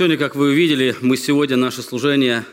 Сегодня, 0.00 0.16
как 0.16 0.34
вы 0.34 0.52
увидели, 0.52 0.96
мы 1.02 1.18
сегодня 1.18 1.58
наше 1.58 1.82
служение 1.82 2.46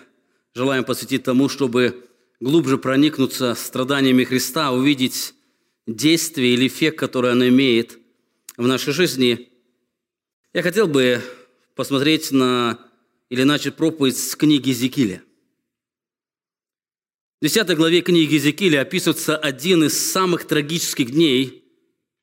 желаем 0.54 0.84
посвятить 0.84 1.24
тому, 1.24 1.48
чтобы 1.48 2.06
глубже 2.42 2.78
проникнуться 2.78 3.56
страданиями 3.56 4.26
Христа, 4.26 4.74
увидеть 4.74 5.34
действие 5.86 6.56
или 6.56 6.68
эффект, 6.68 7.00
который 7.00 7.32
оно 7.32 7.48
имеет 7.48 8.00
в 8.58 8.68
нашей 8.68 8.92
жизни. 8.92 9.50
Я 10.54 10.62
хотел 10.62 10.88
бы 10.88 11.22
посмотреть 11.74 12.34
на 12.34 12.80
или 13.30 13.44
начать 13.44 13.78
проповедь 13.78 14.18
с 14.18 14.36
книги 14.36 14.72
Зекиля. 14.72 15.24
В 17.40 17.46
10 17.46 17.78
главе 17.78 18.02
книги 18.02 18.34
Езекииля 18.34 18.82
описывается 18.82 19.38
один 19.38 19.86
из 19.86 20.12
самых 20.12 20.44
трагических 20.48 21.12
дней 21.12 21.64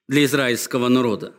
для 0.07 0.27
израильского 0.27 0.89
народа. 0.89 1.35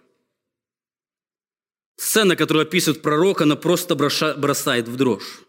Сцена, 1.98 2.36
которую 2.36 2.64
описывает 2.64 3.02
пророк, 3.02 3.42
она 3.42 3.56
просто 3.56 3.96
бросает 3.96 4.88
в 4.88 4.96
дрожь. 4.96 5.42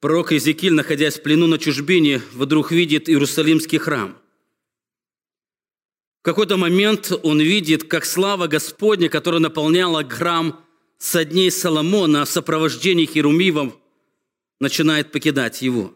Пророк 0.00 0.32
Иезекииль, 0.32 0.72
находясь 0.72 1.18
в 1.18 1.22
плену 1.22 1.46
на 1.46 1.58
чужбине, 1.58 2.22
вдруг 2.32 2.72
видит 2.72 3.08
Иерусалимский 3.08 3.78
храм. 3.78 4.16
В 6.20 6.22
какой-то 6.22 6.56
момент 6.56 7.12
он 7.22 7.40
видит, 7.40 7.84
как 7.84 8.04
слава 8.04 8.46
Господня, 8.46 9.08
которая 9.08 9.40
наполняла 9.40 10.04
храм 10.04 10.64
со 10.98 11.24
дней 11.24 11.50
Соломона 11.50 12.24
в 12.26 12.30
сопровождении 12.30 13.06
херумивов, 13.06 13.74
начинает 14.58 15.12
покидать 15.12 15.62
его. 15.62 15.94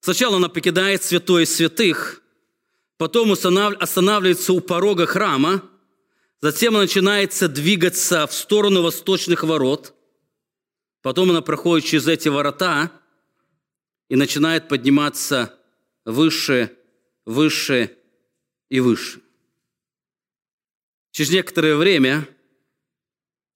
Сначала 0.00 0.36
она 0.36 0.50
покидает 0.50 1.02
святое 1.02 1.46
святых, 1.46 2.22
потом 2.98 3.32
останавливается 3.32 4.52
у 4.52 4.60
порога 4.60 5.06
храма, 5.06 5.62
затем 6.44 6.74
она 6.74 6.82
начинается 6.82 7.48
двигаться 7.48 8.26
в 8.26 8.34
сторону 8.34 8.82
восточных 8.82 9.44
ворот, 9.44 9.94
потом 11.00 11.30
она 11.30 11.40
проходит 11.40 11.86
через 11.86 12.06
эти 12.06 12.28
ворота 12.28 12.92
и 14.10 14.16
начинает 14.16 14.68
подниматься 14.68 15.58
выше, 16.04 16.76
выше 17.24 17.96
и 18.68 18.78
выше. 18.80 19.22
Через 21.12 21.30
некоторое 21.30 21.76
время 21.76 22.28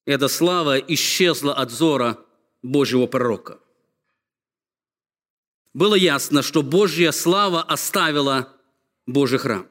эта 0.06 0.26
слава 0.28 0.78
исчезла 0.78 1.52
от 1.52 1.70
зора 1.70 2.18
Божьего 2.62 3.06
пророка. 3.06 3.60
Было 5.74 5.94
ясно, 5.94 6.40
что 6.40 6.62
Божья 6.62 7.12
слава 7.12 7.62
оставила 7.62 8.56
Божий 9.04 9.38
храм. 9.38 9.68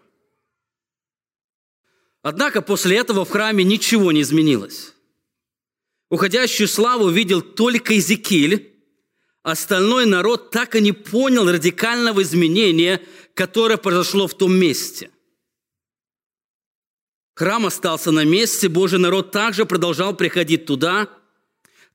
Однако 2.30 2.62
после 2.62 2.98
этого 2.98 3.24
в 3.24 3.30
храме 3.30 3.64
ничего 3.64 4.12
не 4.12 4.22
изменилось. 4.22 4.94
Уходящую 6.10 6.68
славу 6.68 7.08
видел 7.08 7.42
только 7.42 7.94
Иезекииль, 7.94 8.76
остальной 9.44 10.06
народ 10.06 10.52
так 10.52 10.76
и 10.76 10.82
не 10.82 10.92
понял 10.92 11.50
радикального 11.50 12.22
изменения, 12.24 13.02
которое 13.34 13.78
произошло 13.78 14.28
в 14.28 14.34
том 14.34 14.54
месте. 14.54 15.10
Храм 17.34 17.66
остался 17.66 18.12
на 18.12 18.26
месте, 18.26 18.68
Божий 18.68 19.00
народ 19.00 19.32
также 19.32 19.66
продолжал 19.66 20.14
приходить 20.14 20.66
туда– 20.66 21.10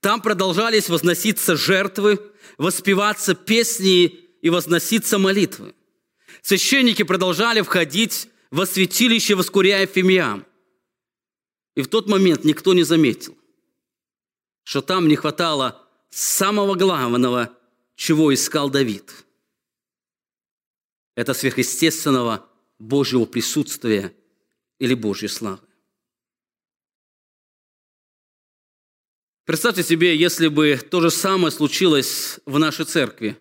там 0.01 0.21
продолжались 0.21 0.89
возноситься 0.89 1.57
жертвы, 1.57 2.19
воспеваться 2.59 3.35
песни 3.35 4.07
и 4.41 4.51
возноситься 4.51 5.17
молитвы. 5.19 5.77
Священники 6.41 7.05
продолжали 7.05 7.61
входить 7.61 8.29
во 8.53 8.67
святилище, 8.67 9.35
воскуряя 9.35 9.87
фимиам. 9.87 10.47
И 11.75 11.83
в 11.83 11.89
тот 11.89 12.07
момент 12.07 12.45
никто 12.45 12.75
не 12.75 12.85
заметил, 12.85 13.37
что 14.63 14.83
там 14.83 15.09
не 15.09 15.17
хватало 15.17 15.89
самого 16.11 16.75
главного, 16.75 17.59
чего 17.97 18.33
искал 18.33 18.69
Давид. 18.69 19.25
Это 21.15 21.33
сверхъестественного 21.33 22.47
Божьего 22.79 23.25
присутствия 23.25 24.15
или 24.79 24.95
Божьей 24.95 25.29
славы. 25.29 25.67
Представьте 29.45 29.83
себе, 29.83 30.15
если 30.15 30.49
бы 30.49 30.77
то 30.77 31.01
же 31.01 31.11
самое 31.11 31.51
случилось 31.51 32.39
в 32.45 32.59
нашей 32.59 32.85
церкви. 32.85 33.39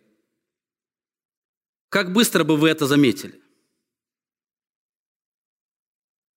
Как 1.90 2.13
быстро 2.13 2.46
бы 2.46 2.56
вы 2.56 2.69
это 2.69 2.88
заметили? 2.88 3.41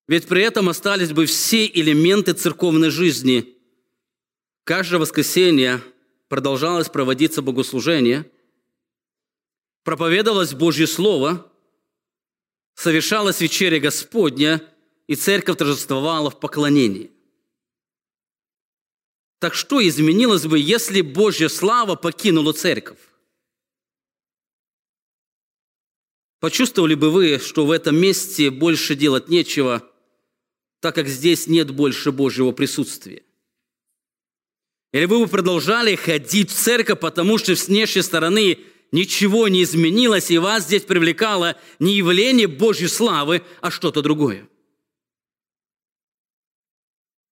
Ведь 0.06 0.28
при 0.28 0.42
этом 0.42 0.68
остались 0.68 1.12
бы 1.12 1.26
все 1.26 1.66
элементы 1.66 2.34
церковной 2.34 2.90
жизни. 2.90 3.56
Каждое 4.64 4.98
воскресенье 4.98 5.82
продолжалось 6.28 6.88
проводиться 6.88 7.42
богослужение, 7.42 8.30
проповедовалось 9.82 10.54
Божье 10.54 10.86
Слово, 10.86 11.50
совершалась 12.74 13.40
вечеря 13.40 13.78
Господня, 13.80 14.62
и 15.06 15.16
церковь 15.16 15.58
торжествовала 15.58 16.30
в 16.30 16.40
поклонении. 16.40 17.10
Так 19.38 19.52
что 19.54 19.86
изменилось 19.86 20.46
бы, 20.46 20.58
если 20.58 21.02
Божья 21.02 21.48
слава 21.48 21.94
покинула 21.94 22.54
церковь? 22.54 22.98
Почувствовали 26.40 26.94
бы 26.94 27.10
вы, 27.10 27.38
что 27.38 27.66
в 27.66 27.70
этом 27.70 27.96
месте 27.96 28.50
больше 28.50 28.94
делать 28.94 29.28
нечего, 29.28 29.86
так 30.84 30.96
как 30.96 31.08
здесь 31.08 31.46
нет 31.46 31.70
больше 31.70 32.12
Божьего 32.12 32.52
присутствия? 32.52 33.22
Или 34.92 35.06
вы 35.06 35.20
бы 35.20 35.28
продолжали 35.28 35.94
ходить 35.94 36.50
в 36.50 36.54
церковь, 36.54 37.00
потому 37.00 37.38
что 37.38 37.56
с 37.56 37.68
внешней 37.68 38.02
стороны 38.02 38.58
ничего 38.92 39.48
не 39.48 39.62
изменилось, 39.62 40.30
и 40.30 40.36
вас 40.36 40.64
здесь 40.64 40.82
привлекало 40.82 41.56
не 41.78 41.96
явление 41.96 42.48
Божьей 42.48 42.88
славы, 42.88 43.40
а 43.62 43.70
что-то 43.70 44.02
другое? 44.02 44.46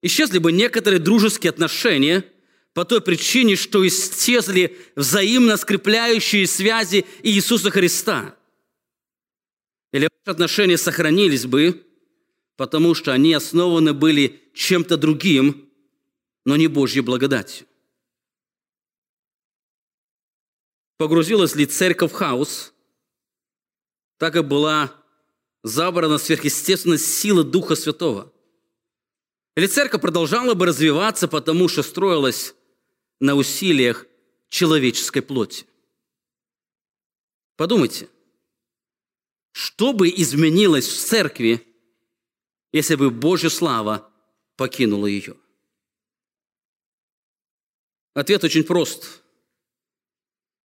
Исчезли 0.00 0.38
бы 0.38 0.50
некоторые 0.50 0.98
дружеские 0.98 1.50
отношения 1.50 2.24
по 2.72 2.86
той 2.86 3.02
причине, 3.02 3.56
что 3.56 3.86
исчезли 3.86 4.78
взаимно 4.96 5.58
скрепляющие 5.58 6.46
связи 6.46 7.04
Иисуса 7.22 7.70
Христа. 7.70 8.34
Или 9.92 10.08
ваши 10.24 10.34
отношения 10.34 10.78
сохранились 10.78 11.44
бы, 11.44 11.84
потому 12.56 12.94
что 12.94 13.12
они 13.12 13.32
основаны 13.32 13.92
были 13.92 14.40
чем-то 14.54 14.96
другим, 14.96 15.70
но 16.44 16.56
не 16.56 16.68
Божьей 16.68 17.00
благодатью. 17.00 17.66
Погрузилась 20.98 21.54
ли 21.54 21.66
церковь 21.66 22.12
в 22.12 22.14
хаос, 22.14 22.72
так 24.18 24.36
и 24.36 24.42
была 24.42 24.94
забрана 25.62 26.18
сверхъестественная 26.18 26.98
сила 26.98 27.42
Духа 27.44 27.74
Святого– 27.74 28.32
или 29.56 29.66
церковь 29.66 30.00
продолжала 30.00 30.54
бы 30.54 30.66
развиваться, 30.66 31.28
потому 31.28 31.68
что 31.68 31.82
строилась 31.82 32.54
на 33.20 33.34
усилиях 33.34 34.06
человеческой 34.48 35.20
плоти. 35.20 35.66
Подумайте, 37.56 38.08
что 39.52 39.92
бы 39.92 40.08
изменилось 40.08 40.88
в 40.88 40.98
церкви, 40.98 41.66
если 42.72 42.94
бы 42.94 43.10
Божья 43.10 43.50
слава 43.50 44.10
покинула 44.56 45.06
ее? 45.06 45.36
Ответ 48.14 48.44
очень 48.44 48.64
прост. 48.64 49.22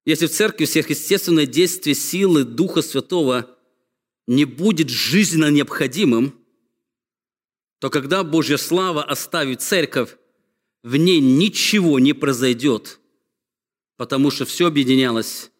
Если 0.06 0.28
в 0.28 0.32
церкви 0.32 0.66
сверхъестественное 0.66 1.46
действие 1.46 1.96
силы 1.96 2.46
Духа 2.46 2.82
Святого 2.82 3.58
не 4.26 4.46
будет 4.46 4.90
жизненно 4.90 5.50
необходимым, 5.50 6.34
то 7.80 7.90
когда 7.90 8.24
Божья 8.24 8.58
слава 8.58 9.04
оставит 9.04 9.62
церковь, 9.62 10.18
в 10.84 10.96
ней 10.96 11.20
ничего 11.20 12.00
не 12.00 12.14
произойдет, 12.14 13.00
потому 13.98 14.32
что 14.32 14.46
все 14.46 14.68
объединялось 14.68 15.52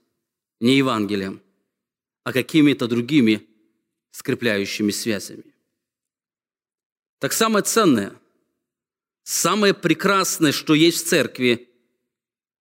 не 0.60 0.78
Евангелием, 0.78 1.42
а 2.24 2.34
какими-то 2.34 2.88
другими 2.88 3.46
скрепляющими 4.12 4.92
связями. 4.92 5.44
Так 7.20 7.34
самое 7.34 7.64
ценное, 7.64 8.14
самое 9.24 9.74
прекрасное, 9.74 10.52
что 10.52 10.74
есть 10.76 11.06
в 11.06 11.10
церкви, 11.10 11.70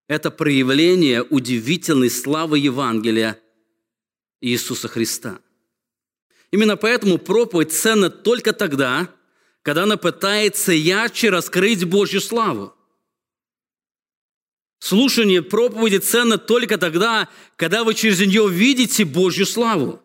это 0.08 0.30
проявление 0.30 1.22
удивительной 1.22 2.10
славы 2.10 2.58
Евангелия 2.58 3.38
Иисуса 4.40 4.88
Христа. 4.88 5.40
Именно 6.50 6.76
поэтому 6.76 7.18
проповедь 7.18 7.72
ценна 7.72 8.08
только 8.08 8.52
тогда, 8.52 9.12
когда 9.62 9.82
она 9.82 9.96
пытается 9.96 10.72
ярче 10.72 11.28
раскрыть 11.28 11.84
Божью 11.84 12.20
славу. 12.20 12.72
Слушание 14.78 15.42
проповеди 15.42 15.96
ценно 15.96 16.38
только 16.38 16.78
тогда, 16.78 17.28
когда 17.56 17.82
вы 17.82 17.94
через 17.94 18.20
нее 18.20 18.48
видите 18.48 19.04
Божью 19.04 19.44
славу. 19.44 20.00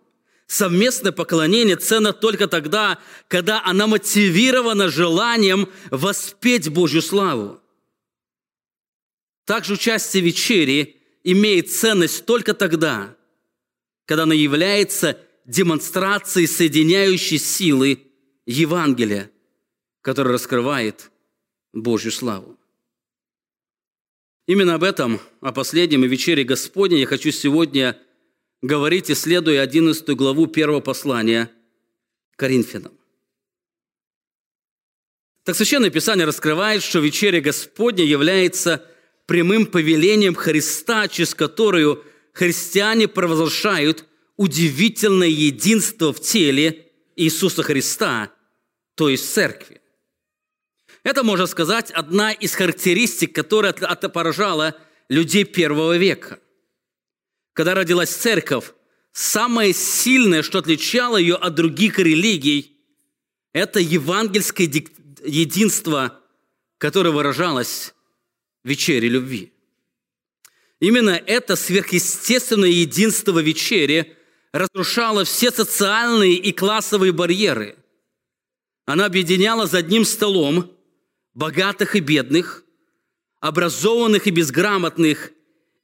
Совместное 0.51 1.13
поклонение 1.13 1.77
ценно 1.77 2.11
только 2.11 2.45
тогда, 2.45 2.99
когда 3.29 3.63
она 3.63 3.87
мотивирована 3.87 4.89
желанием 4.89 5.69
воспеть 5.91 6.67
Божью 6.67 7.01
славу. 7.01 7.61
Также 9.45 9.75
участие 9.75 10.21
в 10.21 10.25
вечере 10.25 10.97
имеет 11.23 11.71
ценность 11.71 12.25
только 12.25 12.53
тогда, 12.53 13.15
когда 14.03 14.23
она 14.23 14.33
является 14.33 15.17
демонстрацией 15.45 16.47
соединяющей 16.47 17.37
силы 17.37 18.11
Евангелия, 18.45 19.31
которая 20.01 20.33
раскрывает 20.33 21.11
Божью 21.71 22.11
славу. 22.11 22.59
Именно 24.47 24.75
об 24.75 24.83
этом, 24.83 25.21
о 25.39 25.53
последнем 25.53 26.03
и 26.03 26.09
вечере 26.09 26.43
Господне 26.43 26.99
я 26.99 27.05
хочу 27.05 27.31
сегодня 27.31 27.97
говорить, 28.61 29.09
исследуя 29.09 29.61
11 29.61 30.07
главу 30.15 30.47
первого 30.47 30.79
послания 30.79 31.49
Коринфянам. 32.35 32.93
Так 35.43 35.55
Священное 35.55 35.89
Писание 35.89 36.25
раскрывает, 36.25 36.83
что 36.83 36.99
вечеря 36.99 37.41
Господня 37.41 38.03
является 38.03 38.85
прямым 39.25 39.65
повелением 39.65 40.35
Христа, 40.35 41.07
через 41.07 41.33
которую 41.33 42.03
христиане 42.33 43.07
провозглашают 43.07 44.05
удивительное 44.37 45.27
единство 45.27 46.13
в 46.13 46.19
теле 46.19 46.87
Иисуса 47.15 47.63
Христа, 47.63 48.31
то 48.95 49.09
есть 49.09 49.33
церкви. 49.33 49.81
Это, 51.03 51.23
можно 51.23 51.47
сказать, 51.47 51.89
одна 51.91 52.31
из 52.31 52.53
характеристик, 52.53 53.33
которая 53.33 53.73
поражала 53.73 54.75
людей 55.09 55.43
первого 55.43 55.97
века. 55.97 56.39
Когда 57.61 57.75
родилась 57.75 58.09
церковь, 58.09 58.73
самое 59.11 59.71
сильное, 59.71 60.41
что 60.41 60.57
отличало 60.57 61.17
ее 61.17 61.35
от 61.35 61.53
других 61.53 61.99
религий, 61.99 62.75
это 63.53 63.79
евангельское 63.79 64.65
единство, 65.23 66.19
которое 66.79 67.11
выражалось 67.11 67.93
в 68.63 68.69
вечере 68.69 69.09
любви. 69.09 69.53
Именно 70.79 71.11
это 71.11 71.55
сверхъестественное 71.55 72.71
единство 72.71 73.33
в 73.33 73.45
вечере 73.45 74.17
разрушало 74.51 75.23
все 75.23 75.51
социальные 75.51 76.37
и 76.37 76.51
классовые 76.51 77.11
барьеры. 77.11 77.77
Она 78.87 79.05
объединяла 79.05 79.67
за 79.67 79.77
одним 79.77 80.03
столом 80.03 80.75
богатых 81.35 81.95
и 81.95 81.99
бедных, 81.99 82.63
образованных 83.39 84.25
и 84.25 84.31
безграмотных, 84.31 85.31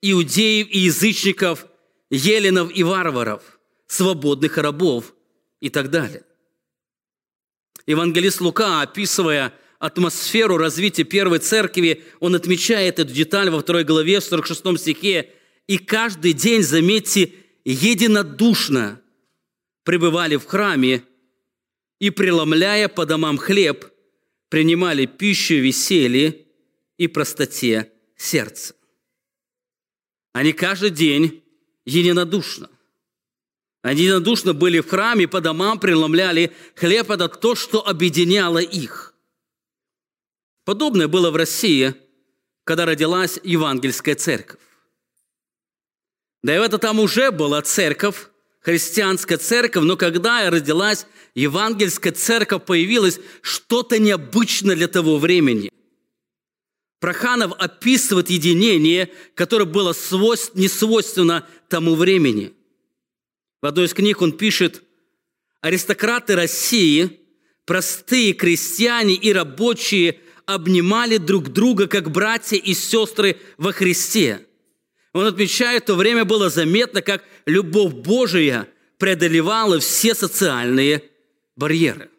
иудеев 0.02 0.68
и 0.70 0.80
язычников, 0.80 1.68
еленов 2.10 2.72
и 2.76 2.84
варваров, 2.84 3.60
свободных 3.88 4.58
рабов 4.58 5.14
и 5.60 5.70
так 5.70 5.90
далее. 5.90 6.24
Евангелист 7.86 8.42
Лука, 8.42 8.82
описывая 8.82 9.54
атмосферу 9.80 10.58
развития 10.58 11.04
первой 11.04 11.40
церкви, 11.40 12.04
он 12.20 12.36
отмечает 12.36 13.00
эту 13.00 13.14
деталь 13.14 13.50
во 13.50 13.60
второй 13.60 13.84
главе, 13.84 14.20
в 14.20 14.24
46 14.24 14.78
стихе. 14.80 15.30
«И 15.68 15.78
каждый 15.78 16.34
день, 16.34 16.64
заметьте, 16.64 17.34
единодушно 17.66 19.02
пребывали 19.84 20.36
в 20.36 20.46
храме 20.46 21.04
и, 22.00 22.10
преломляя 22.10 22.88
по 22.88 23.06
домам 23.06 23.38
хлеб, 23.38 23.86
принимали 24.50 25.06
пищу 25.06 25.56
веселье 25.56 26.46
и 26.98 27.08
простоте 27.08 27.92
сердца. 28.16 28.77
Они 30.38 30.54
каждый 30.54 30.92
день 30.92 31.44
единодушно. 31.84 32.70
Они 33.82 34.04
единодушно 34.04 34.54
были 34.54 34.82
в 34.82 34.88
храме, 34.88 35.28
по 35.28 35.42
домам 35.42 35.80
преломляли 35.80 36.56
хлеб. 36.76 37.10
Это 37.10 37.28
то, 37.28 37.56
что 37.56 37.88
объединяло 37.88 38.60
их. 38.60 39.16
Подобное 40.64 41.08
было 41.08 41.32
в 41.32 41.36
России, 41.36 41.96
когда 42.66 42.86
родилась 42.86 43.40
евангельская 43.44 44.14
церковь. 44.14 44.60
Да 46.44 46.56
и 46.56 46.60
это 46.60 46.78
там 46.78 47.00
уже 47.00 47.32
была 47.32 47.64
церковь, 47.64 48.28
христианская 48.60 49.38
церковь, 49.38 49.86
но 49.86 49.98
когда 49.98 50.48
родилась 50.52 51.08
евангельская 51.34 52.14
церковь, 52.14 52.64
появилось 52.64 53.20
что-то 53.42 53.98
необычное 53.98 54.76
для 54.76 54.88
того 54.88 55.18
времени. 55.18 55.72
Проханов 57.00 57.54
описывает 57.60 58.30
единение, 58.30 59.12
которое 59.36 59.66
было 59.66 59.94
свойств, 59.94 60.56
не 60.56 60.68
свойственно 60.68 61.48
тому 61.70 61.96
времени. 61.96 62.54
В 63.62 63.68
одной 63.68 63.86
из 63.86 63.94
книг 63.94 64.22
он 64.22 64.32
пишет, 64.32 64.84
аристократы 65.62 66.36
России, 66.36 67.20
простые 67.66 68.34
крестьяне 68.34 69.14
и 69.14 69.32
рабочие 69.32 70.20
обнимали 70.46 71.18
друг 71.18 71.50
друга, 71.50 71.88
как 71.88 72.10
братья 72.10 72.58
и 72.58 72.74
сестры 72.74 73.38
во 73.58 73.74
Христе. 73.74 74.46
Он 75.14 75.26
отмечает, 75.26 75.84
в 75.84 75.88
то 75.88 75.96
время 75.96 76.26
было 76.26 76.50
заметно, 76.50 77.02
как 77.02 77.24
любовь 77.46 77.94
Божия 77.94 78.68
преодолевала 78.98 79.80
все 79.80 80.16
социальные 80.16 81.04
барьеры. 81.56 82.10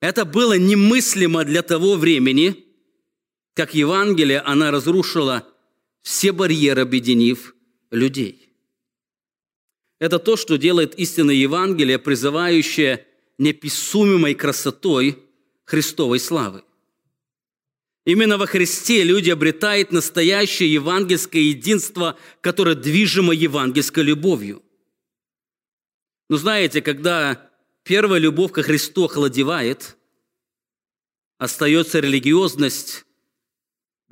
Это 0.00 0.24
было 0.24 0.58
немыслимо 0.58 1.44
для 1.44 1.62
того 1.62 1.96
времени, 1.96 2.61
как 3.54 3.74
Евангелие, 3.74 4.40
она 4.40 4.70
разрушила 4.70 5.46
все 6.02 6.32
барьеры, 6.32 6.82
объединив 6.82 7.54
людей. 7.90 8.52
Это 9.98 10.18
то, 10.18 10.36
что 10.36 10.58
делает 10.58 10.98
истинное 10.98 11.34
Евангелие, 11.34 11.98
призывающее 11.98 13.06
неписумимой 13.38 14.34
красотой 14.34 15.18
Христовой 15.64 16.18
славы. 16.18 16.64
Именно 18.04 18.36
во 18.36 18.46
Христе 18.46 19.04
люди 19.04 19.30
обретают 19.30 19.92
настоящее 19.92 20.72
евангельское 20.72 21.42
единство, 21.42 22.18
которое 22.40 22.74
движимо 22.74 23.32
евангельской 23.32 24.02
любовью. 24.02 24.62
Но 26.28 26.36
знаете, 26.36 26.82
когда 26.82 27.48
первая 27.84 28.18
любовь 28.18 28.50
ко 28.50 28.62
Христу 28.62 29.04
охладевает, 29.04 29.96
остается 31.38 32.00
религиозность 32.00 33.04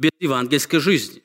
без 0.01 0.11
евангельской 0.19 0.81
жизни. 0.81 1.23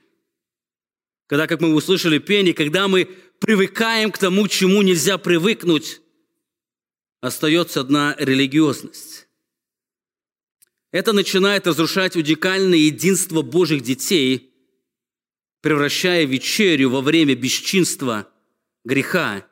Когда, 1.27 1.47
как 1.47 1.61
мы 1.61 1.73
услышали 1.73 2.19
пение, 2.19 2.53
когда 2.53 2.89
мы 2.89 3.05
привыкаем 3.39 4.11
к 4.11 4.17
тому, 4.17 4.47
чему 4.49 4.81
нельзя 4.81 5.17
привыкнуть, 5.17 6.01
остается 7.21 7.79
одна 7.79 8.15
религиозность. 8.19 9.27
Это 10.91 11.13
начинает 11.13 11.65
разрушать 11.67 12.17
уникальное 12.17 12.77
единство 12.77 13.41
Божьих 13.41 13.81
детей, 13.81 14.53
превращая 15.61 16.25
вечерю 16.25 16.89
во 16.89 17.01
время 17.01 17.33
бесчинства, 17.33 18.29
греха 18.83 19.47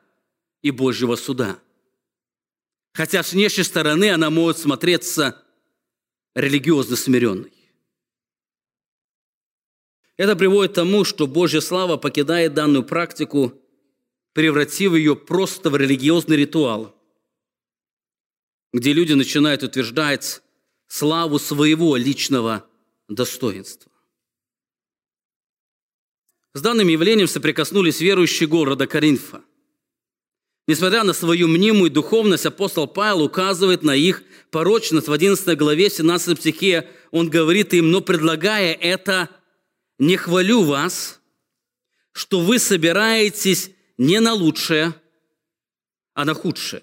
и 0.60 0.70
Божьего 0.70 1.16
суда. 1.16 1.58
Хотя 2.92 3.22
с 3.22 3.32
внешней 3.32 3.64
стороны 3.64 4.10
она 4.10 4.28
может 4.28 4.58
смотреться 4.58 5.42
религиозно 6.34 6.94
смиренной. 6.94 7.53
Это 10.16 10.36
приводит 10.36 10.72
к 10.72 10.74
тому, 10.76 11.04
что 11.04 11.26
Божья 11.26 11.60
слава 11.60 11.96
покидает 11.96 12.54
данную 12.54 12.84
практику, 12.84 13.60
превратив 14.32 14.94
ее 14.94 15.16
просто 15.16 15.70
в 15.70 15.76
религиозный 15.76 16.36
ритуал, 16.36 16.94
где 18.72 18.92
люди 18.92 19.12
начинают 19.12 19.62
утверждать, 19.62 20.42
славу 20.86 21.38
своего 21.38 21.96
личного 21.96 22.64
достоинства. 23.08 23.90
С 26.52 26.60
данным 26.60 26.86
явлением 26.86 27.26
соприкоснулись 27.26 28.00
верующие 28.00 28.48
города 28.48 28.86
Коринфа. 28.86 29.42
Несмотря 30.68 31.02
на 31.02 31.12
свою 31.12 31.48
мнимую 31.48 31.90
духовность, 31.90 32.46
апостол 32.46 32.86
Павел 32.86 33.22
указывает 33.22 33.82
на 33.82 33.96
их 33.96 34.22
порочность. 34.50 35.08
В 35.08 35.12
11 35.12 35.58
главе, 35.58 35.90
17 35.90 36.38
стихе 36.38 36.88
он 37.10 37.28
говорит 37.28 37.74
им, 37.74 37.90
но 37.90 38.00
предлагая 38.00 38.72
это, 38.72 39.28
не 39.98 40.16
хвалю 40.16 40.62
вас, 40.62 41.20
что 42.12 42.40
вы 42.40 42.58
собираетесь 42.58 43.70
не 43.98 44.20
на 44.20 44.34
лучшее, 44.34 44.94
а 46.14 46.24
на 46.24 46.34
худшее. 46.34 46.82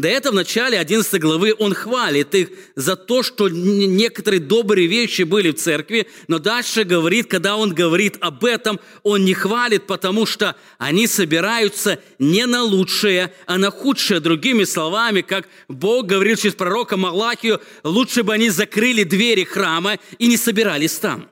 До 0.00 0.08
этого 0.08 0.32
в 0.32 0.36
начале 0.36 0.78
11 0.78 1.20
главы 1.20 1.54
он 1.58 1.74
хвалит 1.74 2.34
их 2.34 2.48
за 2.74 2.96
то, 2.96 3.22
что 3.22 3.50
некоторые 3.50 4.40
добрые 4.40 4.86
вещи 4.86 5.22
были 5.22 5.50
в 5.50 5.56
церкви, 5.56 6.06
но 6.26 6.38
дальше 6.38 6.84
говорит, 6.84 7.26
когда 7.26 7.56
он 7.56 7.74
говорит 7.74 8.16
об 8.20 8.46
этом, 8.46 8.80
он 9.02 9.26
не 9.26 9.34
хвалит, 9.34 9.86
потому 9.86 10.24
что 10.24 10.56
они 10.78 11.06
собираются 11.06 12.00
не 12.18 12.46
на 12.46 12.62
лучшее, 12.62 13.32
а 13.44 13.58
на 13.58 13.70
худшее. 13.70 14.20
Другими 14.20 14.64
словами, 14.64 15.20
как 15.20 15.46
Бог 15.68 16.06
говорил 16.06 16.36
через 16.36 16.54
пророка 16.54 16.96
Малахию, 16.96 17.60
лучше 17.84 18.22
бы 18.22 18.32
они 18.32 18.48
закрыли 18.48 19.04
двери 19.04 19.44
храма 19.44 19.98
и 20.18 20.28
не 20.28 20.38
собирались 20.38 20.96
там. 20.96 21.28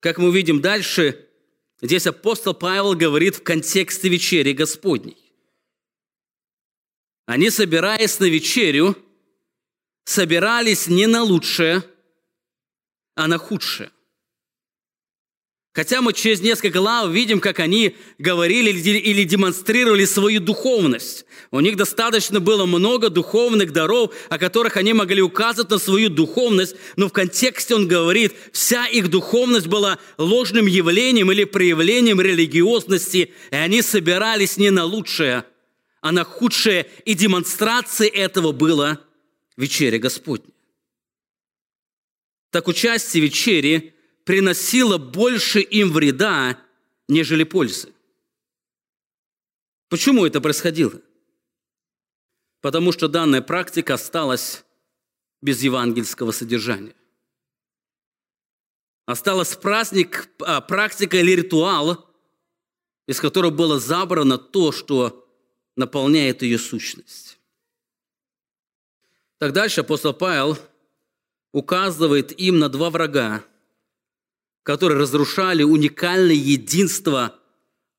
Как 0.00 0.18
мы 0.18 0.28
увидим 0.28 0.60
дальше, 0.60 1.28
Здесь 1.80 2.06
апостол 2.08 2.54
Павел 2.54 2.94
говорит 2.94 3.36
в 3.36 3.42
контексте 3.42 4.08
вечери 4.08 4.52
Господней. 4.52 5.16
Они, 7.26 7.50
собираясь 7.50 8.18
на 8.18 8.24
вечерю, 8.24 8.96
собирались 10.04 10.88
не 10.88 11.06
на 11.06 11.22
лучшее, 11.22 11.84
а 13.14 13.28
на 13.28 13.38
худшее. 13.38 13.92
Хотя 15.78 16.02
мы 16.02 16.12
через 16.12 16.40
несколько 16.40 16.80
глав 16.80 17.08
видим, 17.12 17.38
как 17.38 17.60
они 17.60 17.94
говорили 18.18 18.72
или 18.72 19.22
демонстрировали 19.22 20.06
свою 20.06 20.40
духовность. 20.40 21.24
У 21.52 21.60
них 21.60 21.76
достаточно 21.76 22.40
было 22.40 22.66
много 22.66 23.10
духовных 23.10 23.72
даров, 23.72 24.12
о 24.28 24.38
которых 24.38 24.76
они 24.76 24.92
могли 24.92 25.22
указывать 25.22 25.70
на 25.70 25.78
свою 25.78 26.08
духовность, 26.08 26.74
но 26.96 27.06
в 27.06 27.12
контексте 27.12 27.76
он 27.76 27.86
говорит, 27.86 28.34
вся 28.50 28.88
их 28.88 29.08
духовность 29.08 29.68
была 29.68 30.00
ложным 30.16 30.66
явлением 30.66 31.30
или 31.30 31.44
проявлением 31.44 32.20
религиозности, 32.20 33.32
и 33.52 33.54
они 33.54 33.80
собирались 33.80 34.56
не 34.56 34.70
на 34.70 34.84
лучшее, 34.84 35.44
а 36.00 36.10
на 36.10 36.24
худшее, 36.24 36.88
и 37.04 37.14
демонстрацией 37.14 38.10
этого 38.10 38.50
было 38.50 38.98
вечеря 39.56 40.00
Господня. 40.00 40.52
Так 42.50 42.66
участие 42.66 43.22
вечери– 43.22 43.94
приносило 44.28 44.98
больше 44.98 45.60
им 45.60 45.90
вреда, 45.90 46.60
нежели 47.08 47.44
пользы. 47.44 47.94
Почему 49.88 50.26
это 50.26 50.42
происходило? 50.42 51.00
Потому 52.60 52.92
что 52.92 53.08
данная 53.08 53.40
практика 53.40 53.94
осталась 53.94 54.66
без 55.40 55.62
евангельского 55.62 56.32
содержания. 56.32 56.94
Осталась 59.06 59.56
праздник, 59.56 60.28
а, 60.40 60.60
практика 60.60 61.16
или 61.16 61.30
ритуал, 61.30 62.06
из 63.06 63.20
которого 63.20 63.50
было 63.50 63.80
забрано 63.80 64.36
то, 64.36 64.72
что 64.72 65.26
наполняет 65.74 66.42
ее 66.42 66.58
сущность. 66.58 67.38
Так 69.38 69.54
дальше 69.54 69.80
апостол 69.80 70.12
Павел 70.12 70.58
указывает 71.54 72.38
им 72.38 72.58
на 72.58 72.68
два 72.68 72.90
врага– 72.90 73.42
которые 74.68 74.98
разрушали 74.98 75.62
уникальное 75.62 76.34
единство 76.34 77.34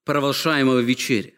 провозглашаемого 0.05 0.81
вечери. 0.81 1.33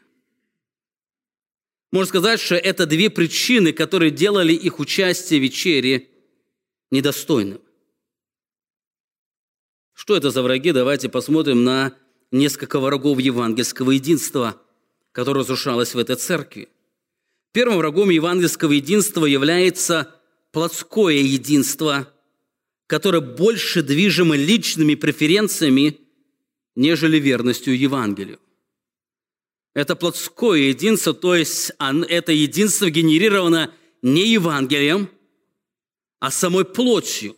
Можно 1.94 2.10
сказать, 2.10 2.42
что 2.42 2.56
это 2.56 2.86
две 2.86 3.10
причины, 3.10 3.72
которые 3.72 4.12
делали 4.12 4.52
их 4.52 4.80
участие 4.80 5.40
в 5.40 5.44
вечере 5.44 6.10
недостойным. 6.92 7.62
Что 9.94 10.18
это 10.18 10.32
за 10.32 10.44
враги? 10.44 10.74
Давайте 10.74 11.08
посмотрим 11.08 11.64
на 11.64 11.94
несколько 12.32 12.82
врагов 12.82 13.18
евангельского 13.20 13.92
единства, 13.92 14.62
которое 15.14 15.40
разрушалось 15.40 15.96
в 15.96 15.98
этой 15.98 16.18
церкви. 16.18 16.68
Первым 17.54 17.78
врагом 17.78 18.10
евангельского 18.10 18.74
единства 18.74 19.26
является 19.26 20.14
плотское 20.52 21.20
единство– 21.20 22.12
которое 22.92 23.22
больше 23.22 23.84
движимо 23.84 24.36
личными 24.36 24.96
преференциями, 24.96 25.98
нежели 26.76 27.20
верностью 27.20 27.80
Евангелию. 27.80 28.38
Это 29.74 29.96
плотское 29.96 30.60
единство, 30.64 31.14
то 31.14 31.34
есть 31.34 31.72
это 31.80 32.34
единство 32.34 32.90
генерировано 32.90 33.74
не 34.02 34.34
Евангелием, 34.34 35.10
а 36.20 36.32
самой 36.32 36.66
плотью, 36.66 37.38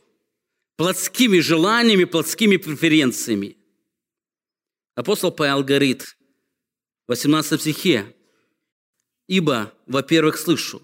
плотскими 0.76 1.38
желаниями, 1.38 2.06
плотскими 2.06 2.58
преференциями. 2.58 3.56
Апостол 4.96 5.32
Павел 5.32 5.64
говорит 5.64 6.18
в 7.06 7.10
18 7.10 7.62
стихе, 7.62 8.16
«Ибо, 9.28 9.72
во-первых, 9.86 10.40
слышу, 10.40 10.82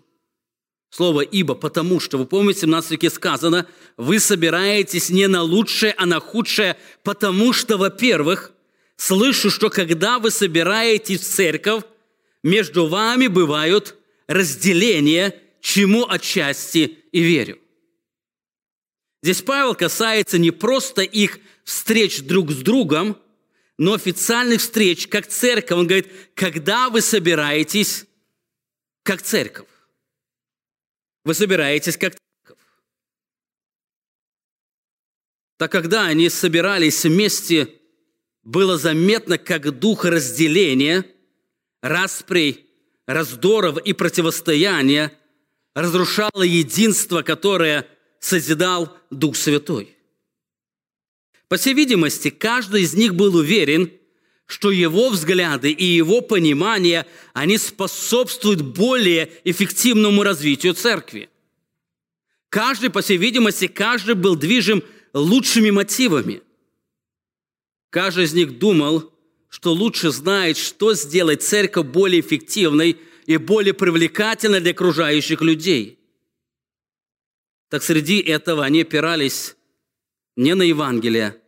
Слово 0.90 1.22
«ибо», 1.22 1.54
потому 1.54 2.00
что, 2.00 2.18
вы 2.18 2.26
помните, 2.26 2.60
в 2.60 2.62
17 2.62 2.92
веке 2.92 3.10
сказано, 3.10 3.68
вы 3.96 4.20
собираетесь 4.20 5.10
не 5.10 5.28
на 5.28 5.44
лучшее, 5.44 5.94
а 5.98 6.06
на 6.06 6.20
худшее, 6.20 6.78
потому 7.04 7.54
что, 7.54 7.78
во-первых, 7.78 8.52
слышу, 8.98 9.52
что 9.52 9.70
когда 9.70 10.18
вы 10.18 10.32
собираетесь 10.32 11.22
в 11.22 11.28
церковь, 11.28 11.84
между 12.42 12.88
вами 12.88 13.28
бывают 13.28 13.96
разделения, 14.28 15.36
чему 15.62 16.08
отчасти 16.10 16.98
и 17.12 17.22
верю. 17.22 17.60
Здесь 19.22 19.42
Павел 19.42 19.76
касается 19.76 20.38
не 20.38 20.52
просто 20.52 21.02
их 21.02 21.40
встреч 21.66 22.22
друг 22.24 22.52
с 22.52 22.58
другом, 22.58 23.18
но 23.78 23.94
официальных 23.94 24.62
встреч, 24.62 25.08
как 25.08 25.28
церковь. 25.28 25.78
Он 25.78 25.88
говорит, 25.88 26.08
когда 26.34 26.90
вы 26.90 27.02
собираетесь, 27.02 28.06
как 29.04 29.22
церковь. 29.22 29.69
Вы 31.30 31.36
собираетесь 31.36 31.96
как. 31.96 32.16
Так 35.60 35.72
когда 35.72 36.08
они 36.08 36.28
собирались 36.28 37.06
вместе, 37.06 37.72
было 38.42 38.80
заметно, 38.80 39.38
как 39.38 39.78
дух 39.78 40.06
разделения, 40.06 41.06
расприй, 41.84 42.66
раздоров 43.06 43.78
и 43.78 43.94
противостояния 43.94 45.14
разрушало 45.76 46.42
единство, 46.42 47.22
которое 47.22 47.88
созидал 48.20 48.98
Дух 49.12 49.36
Святой. 49.36 49.96
По 51.48 51.58
всей 51.58 51.76
видимости, 51.76 52.32
каждый 52.32 52.82
из 52.82 52.96
них 52.96 53.14
был 53.14 53.36
уверен, 53.36 53.92
что 54.50 54.72
его 54.72 55.10
взгляды 55.10 55.72
и 55.72 55.86
его 55.86 56.22
понимание, 56.22 57.06
они 57.34 57.60
способствуют 57.60 58.64
более 58.64 59.32
эффективному 59.44 60.24
развитию 60.24 60.74
церкви. 60.74 61.30
Каждый, 62.50 62.90
по 62.90 63.02
всей 63.02 63.18
видимости, 63.18 63.68
каждый 63.68 64.16
был 64.16 64.36
движим 64.36 64.84
лучшими 65.14 65.70
мотивами. 65.70 66.42
Каждый 67.92 68.24
из 68.24 68.34
них 68.34 68.58
думал, 68.58 69.14
что 69.50 69.72
лучше 69.72 70.10
знает, 70.10 70.58
что 70.58 70.96
сделать 70.96 71.44
церковь 71.44 71.86
более 71.86 72.22
эффективной 72.22 72.98
и 73.28 73.38
более 73.38 73.76
привлекательной 73.76 74.62
для 74.62 74.72
окружающих 74.72 75.42
людей. 75.42 76.00
Так 77.70 77.84
среди 77.84 78.20
этого 78.20 78.66
они 78.66 78.82
опирались 78.82 79.56
не 80.36 80.56
на 80.56 80.64
Евангелие, 80.64 81.40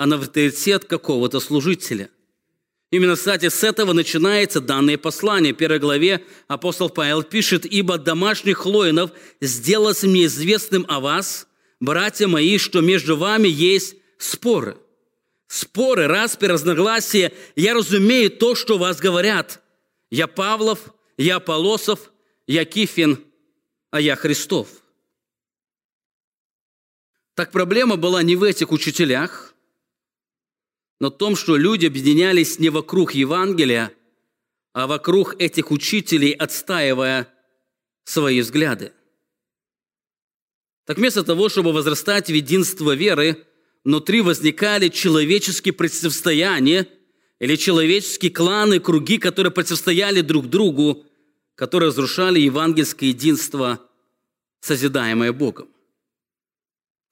а 0.00 0.06
на 0.06 0.16
авторитет 0.16 0.86
какого-то 0.86 1.40
служителя. 1.40 2.08
Именно, 2.90 3.16
кстати, 3.16 3.50
с 3.50 3.62
этого 3.62 3.92
начинается 3.92 4.62
данное 4.62 4.96
послание. 4.96 5.52
В 5.52 5.58
первой 5.58 5.78
главе 5.78 6.24
апостол 6.48 6.88
Павел 6.88 7.22
пишет, 7.22 7.66
«Ибо 7.66 7.98
домашних 7.98 8.64
лоинов 8.64 9.10
сделалось 9.42 10.02
мне 10.02 10.24
известным 10.24 10.86
о 10.88 11.00
вас, 11.00 11.46
братья 11.80 12.28
мои, 12.28 12.56
что 12.56 12.80
между 12.80 13.18
вами 13.18 13.46
есть 13.46 13.96
споры». 14.16 14.78
Споры, 15.48 16.06
распи, 16.06 16.46
разногласия. 16.46 17.34
Я 17.54 17.74
разумею 17.74 18.30
то, 18.30 18.54
что 18.54 18.78
вас 18.78 19.00
говорят. 19.00 19.60
Я 20.10 20.28
Павлов, 20.28 20.94
я 21.18 21.40
Полосов, 21.40 22.10
я 22.46 22.64
Кифин, 22.64 23.22
а 23.90 24.00
я 24.00 24.16
Христов. 24.16 24.68
Так 27.34 27.52
проблема 27.52 27.96
была 27.96 28.22
не 28.22 28.34
в 28.36 28.44
этих 28.44 28.72
учителях– 28.72 29.48
в 31.08 31.16
том, 31.16 31.34
что 31.34 31.56
люди 31.56 31.86
объединялись 31.86 32.58
не 32.58 32.68
вокруг 32.68 33.14
Евангелия, 33.14 33.92
а 34.74 34.86
вокруг 34.86 35.34
этих 35.40 35.70
учителей, 35.70 36.32
отстаивая 36.32 37.26
свои 38.04 38.40
взгляды. 38.42 38.92
Так 40.84 40.98
вместо 40.98 41.24
того, 41.24 41.48
чтобы 41.48 41.72
возрастать 41.72 42.28
в 42.28 42.34
единство 42.34 42.94
веры, 42.94 43.46
внутри 43.82 44.20
возникали 44.20 44.88
человеческие 44.88 45.72
противостояния 45.72 46.86
или 47.38 47.56
человеческие 47.56 48.30
кланы, 48.30 48.78
круги, 48.78 49.16
которые 49.16 49.52
противостояли 49.52 50.20
друг 50.20 50.48
другу, 50.48 51.06
которые 51.54 51.88
разрушали 51.88 52.40
евангельское 52.40 53.08
единство, 53.08 53.80
созидаемое 54.60 55.32
Богом. 55.32 55.68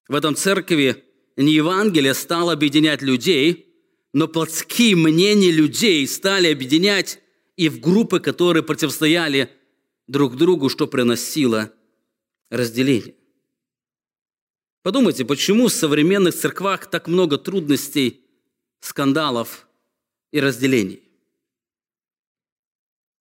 В 0.09 0.15
этом 0.15 0.37
церкви 0.37 1.05
не 1.37 1.53
Евангелие 1.53 2.13
стало 2.13 2.53
объединять 2.53 3.01
людей– 3.01 3.65
но 4.13 4.29
плотские 4.29 4.97
мнения 4.97 5.51
людей 5.51 6.07
стали 6.07 6.51
объединять 6.51 7.21
и 7.57 7.69
в 7.69 7.81
группы, 7.81 8.21
которые 8.21 8.63
противостояли 8.63 9.51
друг 10.07 10.37
другу, 10.37 10.69
что 10.69 10.87
приносило 10.87 11.73
разделение. 12.51 13.15
Подумайте, 14.83 15.25
почему 15.25 15.69
в 15.69 15.73
современных 15.73 16.35
церквах 16.35 16.89
так 16.89 17.09
много 17.09 17.37
трудностей, 17.37 18.25
скандалов 18.81 19.69
и 20.33 20.41
разделений? 20.41 21.03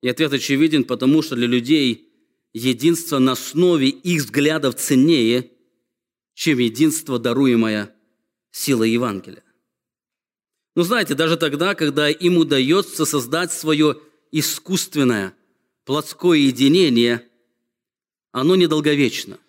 И 0.01 0.08
ответ 0.08 0.32
очевиден, 0.32 0.84
потому 0.84 1.22
что 1.22 1.36
для 1.36 1.48
людей 1.48 2.13
единство 2.53 3.20
на 3.20 3.34
основе 3.34 3.89
их 3.89 4.22
взглядов 4.22 4.75
ценнее, 4.75 5.51
чем 6.34 6.60
единство, 6.60 7.20
даруемое 7.20 7.94
силой 8.51 8.91
Евангелия. 8.91 9.44
Но 10.77 10.84
знаете, 10.84 11.15
даже 11.15 11.38
тогда, 11.38 11.74
когда 11.74 12.07
им 12.07 12.38
удается 12.38 13.05
создать 13.05 13.51
свое 13.51 14.00
искусственное 14.31 15.34
плотское 15.86 16.38
единение, 16.38 17.27
оно 18.31 18.55
недолговечно. 18.55 19.39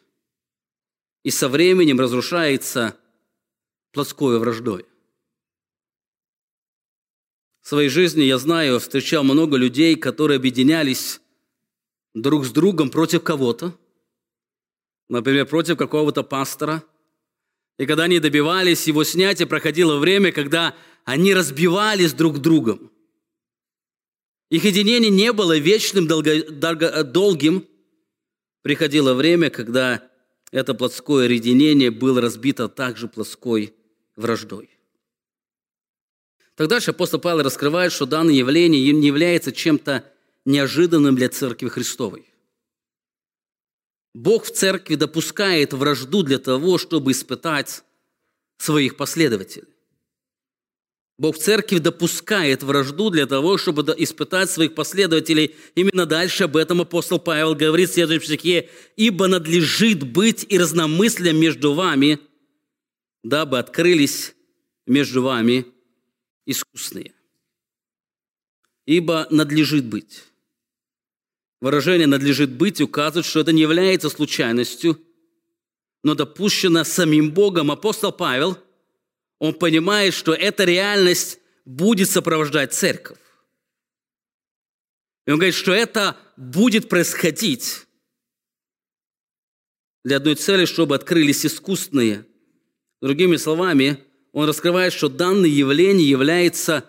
И 1.25 1.31
со 1.31 1.51
временем 1.51 2.01
разрушается 2.01 2.97
плотской 3.93 4.39
враждой. 4.39 4.87
В 7.61 7.69
своей 7.69 7.91
жизни 7.91 8.23
я 8.23 8.39
знаю, 8.39 8.81
встречал 8.81 9.23
много 9.23 9.59
людей, 9.59 9.97
которые 9.97 10.37
объединялись 10.37 11.21
друг 12.15 12.47
с 12.47 12.51
другом 12.53 12.89
против 12.89 13.23
кого-то, 13.23 13.79
например, 15.11 15.45
против 15.45 15.77
какого-то 15.77 16.23
пастора. 16.23 16.83
И 17.77 17.85
когда 17.85 18.05
они 18.05 18.19
добивались 18.19 18.87
его 18.87 19.05
снятия, 19.05 19.47
проходило 19.47 19.99
время, 19.99 20.33
когда 20.33 20.75
они 21.09 21.33
разбивались 21.33 22.13
друг 22.13 22.39
другом. 22.39 22.93
Их 24.51 24.65
единение 24.65 25.09
не 25.09 25.33
было 25.33 25.57
вечным, 25.57 26.07
долго, 26.07 26.43
долго, 26.51 27.03
долгим. 27.03 27.67
Приходило 28.61 29.15
время, 29.15 29.49
когда 29.49 30.07
это 30.51 30.75
плотское 30.75 31.27
единение 31.31 31.91
было 31.91 32.21
разбито 32.21 32.69
также 32.69 33.09
плотской 33.09 33.73
враждой. 34.17 34.69
Тогда 36.57 36.79
же 36.79 36.91
апостол 36.91 37.21
Павел 37.21 37.43
раскрывает, 37.43 37.91
что 37.91 38.05
данное 38.05 38.35
явление 38.35 38.93
не 38.93 39.07
является 39.07 39.51
чем-то 39.51 40.05
неожиданным 40.45 41.17
для 41.17 41.31
Церкви 41.31 41.69
Христовой. 41.69 42.27
Бог 44.13 44.45
в 44.45 44.51
Церкви 44.51 44.97
допускает 44.97 45.73
вражду 45.73 46.23
для 46.23 46.39
того, 46.39 46.77
чтобы 46.77 47.13
испытать 47.13 47.83
своих 48.59 48.99
последователей. 48.99 49.78
Бог 51.19 51.37
в 51.37 51.41
церкви 51.41 51.79
допускает 51.79 52.63
вражду 52.63 53.11
для 53.11 53.27
того, 53.27 53.59
чтобы 53.59 53.83
испытать 53.99 54.51
своих 54.51 54.77
последователей. 54.77 55.57
Именно 55.75 56.07
дальше 56.07 56.45
об 56.45 56.57
этом 56.57 56.81
апостол 56.81 57.19
Павел 57.19 57.57
говорит 57.57 57.91
в 57.91 57.95
следующем 57.95 58.25
стихе. 58.25 58.71
«Ибо 58.97 59.27
надлежит 59.27 60.05
быть 60.05 60.47
и 60.49 60.57
разномыслием 60.57 61.37
между 61.37 61.75
вами, 61.75 62.21
дабы 63.25 63.59
открылись 63.59 64.35
между 64.87 65.23
вами 65.23 65.67
искусные». 66.47 67.13
Ибо 68.87 69.27
надлежит 69.31 69.87
быть. 69.87 70.23
Выражение 71.61 72.07
«надлежит 72.07 72.51
быть» 72.51 72.81
указывает, 72.81 73.27
что 73.27 73.41
это 73.41 73.51
не 73.51 73.63
является 73.63 74.09
случайностью, 74.09 75.01
но 76.05 76.15
допущено 76.15 76.85
самим 76.85 77.33
Богом. 77.33 77.73
Апостол 77.73 78.13
Павел– 78.13 78.57
он 79.39 79.55
понимает, 79.55 80.15
что 80.15 80.35
эта 80.35 80.65
реальность 80.65 81.39
будет 81.65 82.11
сопровождать 82.11 82.75
церковь. 82.75 83.19
И 85.27 85.31
он 85.31 85.37
говорит, 85.37 85.55
что 85.55 85.73
это 85.73 86.17
будет 86.37 86.89
происходить 86.89 87.87
для 90.05 90.17
одной 90.17 90.37
цели, 90.37 90.65
чтобы 90.65 90.95
открылись 90.95 91.45
искусственные. 91.45 92.25
Другими 93.01 93.37
словами, 93.37 94.03
он 94.33 94.47
раскрывает, 94.49 94.93
что 94.93 95.09
данное 95.09 95.51
явление 95.51 96.09
является 96.09 96.85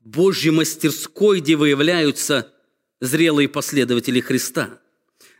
Божьей 0.00 0.50
мастерской, 0.50 1.40
где 1.40 1.54
выявляются 1.56 2.52
зрелые 3.00 3.48
последователи 3.48 4.20
Христа. 4.20 4.80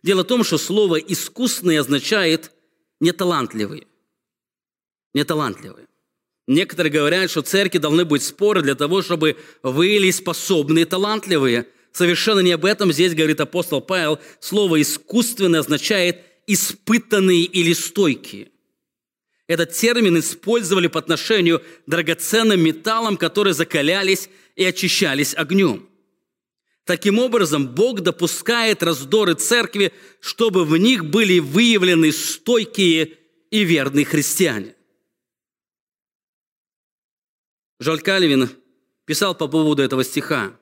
Дело 0.02 0.22
в 0.22 0.26
том, 0.26 0.44
что 0.44 0.58
слово 0.58 0.96
«искусный» 0.96 1.78
означает 1.78 2.52
«неталантливый». 3.00 3.86
Неталантливый. 5.14 5.86
Некоторые 6.46 6.92
говорят, 6.92 7.30
что 7.30 7.42
церкви 7.42 7.78
должны 7.78 8.04
быть 8.04 8.22
споры 8.22 8.62
для 8.62 8.74
того, 8.74 9.02
чтобы 9.02 9.36
выявили 9.62 10.10
способные, 10.10 10.86
талантливые. 10.86 11.66
Совершенно 11.92 12.40
не 12.40 12.52
об 12.52 12.64
этом 12.64 12.92
здесь 12.92 13.14
говорит 13.14 13.40
апостол 13.40 13.80
Павел. 13.80 14.18
Слово 14.40 14.82
«искусственное» 14.82 15.60
означает 15.60 16.22
«испытанные» 16.46 17.44
или 17.44 17.72
«стойкие». 17.72 18.48
Этот 19.46 19.72
термин 19.72 20.18
использовали 20.18 20.86
по 20.86 20.98
отношению 20.98 21.60
к 21.60 21.64
драгоценным 21.86 22.60
металлам, 22.60 23.16
которые 23.16 23.54
закалялись 23.54 24.28
и 24.56 24.64
очищались 24.64 25.34
огнем. 25.34 25.88
Таким 26.84 27.18
образом, 27.18 27.68
Бог 27.68 28.00
допускает 28.00 28.82
раздоры 28.82 29.34
церкви, 29.34 29.92
чтобы 30.20 30.64
в 30.64 30.76
них 30.76 31.04
были 31.04 31.38
выявлены 31.38 32.10
стойкие 32.12 33.12
и 33.50 33.64
верные 33.64 34.04
христиане. 34.04 34.74
Жаль 37.82 38.00
Кальвин 38.00 38.48
писал 39.06 39.34
по 39.34 39.48
поводу 39.48 39.82
этого 39.82 40.04
стиха. 40.04 40.56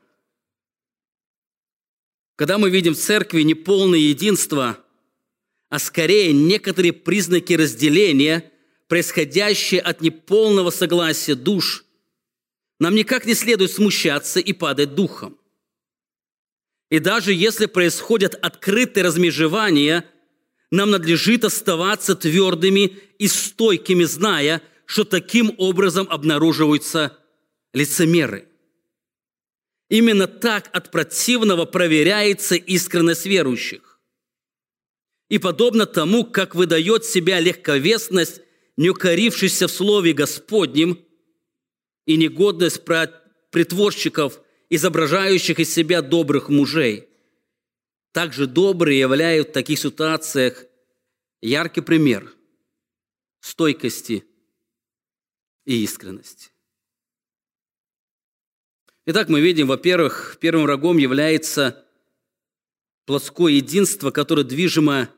Когда 2.34 2.56
мы 2.56 2.70
видим 2.70 2.94
в 2.94 2.98
церкви 2.98 3.42
не 3.42 3.52
полное 3.52 3.98
единство, 3.98 4.78
а 5.68 5.78
скорее 5.78 6.32
некоторые 6.32 6.94
признаки 6.94 7.52
разделения, 7.52 8.50
происходящие 8.88 9.82
от 9.82 10.00
неполного 10.00 10.70
согласия 10.70 11.34
душ, 11.34 11.84
нам 12.78 12.94
никак 12.94 13.26
не 13.26 13.34
следует 13.34 13.70
смущаться 13.70 14.40
и 14.40 14.54
падать 14.54 14.94
духом. 14.94 15.38
И 16.88 17.00
даже 17.00 17.34
если 17.34 17.66
происходят 17.66 18.34
открытые 18.34 19.04
размежевания, 19.04 20.06
нам 20.70 20.90
надлежит 20.90 21.44
оставаться 21.44 22.14
твердыми 22.14 22.98
и 23.18 23.28
стойкими, 23.28 24.04
зная, 24.04 24.62
что 24.90 25.04
таким 25.04 25.54
образом 25.56 26.08
обнаруживаются 26.10 27.16
лицемеры. 27.72 28.48
Именно 29.88 30.26
так 30.26 30.68
от 30.72 30.90
противного 30.90 31.64
проверяется 31.64 32.56
искренность 32.56 33.24
верующих. 33.24 34.00
И 35.28 35.38
подобно 35.38 35.86
тому, 35.86 36.24
как 36.24 36.56
выдает 36.56 37.04
себя 37.04 37.38
легковесность, 37.38 38.40
не 38.76 38.90
укорившийся 38.90 39.68
в 39.68 39.70
Слове 39.70 40.12
Господнем, 40.12 40.98
и 42.06 42.16
негодность 42.16 42.82
притворщиков, 43.52 44.40
изображающих 44.70 45.60
из 45.60 45.72
себя 45.72 46.02
добрых 46.02 46.48
мужей. 46.48 47.08
Также 48.10 48.48
добрые 48.48 48.98
являют 48.98 49.50
в 49.50 49.52
таких 49.52 49.78
ситуациях 49.78 50.64
яркий 51.40 51.80
пример 51.80 52.34
стойкости 53.40 54.24
и 55.64 55.82
искренность. 55.82 56.52
Итак, 59.06 59.28
мы 59.28 59.40
видим, 59.40 59.66
во-первых, 59.66 60.36
первым 60.40 60.64
врагом 60.64 60.98
является 60.98 61.84
плотское 63.06 63.54
единство, 63.54 64.10
которое 64.10 64.44
движимо 64.44 65.10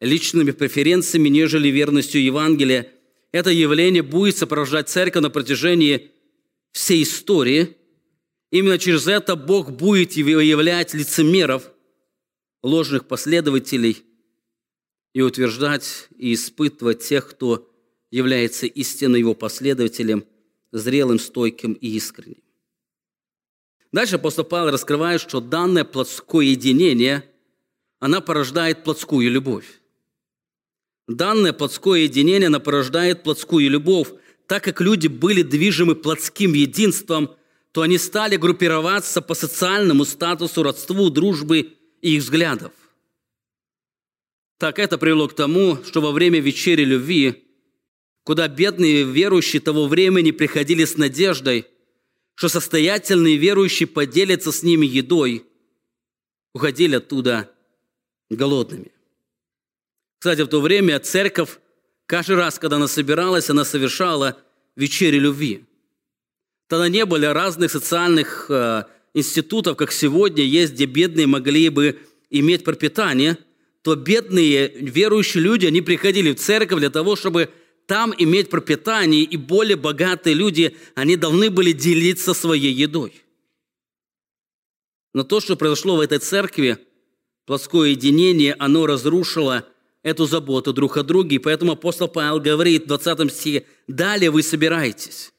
личными 0.00 0.52
преференциями, 0.52 1.28
нежели 1.28 1.68
верностью 1.68 2.22
Евангелия. 2.22 2.90
Это 3.32 3.50
явление 3.50 4.02
будет 4.02 4.36
сопровождать 4.36 4.88
церковь 4.88 5.22
на 5.22 5.30
протяжении 5.30 6.12
всей 6.72 7.02
истории. 7.02 7.76
Именно 8.50 8.78
через 8.78 9.06
это 9.06 9.36
Бог 9.36 9.72
будет 9.72 10.14
выявлять 10.14 10.94
лицемеров, 10.94 11.70
ложных 12.62 13.06
последователей 13.06 14.02
и 15.12 15.20
утверждать 15.20 16.08
и 16.16 16.32
испытывать 16.34 17.00
тех, 17.00 17.28
кто 17.28 17.73
является 18.14 18.66
истинно 18.66 19.16
его 19.16 19.34
последователем, 19.34 20.24
зрелым, 20.70 21.18
стойким 21.18 21.72
и 21.72 21.96
искренним. 21.96 22.44
Дальше 23.90 24.14
апостол 24.14 24.44
Павел 24.44 24.70
раскрывает, 24.70 25.20
что 25.20 25.40
данное 25.40 25.82
плотское 25.82 26.46
единение, 26.46 27.28
она 27.98 28.20
порождает 28.20 28.84
плотскую 28.84 29.28
любовь. 29.28 29.66
Данное 31.08 31.52
плотское 31.52 32.02
единение, 32.02 32.46
она 32.46 32.60
порождает 32.60 33.24
плотскую 33.24 33.68
любовь. 33.68 34.12
Так 34.46 34.62
как 34.62 34.80
люди 34.80 35.08
были 35.08 35.42
движимы 35.42 35.96
плотским 35.96 36.52
единством, 36.52 37.34
то 37.72 37.82
они 37.82 37.98
стали 37.98 38.36
группироваться 38.36 39.22
по 39.22 39.34
социальному 39.34 40.04
статусу, 40.04 40.62
родству, 40.62 41.10
дружбы 41.10 41.72
и 42.00 42.14
их 42.14 42.22
взглядов. 42.22 42.70
Так 44.58 44.78
это 44.78 44.98
привело 44.98 45.26
к 45.26 45.34
тому, 45.34 45.82
что 45.82 46.00
во 46.00 46.12
время 46.12 46.38
вечери 46.38 46.84
любви 46.84 47.40
куда 48.24 48.48
бедные 48.48 49.04
верующие 49.04 49.60
того 49.60 49.86
времени 49.86 50.30
приходили 50.30 50.84
с 50.84 50.96
надеждой, 50.96 51.66
что 52.34 52.48
состоятельные 52.48 53.36
верующие 53.36 53.86
поделятся 53.86 54.50
с 54.50 54.62
ними 54.62 54.86
едой, 54.86 55.44
уходили 56.52 56.96
оттуда 56.96 57.50
голодными. 58.30 58.90
Кстати, 60.18 60.40
в 60.40 60.48
то 60.48 60.60
время 60.60 60.98
церковь, 61.00 61.58
каждый 62.06 62.36
раз, 62.36 62.58
когда 62.58 62.76
она 62.76 62.88
собиралась, 62.88 63.50
она 63.50 63.64
совершала 63.64 64.38
вечери 64.74 65.18
любви. 65.18 65.64
Тогда 66.66 66.88
не 66.88 67.04
было 67.04 67.34
разных 67.34 67.70
социальных 67.70 68.46
э, 68.48 68.84
институтов, 69.12 69.76
как 69.76 69.92
сегодня 69.92 70.42
есть, 70.42 70.72
где 70.72 70.86
бедные 70.86 71.26
могли 71.26 71.68
бы 71.68 71.98
иметь 72.30 72.64
пропитание, 72.64 73.36
то 73.82 73.96
бедные 73.96 74.68
верующие 74.68 75.42
люди, 75.42 75.66
они 75.66 75.82
приходили 75.82 76.32
в 76.32 76.36
церковь 76.36 76.78
для 76.80 76.88
того, 76.88 77.16
чтобы 77.16 77.50
там 77.86 78.14
иметь 78.16 78.50
пропитание, 78.50 79.22
и 79.22 79.36
более 79.36 79.76
богатые 79.76 80.34
люди, 80.34 80.76
они 80.94 81.16
должны 81.16 81.50
были 81.50 81.72
делиться 81.72 82.34
своей 82.34 82.72
едой. 82.72 83.22
Но 85.12 85.22
то, 85.22 85.40
что 85.40 85.56
произошло 85.56 85.96
в 85.96 86.00
этой 86.00 86.18
церкви, 86.18 86.78
плоское 87.46 87.90
единение, 87.90 88.54
оно 88.58 88.86
разрушило 88.86 89.66
эту 90.02 90.26
заботу 90.26 90.72
друг 90.72 90.96
о 90.96 91.02
друге. 91.02 91.36
И 91.36 91.38
поэтому 91.38 91.72
апостол 91.72 92.08
Павел 92.08 92.40
говорит 92.40 92.84
в 92.84 92.86
20 92.88 93.32
стихе, 93.32 93.66
«Далее 93.86 94.30
вы 94.30 94.42
собираетесь». 94.42 95.32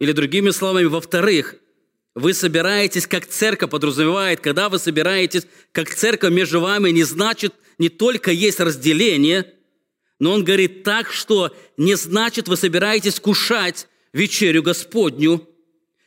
Или 0.00 0.12
другими 0.12 0.50
словами, 0.50 0.86
во-вторых, 0.86 1.56
вы 2.14 2.34
собираетесь 2.34 3.06
как 3.06 3.26
церковь, 3.26 3.70
подразумевает, 3.70 4.40
когда 4.40 4.68
вы 4.68 4.78
собираетесь 4.78 5.46
как 5.72 5.94
церковь 5.94 6.32
между 6.32 6.60
вами, 6.60 6.90
не 6.90 7.04
значит 7.04 7.54
не 7.78 7.88
только 7.88 8.30
есть 8.30 8.60
разделение, 8.60 9.52
но 10.22 10.34
он 10.34 10.44
говорит 10.44 10.84
так, 10.84 11.10
что 11.10 11.52
не 11.76 11.96
значит 11.96 12.46
вы 12.46 12.56
собираетесь 12.56 13.18
кушать 13.18 13.88
вечерю 14.12 14.62
Господню, 14.62 15.48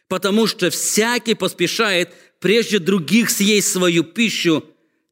потому 0.08 0.48
что 0.48 0.70
всякий 0.70 1.34
поспешает 1.34 2.14
прежде 2.40 2.80
других 2.80 3.30
съесть 3.30 3.70
свою 3.70 4.06
пищу, 4.06 4.64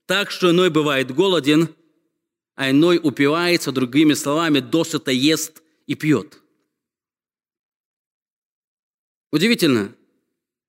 так 0.05 0.31
что 0.31 0.51
иной 0.51 0.69
бывает 0.69 1.13
голоден, 1.13 1.67
а 2.55 2.69
иной 2.71 2.97
упивается, 3.03 3.73
другими 3.73 4.13
словами, 4.13 4.59
досыта 4.59 5.11
ест 5.11 5.61
и 5.85 5.95
пьет. 5.95 6.39
Удивительно, 9.33 9.93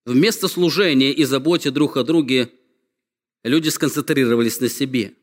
вместо 0.04 0.48
служения 0.48 1.12
и 1.12 1.22
заботе 1.22 1.70
друг 1.70 1.96
о 1.96 2.02
друге 2.02 2.50
люди 3.44 3.68
сконцентрировались 3.68 4.58
на 4.58 4.68
себе. 4.68 5.14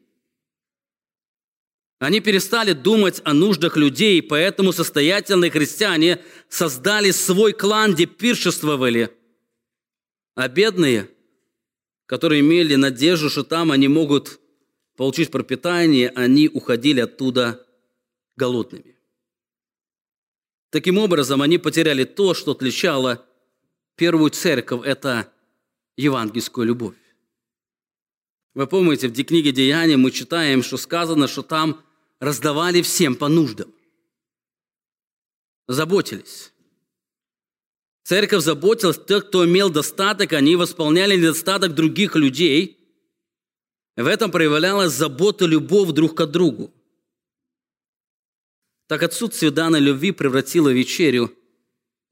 Они 2.01 2.19
перестали 2.19 2.73
думать 2.73 3.21
о 3.25 3.33
нуждах 3.35 3.77
людей, 3.77 4.23
поэтому 4.23 4.73
состоятельные 4.73 5.51
христиане 5.51 6.19
создали 6.49 7.11
свой 7.11 7.53
клан, 7.53 7.93
где 7.93 8.07
пиршествовали. 8.07 9.15
А 10.33 10.47
бедные, 10.47 11.11
которые 12.07 12.41
имели 12.41 12.73
надежду, 12.73 13.29
что 13.29 13.43
там 13.43 13.71
они 13.71 13.87
могут 13.87 14.39
получить 14.97 15.29
пропитание, 15.29 16.09
они 16.15 16.49
уходили 16.51 17.01
оттуда 17.01 17.67
голодными. 18.35 18.97
Таким 20.71 20.97
образом, 20.97 21.43
они 21.43 21.59
потеряли 21.59 22.05
то, 22.05 22.33
что 22.33 22.53
отличало 22.53 23.23
первую 23.95 24.31
церковь– 24.31 24.81
это 24.87 25.31
евангельскую 25.97 26.65
любовь. 26.65 26.97
Вы 28.55 28.65
помните, 28.65 29.07
в 29.07 29.23
книге 29.23 29.51
Деяния 29.51 29.97
мы 29.97 30.09
читаем, 30.09 30.63
что 30.63 30.77
сказано, 30.77 31.27
что 31.27 31.43
там 31.43 31.79
раздавали 32.21 32.81
всем 32.81 33.17
по 33.17 33.27
нуждам. 33.27 33.73
Заботились. 35.67 36.53
Церковь 38.03 38.43
заботилась, 38.43 38.97
тех, 38.97 39.27
кто 39.27 39.45
имел 39.45 39.69
достаток, 39.69 40.31
они 40.31 40.55
восполняли 40.55 41.17
недостаток 41.17 41.75
других 41.75 42.15
людей– 42.15 42.77
в 43.95 44.07
этом 44.07 44.31
проявлялась 44.31 44.93
забота, 44.93 45.45
любовь 45.45 45.91
друг 45.91 46.15
к 46.15 46.25
другу. 46.25 46.73
Так 48.87 49.03
отсутствие 49.03 49.51
данной 49.51 49.79
любви 49.79 50.11
превратило 50.11 50.69
вечерю 50.69 51.31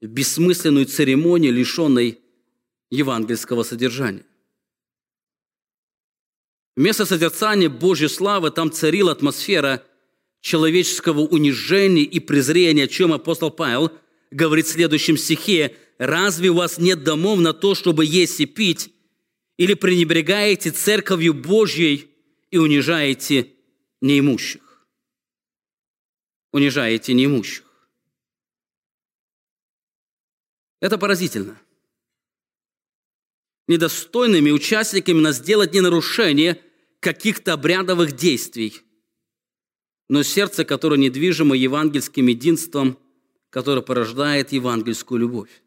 в 0.00 0.06
бессмысленную 0.06 0.86
церемонию, 0.86 1.52
лишенной 1.52 2.20
евангельского 2.90 3.62
содержания. 3.62 4.24
Вместо 6.76 7.04
созерцания 7.04 7.68
Божьей 7.68 8.08
славы 8.08 8.50
там 8.50 8.70
царила 8.70 9.12
атмосфера 9.12 9.84
человеческого 10.40 11.20
унижения 11.20 12.02
и 12.02 12.20
презрения, 12.20 12.84
о 12.84 12.88
чем 12.88 13.12
апостол 13.12 13.50
Павел 13.50 13.92
говорит 14.30 14.66
в 14.66 14.70
следующем 14.70 15.16
стихе. 15.16 15.76
«Разве 15.98 16.50
у 16.50 16.54
вас 16.54 16.78
нет 16.78 17.04
домов 17.04 17.40
на 17.40 17.52
то, 17.52 17.74
чтобы 17.74 18.04
есть 18.06 18.40
и 18.40 18.46
пить, 18.46 18.90
или 19.58 19.74
пренебрегаете 19.74 20.70
церковью 20.70 21.34
Божьей 21.34 22.10
и 22.50 22.56
унижаете 22.56 23.52
неимущих. 24.00 24.86
Унижаете 26.52 27.12
неимущих. 27.12 27.64
Это 30.80 30.96
поразительно. 30.96 31.60
Недостойными 33.68 34.50
участниками 34.50 35.20
нас 35.20 35.36
сделать 35.36 35.74
не 35.74 35.82
нарушение 35.82 36.60
каких-то 36.98 37.52
обрядовых 37.52 38.12
действий, 38.16 38.80
но 40.10 40.24
сердце, 40.24 40.64
которое 40.64 40.96
недвижимо 40.96 41.54
евангельским 41.54 42.26
единством, 42.26 42.98
которое 43.48 43.80
порождает 43.80 44.50
евангельскую 44.50 45.20
любовь. 45.20 45.62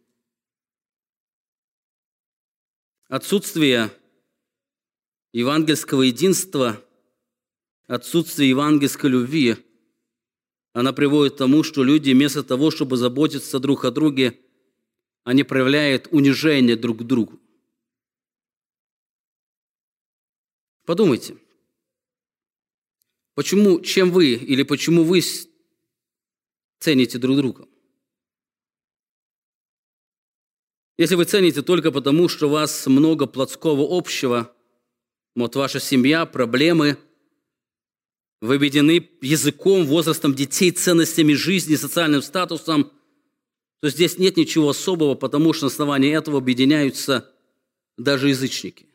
Отсутствие 3.08 3.89
евангельского 5.32 6.01
единства, 6.01 6.84
отсутствие 7.88 8.49
евангельской 8.49 9.10
любви, 9.10 9.56
она 10.73 10.91
приводит 10.91 11.36
к 11.36 11.38
тому, 11.38 11.63
что 11.63 11.82
люди 11.82 12.12
вместо 12.12 12.43
того, 12.43 12.69
чтобы 12.69 12.97
заботиться 12.97 13.60
друг 13.60 13.86
о 13.86 13.91
друге, 13.91 14.38
они 15.23 15.43
проявляют 15.45 16.10
унижение 16.12 16.75
друг 16.75 16.99
к 16.99 17.03
другу. 17.03 17.39
Подумайте, 20.84 21.38
почему, 23.36 23.82
чем 23.82 24.12
вы 24.12 24.34
или 24.34 24.63
почему 24.63 25.04
вы 25.04 25.22
цените 26.80 27.17
друг 27.17 27.38
друга? 27.38 27.67
Если 30.98 31.15
вы 31.15 31.26
цените 31.26 31.63
только 31.63 31.91
потому, 31.91 32.30
что 32.30 32.48
у 32.48 32.52
вас 32.52 32.86
много 32.86 33.26
плотского 33.26 33.98
общего, 33.98 34.54
вот 35.36 35.56
ваша 35.56 35.80
семья, 35.80 36.26
проблемы, 36.26 36.98
вы 38.41 38.56
объединены 38.56 39.10
языком, 39.22 39.86
возрастом 39.86 40.36
детей, 40.36 40.72
ценностями 40.72 41.34
жизни, 41.34 41.76
социальным 41.76 42.22
статусом, 42.22 42.91
то 43.82 43.89
здесь 43.89 44.17
нет 44.17 44.38
ничего 44.38 44.69
особого, 44.69 45.15
потому 45.15 45.54
что 45.54 45.65
на 45.65 45.72
основании 45.72 46.15
этого 46.15 46.38
объединяются 46.38 47.34
даже 47.98 48.30
язычники. 48.30 48.92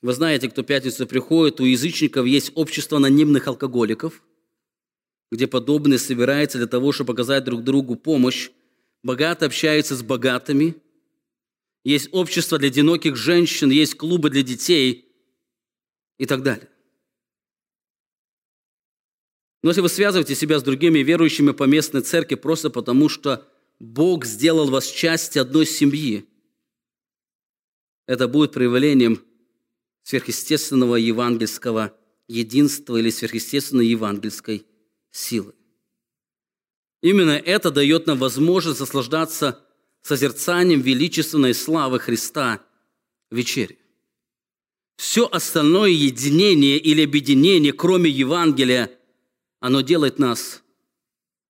Вы 0.00 0.12
знаете, 0.12 0.48
кто 0.48 0.62
пятницу 0.62 1.06
приходит, 1.06 1.60
у 1.60 1.64
язычников 1.64 2.26
есть 2.26 2.52
общество 2.54 2.98
анонимных 2.98 3.48
алкоголиков, 3.48 4.22
где 5.32 5.46
подобные 5.46 5.98
собираются 5.98 6.58
для 6.58 6.68
того, 6.68 6.92
чтобы 6.92 7.08
показать 7.08 7.44
друг 7.44 7.64
другу 7.64 7.96
помощь 7.96 8.50
богато 9.02 9.46
общаются 9.46 9.96
с 9.96 10.02
богатыми, 10.02 10.76
есть 11.84 12.08
общество 12.12 12.58
для 12.58 12.68
одиноких 12.68 13.16
женщин, 13.16 13.70
есть 13.70 13.96
клубы 13.96 14.30
для 14.30 14.42
детей 14.42 15.10
и 16.18 16.26
так 16.26 16.42
далее. 16.42 16.68
Но 19.62 19.70
если 19.70 19.80
вы 19.80 19.88
связываете 19.88 20.34
себя 20.34 20.58
с 20.58 20.62
другими 20.62 21.00
верующими 21.00 21.50
по 21.50 21.64
местной 21.64 22.02
церкви 22.02 22.36
просто 22.36 22.70
потому, 22.70 23.08
что 23.08 23.46
Бог 23.80 24.24
сделал 24.24 24.70
вас 24.70 24.86
частью 24.86 25.42
одной 25.42 25.66
семьи, 25.66 26.28
это 28.06 28.28
будет 28.28 28.52
проявлением 28.52 29.24
сверхъестественного 30.08 30.96
евангельского 30.96 31.94
единства 32.28 32.96
или 32.96 33.10
сверхъестественной 33.10 33.88
евангельской 33.88 34.64
силы. 35.10 35.54
Именно 37.02 37.32
это 37.32 37.70
дает 37.70 38.06
нам 38.06 38.16
возможность 38.18 38.80
наслаждаться 38.80 39.62
созерцанием 40.00 40.80
величественной 40.80 41.52
славы 41.52 42.00
Христа 42.00 42.64
в 43.30 43.36
вечере. 43.36 43.76
Все 44.96 45.26
остальное 45.26 45.90
единение 45.90 46.78
или 46.78 47.04
объединение, 47.04 47.74
кроме 47.74 48.08
Евангелия, 48.08 48.90
оно 49.60 49.82
делает 49.82 50.18
нас 50.18 50.62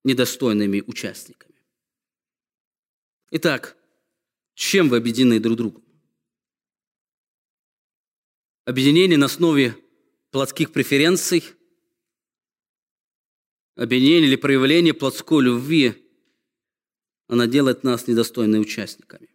недостойными 0.03 0.83
участниками. 0.85 1.55
Итак, 3.31 3.77
чем 4.53 4.89
вы 4.89 4.97
объединены 4.97 5.39
друг 5.39 5.55
другу? 5.55 5.81
Объединение 8.69 9.17
на 9.17 9.25
основе 9.25 9.75
плотских 10.29 10.71
преференций– 10.71 11.43
обвинение 13.75 14.29
или 14.29 14.35
проявление 14.35 14.93
плотской 14.93 15.43
любви, 15.43 15.95
она 17.27 17.47
делает 17.47 17.83
нас 17.83 18.05
недостойными 18.05 18.61
участниками. 18.61 19.27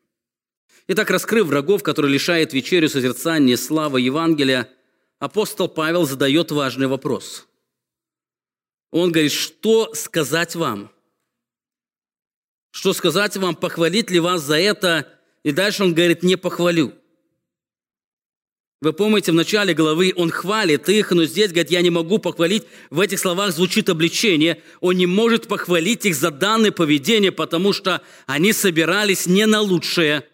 Итак, 0.87 1.11
раскрыв 1.11 1.49
врагов, 1.49 1.83
которые 1.83 2.13
лишают 2.13 2.53
вечерю 2.53 2.89
созерцания 2.89 3.57
славы 3.57 4.03
Евангелия, 4.03 4.71
апостол 5.19 5.69
Павел 5.69 6.07
задает 6.07 6.53
важный 6.53 6.87
вопрос. 6.87 7.49
Он 8.93 9.11
говорит, 9.11 9.33
что 9.33 9.95
сказать 9.95 10.55
вам? 10.55 10.93
Что 12.71 12.93
сказать 12.93 13.37
вам, 13.37 13.57
похвалить 13.57 14.13
ли 14.13 14.21
вас 14.21 14.43
за 14.43 14.61
это? 14.61 15.13
И 15.43 15.51
дальше 15.51 15.83
он 15.83 15.93
говорит, 15.93 16.23
не 16.23 16.37
похвалю. 16.37 16.95
Вы 18.85 18.93
помните, 18.93 19.33
в 19.33 19.35
начале 19.35 19.73
главы 19.73 20.13
он 20.15 20.31
хвалит 20.31 20.91
их, 20.91 21.11
но 21.11 21.25
здесь, 21.25 21.53
говорит, 21.53 21.71
я 21.71 21.81
не 21.81 21.89
могу 21.89 22.19
похвалить. 22.19 22.65
В 22.91 23.01
этих 23.01 23.19
словах 23.19 23.55
звучит 23.55 23.89
обличение. 23.89 24.61
Он 24.83 24.95
не 24.95 25.07
может 25.07 25.49
похвалить 25.49 26.05
их 26.05 26.15
за 26.15 26.31
данное 26.31 26.71
поведение, 26.71 27.33
потому 27.33 27.73
что 27.73 28.03
они 28.27 28.53
собирались 28.53 29.25
не 29.25 29.47
на 29.47 29.63
лучшее, 29.63 30.25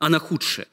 а 0.00 0.08
на 0.08 0.18
худшее. 0.18 0.66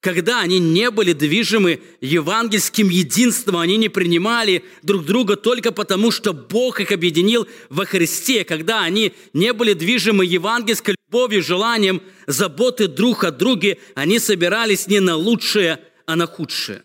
Когда 0.00 0.40
они 0.40 0.58
не 0.58 0.90
были 0.90 1.12
движимы 1.12 1.82
евангельским 2.00 2.88
единством, 2.88 3.58
они 3.58 3.76
не 3.76 3.90
принимали 3.90 4.64
друг 4.82 5.04
друга 5.04 5.36
только 5.36 5.70
потому, 5.70 6.10
что 6.10 6.32
Бог 6.32 6.80
их 6.80 6.92
объединил 6.92 7.46
во 7.68 7.84
Христе. 7.84 8.44
Когда 8.44 8.80
они 8.80 9.12
не 9.34 9.52
были 9.52 9.74
движимы 9.74 10.24
евангельской 10.24 10.94
любовью, 11.06 11.42
желанием, 11.42 12.00
заботы 12.26 12.88
друг 12.88 13.24
о 13.24 13.30
друге, 13.30 13.76
они 13.94 14.18
собирались 14.18 14.86
не 14.86 15.00
на 15.00 15.16
лучшее, 15.16 15.78
а 16.10 16.16
на 16.16 16.26
худшее. 16.26 16.82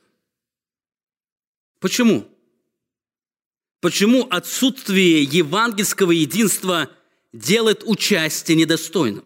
Почему? 1.80 2.30
Почему 3.82 4.28
отсутствие 4.30 5.24
евангельского 5.24 6.12
единства 6.12 6.92
делает 7.34 7.82
участие 7.86 8.56
недостойным? 8.56 9.26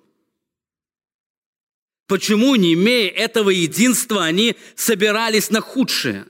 Почему, 2.08 2.56
не 2.56 2.76
имея 2.76 3.10
этого 3.10 3.50
единства, 3.50 4.24
они 4.24 4.56
собирались 4.76 5.50
на 5.50 5.60
худшее? 5.60 6.28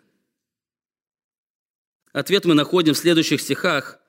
Ответ 2.11 2.45
мы 2.45 2.55
находим 2.55 2.95
в 2.95 2.97
следующих 2.97 3.39
стихах, 3.39 3.99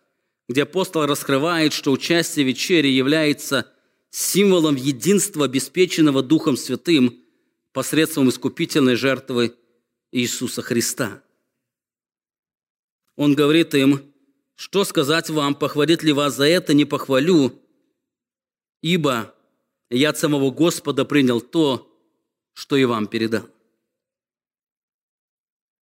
где 0.48 0.62
апостол 0.62 1.04
раскрывает, 1.04 1.74
что 1.74 1.92
участие 1.92 2.46
в 2.46 2.48
вечере 2.48 2.90
является 2.90 3.70
символом 4.08 4.76
единства, 4.76 5.44
обеспеченного 5.44 6.22
Духом 6.22 6.56
Святым 6.56 7.19
посредством 7.72 8.28
искупительной 8.28 8.96
жертвы 8.96 9.56
Иисуса 10.12 10.62
Христа. 10.62 11.22
Он 13.16 13.34
говорит 13.34 13.74
им, 13.74 14.12
что 14.56 14.84
сказать 14.84 15.30
вам, 15.30 15.54
похвалит 15.54 16.02
ли 16.02 16.12
вас 16.12 16.36
за 16.36 16.46
это, 16.46 16.74
не 16.74 16.84
похвалю, 16.84 17.58
ибо 18.82 19.34
я 19.88 20.10
от 20.10 20.18
самого 20.18 20.50
Господа 20.50 21.04
принял 21.04 21.40
то, 21.40 21.86
что 22.52 22.76
и 22.76 22.84
вам 22.84 23.06
передал. 23.06 23.48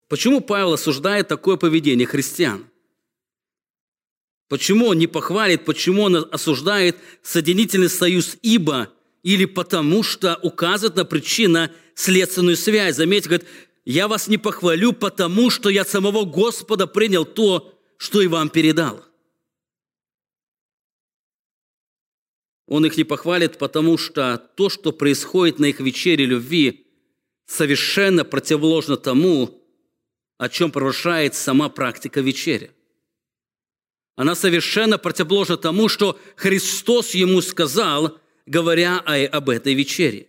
Почему 0.08 0.42
Павел 0.42 0.74
осуждает 0.74 1.28
такое 1.28 1.58
поведение 1.58 2.06
христиан? 2.06 2.68
Почему 4.50 4.88
он 4.88 4.98
не 4.98 5.08
похвалит, 5.08 5.64
почему 5.64 6.04
он 6.04 6.28
осуждает 6.32 6.98
соединительный 7.24 7.90
союз 7.90 8.38
«ибо» 8.42 8.92
или 9.24 9.46
потому 9.46 10.04
что 10.04 10.40
указывает 10.42 10.96
на 10.96 11.06
причинно-следственную 11.06 12.58
связь. 12.58 12.96
Заметьте, 12.96 13.30
говорит, 13.30 13.48
я 13.86 14.08
вас 14.08 14.28
не 14.28 14.38
похвалю, 14.38 14.94
потому 14.94 15.50
что 15.50 15.70
я 15.70 15.82
от 15.82 15.90
самого 15.90 16.26
Господа 16.26 16.88
принял 16.88 17.26
то, 17.26 17.78
что 17.98 18.22
и 18.22 18.28
вам 18.28 18.50
передал. 18.50 19.06
Он 22.68 22.86
их 22.86 22.96
не 22.96 23.04
похвалит, 23.04 23.58
потому 23.58 23.98
что 23.98 24.38
то, 24.56 24.70
что 24.70 24.94
происходит 24.94 25.60
на 25.60 25.66
их 25.66 25.82
вечере 25.82 26.26
любви, 26.26 26.88
совершенно 27.46 28.24
противоположно 28.24 28.96
тому, 28.96 29.62
о 30.38 30.48
чем 30.48 30.72
провозглашает 30.72 31.36
сама 31.36 31.68
практика 31.70 32.22
вечери. 32.22 32.72
Она 34.16 34.36
совершенно 34.36 34.98
противоположна 34.98 35.58
тому, 35.58 35.90
что 35.90 36.18
Христос 36.38 37.12
ему 37.14 37.42
сказал, 37.42 38.21
говоря 38.46 39.00
об 39.00 39.50
этой 39.50 39.74
вечере. 39.74 40.28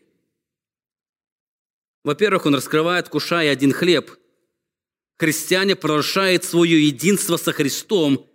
Во-первых, 2.04 2.46
он 2.46 2.54
раскрывает, 2.54 3.08
кушая 3.08 3.50
один 3.50 3.72
хлеб. 3.72 4.10
Христиане 5.18 5.76
провозглашают 5.76 6.44
свое 6.44 6.86
единство 6.86 7.36
со 7.36 7.52
Христом 7.52 8.26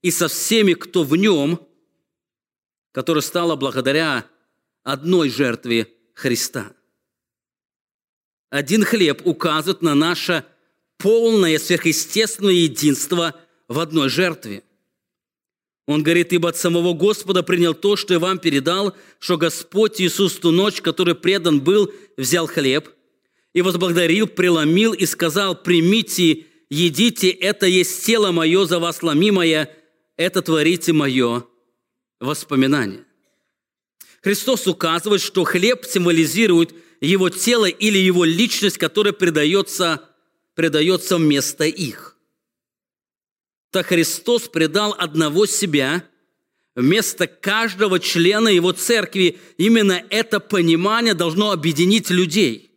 и 0.00 0.10
со 0.10 0.28
всеми, 0.28 0.74
кто 0.74 1.04
в 1.04 1.16
нем– 1.16 1.66
которое 2.92 3.22
стало 3.22 3.56
благодаря 3.56 4.26
одной 4.84 5.30
жертве 5.30 5.88
Христа. 6.14 6.72
Один 8.50 8.84
хлеб 8.84 9.26
указывает 9.26 9.80
на 9.80 9.94
наше 9.94 10.44
полное 10.98 11.58
сверхъестественное 11.58 12.52
единство 12.52 13.34
в 13.66 13.78
одной 13.78 14.10
жертве. 14.10 14.62
Он 15.86 16.02
говорит, 16.02 16.32
ибо 16.32 16.50
от 16.50 16.56
самого 16.56 16.94
Господа 16.94 17.42
принял 17.42 17.74
то, 17.74 17.96
что 17.96 18.14
я 18.14 18.20
вам 18.20 18.38
передал, 18.38 18.94
что 19.18 19.36
Господь 19.36 20.00
Иисус 20.00 20.34
ту 20.34 20.52
ночь, 20.52 20.80
который 20.80 21.14
предан 21.14 21.60
был, 21.60 21.92
взял 22.16 22.46
хлеб 22.46 22.88
и 23.52 23.62
возблагодарил, 23.62 24.28
преломил 24.28 24.92
и 24.92 25.06
сказал, 25.06 25.60
примите, 25.60 26.46
едите, 26.70 27.30
это 27.30 27.66
есть 27.66 28.04
тело 28.04 28.30
мое 28.30 28.64
за 28.64 28.78
вас 28.78 29.02
ломимое, 29.02 29.74
это 30.16 30.40
творите 30.40 30.92
мое 30.92 31.44
воспоминания. 32.20 33.04
Христос 34.22 34.68
указывает, 34.68 35.20
что 35.20 35.42
хлеб 35.42 35.84
символизирует 35.84 36.72
его 37.00 37.28
тело 37.28 37.66
или 37.66 37.98
его 37.98 38.24
личность, 38.24 38.78
которая 38.78 39.12
предается, 39.12 40.08
предается 40.54 41.16
вместо 41.16 41.64
их. 41.64 42.11
Так 43.72 43.86
Христос 43.86 44.46
предал 44.46 44.94
одного 44.96 45.46
себя 45.46 46.04
вместо 46.76 47.26
каждого 47.26 47.98
члена 47.98 48.46
его 48.46 48.70
церкви. 48.70 49.40
Именно 49.56 50.04
это 50.10 50.38
понимание 50.38 51.14
должно 51.14 51.50
объединить 51.50 52.08
людей. 52.10 52.70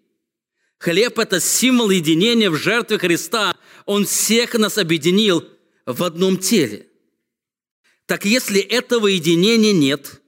Хлеб– 0.80 1.20
это 1.20 1.40
символ 1.40 1.92
единения 1.92 2.50
в 2.50 2.56
жертве 2.56 2.98
Христа. 2.98 3.56
Он 3.86 4.08
всех 4.08 4.56
нас 4.56 4.80
объединил 4.80 5.48
в 5.86 6.04
одном 6.04 6.38
теле– 6.40 6.88
так 8.06 8.26
если 8.26 8.62
этого 8.62 9.08
единения 9.08 9.74
нет, 9.74 10.22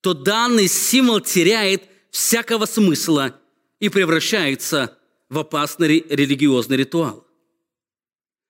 то 0.00 0.14
данный 0.14 0.68
символ 0.68 1.20
теряет 1.20 1.82
всякого 2.10 2.66
смысла 2.66 3.38
и 3.80 3.88
превращается 3.88 4.96
в 5.28 5.38
опасный 5.38 6.04
религиозный 6.08 6.76
ритуал. 6.76 7.26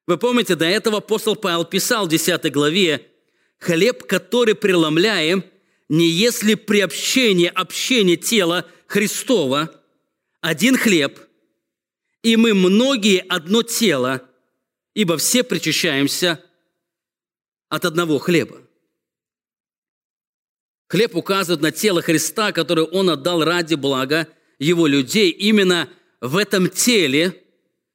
Вы 0.07 0.19
помните, 0.19 0.57
до 0.57 0.65
этого 0.65 0.99
апостол 0.99 1.37
Павел 1.37 1.65
писал 1.65 2.07
в 2.07 2.09
10 2.09 2.51
главе, 2.53 3.07
«Хлеб, 3.59 4.05
который 4.05 4.55
преломляем, 4.55 5.45
не 5.89 6.09
если 6.09 6.55
приобщение, 6.55 7.51
общение 7.51 8.17
тела 8.17 8.67
Христова, 8.87 9.71
один 10.41 10.77
хлеб, 10.77 11.21
и 12.23 12.37
мы 12.37 12.55
многие 12.55 13.21
одно 13.21 13.63
тело, 13.63 14.29
ибо 14.95 15.17
все 15.17 15.45
причащаемся 15.45 16.43
от 17.69 17.85
одного 17.85 18.19
хлеба. 18.19 18.61
Хлеб 20.89 21.17
указывает 21.17 21.63
на 21.63 21.73
тело 21.73 22.03
Христа, 22.03 22.53
которое 22.53 22.87
Он 22.87 23.09
отдал 23.09 23.45
ради 23.45 23.77
блага 23.77 24.29
Его 24.59 24.87
людей. 24.87 25.31
Именно 25.31 25.89
в 26.21 26.37
этом 26.37 26.69
теле 26.69 27.43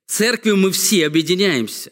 церковью 0.07 0.57
мы 0.57 0.71
все 0.71 1.05
объединяемся. 1.05 1.91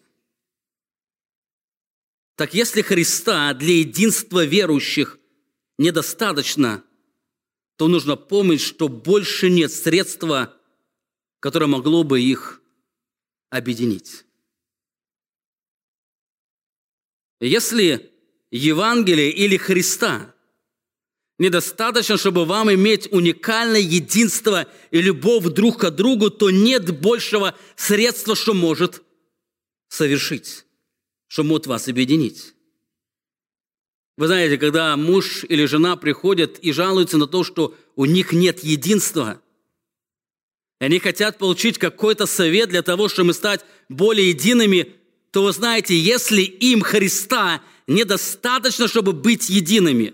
Так 2.35 2.53
если 2.53 2.81
Христа 2.81 3.53
для 3.53 3.79
единства 3.79 4.43
верующих 4.43 5.19
недостаточно, 5.77 6.83
то 7.77 7.87
нужно 7.87 8.15
помнить, 8.15 8.61
что 8.61 8.87
больше 8.87 9.49
нет 9.49 9.71
средства, 9.71 10.53
которое 11.39 11.67
могло 11.67 12.03
бы 12.03 12.21
их 12.21 12.61
объединить. 13.49 14.25
Если 17.39 18.11
Евангелие 18.51 19.31
или 19.31 19.57
Христа 19.57 20.33
недостаточно, 21.37 22.17
чтобы 22.17 22.45
вам 22.45 22.73
иметь 22.73 23.11
уникальное 23.11 23.81
единство 23.81 24.67
и 24.91 25.01
любовь 25.01 25.45
друг 25.53 25.79
к 25.79 25.91
другу, 25.91 26.29
то 26.29 26.49
нет 26.49 26.97
большего 26.99 27.55
средства, 27.75 28.35
что 28.35 28.53
может 28.53 29.03
совершить, 29.89 30.64
что 31.27 31.43
может 31.43 31.67
вас 31.67 31.88
объединить. 31.88 32.53
Вы 34.17 34.27
знаете, 34.27 34.57
когда 34.57 34.95
муж 34.95 35.43
или 35.47 35.65
жена 35.65 35.97
приходят 35.97 36.57
и 36.59 36.71
жалуются 36.71 37.17
на 37.17 37.27
то, 37.27 37.43
что 37.43 37.75
у 37.95 38.05
них 38.05 38.31
нет 38.31 38.63
единства, 38.63 39.41
они 40.79 40.99
хотят 40.99 41.38
получить 41.38 41.77
какой-то 41.77 42.25
совет 42.25 42.69
для 42.69 42.81
того, 42.81 43.09
чтобы 43.09 43.33
стать 43.33 43.65
более 43.89 44.29
едиными, 44.29 44.93
то 45.31 45.43
вы 45.43 45.51
знаете, 45.51 45.97
если 45.97 46.41
им 46.41 46.81
Христа 46.81 47.61
недостаточно, 47.88 48.88
чтобы 48.88 49.13
быть 49.13 49.49
едиными, 49.49 50.13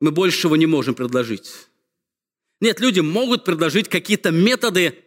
мы 0.00 0.10
большего 0.10 0.54
не 0.54 0.66
можем 0.66 0.94
предложить. 0.94 1.50
Нет, 2.60 2.80
люди 2.80 3.00
могут 3.00 3.44
предложить 3.44 3.88
какие-то 3.88 4.30
методы 4.30 4.98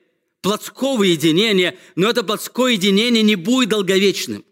плотского 0.43 1.03
единения, 1.03 1.79
но 1.95 2.10
это 2.10 2.21
плотское 2.21 2.73
единение 2.73 3.23
не 3.23 3.36
будет 3.36 3.69
долговечным. 3.69 4.45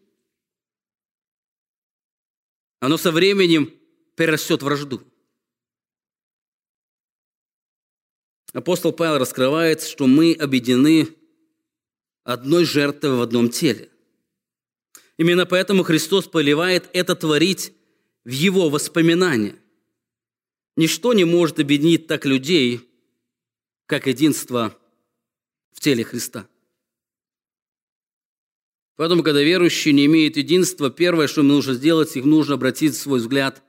Оно 2.80 2.97
со 2.97 3.12
временем 3.12 3.71
перерастет 4.15 4.63
вражду. 4.63 5.04
апостол 8.54 8.91
Павел 8.91 9.17
раскрывает, 9.17 9.82
что 9.82 10.08
мы 10.08 10.34
объединены 10.34 11.10
одной 12.23 12.65
жертвой 12.65 13.17
в 13.17 13.21
одном 13.21 13.49
теле. 13.49 13.89
Именно 15.17 15.45
поэтому 15.45 15.84
Христос 15.84 16.27
поливает 16.27 16.89
это 16.93 17.15
творить 17.15 17.73
в 18.23 18.30
Его 18.30 18.69
воспоминания. 18.69 19.56
Ничто 20.75 21.13
не 21.13 21.25
может 21.25 21.60
объединить 21.60 22.08
так 22.08 22.25
людей, 22.25 22.89
как 23.86 24.08
единство 24.08 24.77
в 25.71 25.79
теле 25.79 26.03
Христа. 26.03 26.47
Поэтому, 28.95 29.23
когда 29.23 29.41
верующие 29.41 29.93
не 29.93 30.05
имеют 30.05 30.38
единства, 30.38 30.91
первое, 30.91 31.27
что 31.27 31.41
им 31.41 31.47
нужно 31.47 31.73
сделать, 31.73 32.15
их 32.15 32.25
нужно 32.25 32.55
обратить 32.55 32.95
свой 32.95 33.19
взгляд 33.19 33.63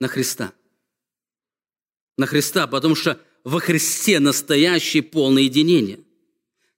на 0.00 0.08
Христа. 0.08 0.52
На 2.16 2.26
Христа, 2.26 2.66
потому 2.66 2.94
что 2.94 3.20
во 3.44 3.60
Христе 3.60 4.18
настоящее 4.18 5.02
полное 5.02 5.44
единение. 5.44 6.00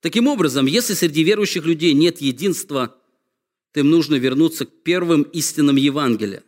Таким 0.00 0.26
образом, 0.26 0.66
если 0.66 0.94
среди 0.94 1.24
верующих 1.24 1.64
людей 1.64 1.94
нет 1.94 2.20
единства, 2.20 2.96
то 3.72 3.80
им 3.80 3.90
нужно 3.90 4.16
вернуться 4.16 4.66
к 4.66 4.82
первым 4.82 5.22
истинам 5.22 5.76
Евангелия. 5.76 6.42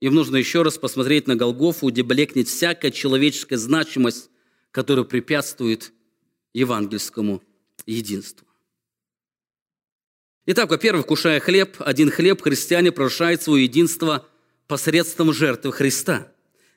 Им 0.00 0.14
нужно 0.14 0.36
еще 0.36 0.62
раз 0.62 0.78
посмотреть 0.78 1.26
на 1.26 1.36
Голгофу, 1.36 1.88
где 1.88 2.02
блекнет 2.02 2.48
всякая 2.48 2.90
человеческая 2.90 3.58
значимость, 3.58 4.30
которая 4.70 5.04
препятствует 5.04 5.92
евангельскому 6.52 7.42
единству. 7.86 8.46
Итак, 10.46 10.70
во-первых, 10.70 11.06
кушая 11.06 11.38
хлеб, 11.38 11.76
один 11.78 12.10
хлеб, 12.10 12.42
христиане 12.42 12.92
прощают 12.92 13.42
свое 13.42 13.64
единство 13.64 14.26
посредством 14.66 15.32
жертвы 15.32 15.72
Христа. 15.72 16.32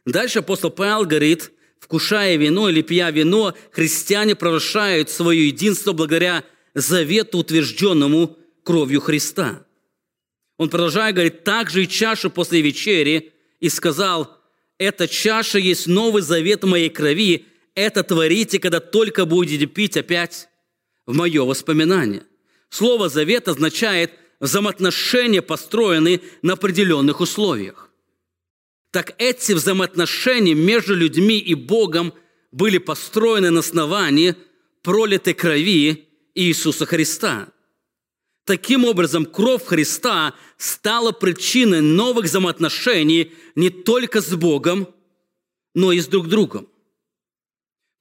Дальше 0.05 0.39
апостол 0.39 0.69
Павел 0.69 1.05
говорит, 1.05 1.51
вкушая 1.79 2.35
вино 2.35 2.69
или 2.69 2.81
пья 2.81 3.09
вино, 3.09 3.55
христиане 3.71 4.35
прощают 4.35 5.09
свое 5.09 5.47
единство 5.47 5.93
благодаря 5.93 6.43
завету, 6.73 7.39
утвержденному 7.39 8.37
кровью 8.63 9.01
Христа. 9.01 9.65
Он 10.57 10.69
продолжает 10.69 11.15
говорить, 11.15 11.43
также 11.43 11.83
и 11.83 11.87
чашу 11.87 12.29
после 12.29 12.61
вечери, 12.61 13.33
и 13.59 13.69
сказал, 13.69 14.37
эта 14.77 15.07
чаша 15.07 15.57
есть 15.57 15.87
новый 15.87 16.21
завет 16.21 16.63
моей 16.63 16.89
крови, 16.89 17.45
это 17.75 18.03
творите, 18.03 18.59
когда 18.59 18.79
только 18.79 19.25
будете 19.25 19.65
пить 19.65 19.97
опять 19.97 20.49
в 21.05 21.15
мое 21.15 21.43
воспоминание. 21.43 22.23
Слово 22.69 23.09
«завет» 23.09 23.47
означает 23.47 24.11
взаимоотношения, 24.39 25.41
построенные 25.41 26.21
на 26.41 26.53
определенных 26.53 27.21
условиях. 27.21 27.89
Так 28.91 29.15
эти 29.17 29.53
взаимоотношения 29.53 30.53
между 30.53 30.95
людьми 30.95 31.39
и 31.39 31.55
Богом 31.55 32.13
были 32.51 32.77
построены 32.77 33.49
на 33.49 33.61
основании 33.61 34.35
пролитой 34.81 35.33
крови 35.33 36.07
Иисуса 36.35 36.85
Христа. 36.85 37.47
Таким 38.45 38.85
образом, 38.85 39.25
кровь 39.25 39.65
Христа 39.65 40.35
стала 40.57 41.11
причиной 41.11 41.81
новых 41.81 42.25
взаимоотношений 42.25 43.31
не 43.55 43.69
только 43.69 44.21
с 44.21 44.35
Богом, 44.35 44.93
но 45.73 45.91
и 45.91 45.99
с 45.99 46.07
друг 46.07 46.27
другом. 46.27 46.67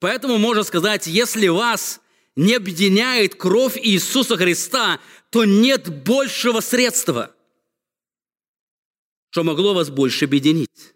Поэтому 0.03 0.37
можно 0.37 0.63
сказать, 0.63 1.07
если 1.07 1.47
вас 1.47 2.01
не 2.35 2.55
объединяет 2.55 3.35
кровь 3.35 3.77
Иисуса 3.81 4.35
Христа, 4.35 4.99
то 5.29 5.45
нет 5.45 6.03
большего 6.03 6.59
средства, 6.59 7.33
что 9.29 9.45
могло 9.45 9.73
вас 9.73 9.89
больше 9.89 10.25
объединить. 10.25 10.93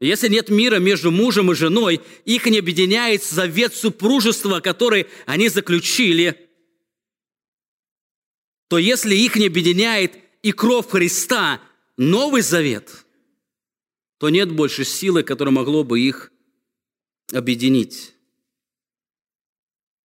Если 0.00 0.28
нет 0.28 0.48
мира 0.48 0.78
между 0.78 1.10
мужем 1.10 1.52
и 1.52 1.54
женой, 1.54 2.00
их 2.24 2.46
не 2.46 2.60
объединяет 2.60 3.22
завет 3.22 3.74
супружества, 3.74 4.60
который 4.60 5.06
они 5.26 5.50
заключили, 5.50 6.48
то 8.68 8.78
если 8.78 9.14
их 9.14 9.36
не 9.36 9.48
объединяет 9.48 10.16
и 10.42 10.52
кровь 10.52 10.88
Христа, 10.88 11.60
Новый 11.98 12.40
Завет, 12.40 13.04
то 14.16 14.30
нет 14.30 14.50
больше 14.50 14.86
силы, 14.86 15.22
которая 15.22 15.52
могла 15.52 15.84
бы 15.84 16.00
их 16.00 16.28
объединить. 16.28 16.37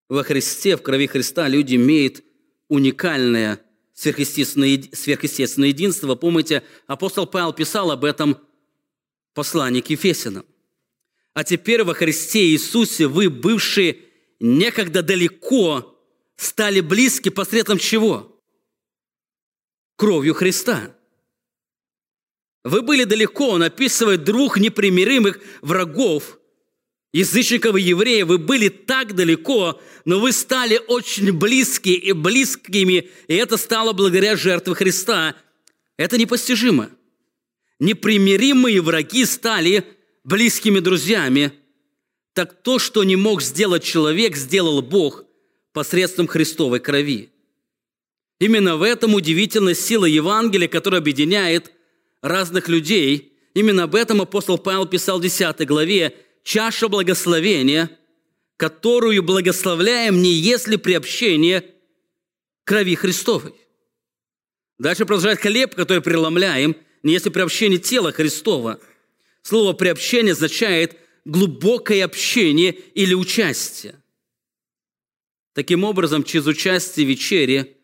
Во 0.08 0.22
Христе, 0.22 0.76
в 0.76 0.82
крови 0.82 1.06
Христа 1.06 1.48
люди 1.48 1.76
имеют 1.76 2.22
уникальное 2.68 3.60
сверхъестественное, 3.94 4.82
сверхъестественное 4.92 5.68
единство. 5.68 6.14
Помните, 6.16 6.62
апостол 6.86 7.26
Павел 7.26 7.54
писал 7.54 7.90
об 7.90 8.04
этом 8.04 8.38
послании 9.32 9.80
к 9.80 9.90
Ефесянам. 9.90 10.44
А 11.32 11.44
теперь 11.44 11.82
во 11.82 11.94
Христе 11.94 12.50
Иисусе 12.50 13.06
вы, 13.06 13.30
бывшие 13.30 13.98
некогда 14.38 15.02
далеко, 15.02 15.98
стали 16.36 16.80
близки 16.80 17.30
посредством 17.30 17.78
чего? 17.78 18.40
Кровью 19.96 20.34
Христа. 20.34 20.94
Вы 22.64 22.82
были 22.82 23.04
далеко, 23.04 23.50
он 23.50 23.62
описывает 23.62 24.24
двух 24.24 24.58
непримиримых 24.58 25.40
врагов– 25.62 26.38
язычников 27.14 27.76
и 27.76 27.80
евреев, 27.80 28.26
вы 28.26 28.38
были 28.38 28.68
так 28.68 29.14
далеко, 29.14 29.80
но 30.04 30.18
вы 30.18 30.32
стали 30.32 30.80
очень 30.88 31.32
близки 31.32 31.94
и 31.94 32.12
близкими, 32.12 33.08
и 33.28 33.34
это 33.34 33.56
стало 33.56 33.92
благодаря 33.92 34.36
жертве 34.36 34.74
Христа. 34.74 35.36
Это 35.96 36.18
непостижимо. 36.18 36.90
Непримиримые 37.78 38.82
враги 38.82 39.24
стали 39.24 39.84
близкими 40.24 40.80
друзьями. 40.80 41.52
Так 42.32 42.62
то, 42.62 42.80
что 42.80 43.04
не 43.04 43.14
мог 43.14 43.42
сделать 43.42 43.84
человек, 43.84 44.36
сделал 44.36 44.82
Бог 44.82 45.24
посредством 45.72 46.26
Христовой 46.26 46.80
крови. 46.80 47.30
Именно 48.40 48.76
в 48.76 48.82
этом 48.82 49.14
удивительная 49.14 49.74
сила 49.74 50.06
Евангелия, 50.06 50.66
которая 50.66 51.00
объединяет 51.00 51.70
разных 52.22 52.68
людей. 52.68 53.34
Именно 53.54 53.84
об 53.84 53.94
этом 53.94 54.20
апостол 54.20 54.58
Павел 54.58 54.86
писал 54.86 55.20
в 55.20 55.22
10 55.22 55.64
главе, 55.64 56.16
чаша 56.44 56.88
благословения, 56.88 57.90
которую 58.56 59.22
благословляем 59.24 60.22
не 60.22 60.32
если 60.32 60.76
приобщение 60.76 61.64
крови 62.64 62.94
Христовой. 62.94 63.54
Дальше 64.78 65.06
продолжает 65.06 65.40
хлеб, 65.40 65.74
который 65.74 66.02
преломляем, 66.02 66.76
не 67.02 67.12
если 67.12 67.30
приобщение 67.30 67.78
тела 67.78 68.12
Христова. 68.12 68.80
Слово 69.42 69.72
«приобщение» 69.72 70.32
означает 70.32 70.96
глубокое 71.24 72.04
общение 72.04 72.72
или 72.72 73.14
участие. 73.14 73.96
Таким 75.54 75.84
образом, 75.84 76.24
через 76.24 76.46
участие 76.46 77.06
в 77.06 77.08
вечере 77.08 77.76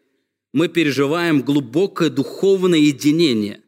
мы 0.53 0.69
переживаем 0.69 1.43
глубокое 1.43 2.11
духовное 2.11 2.79
единение. 2.79 3.61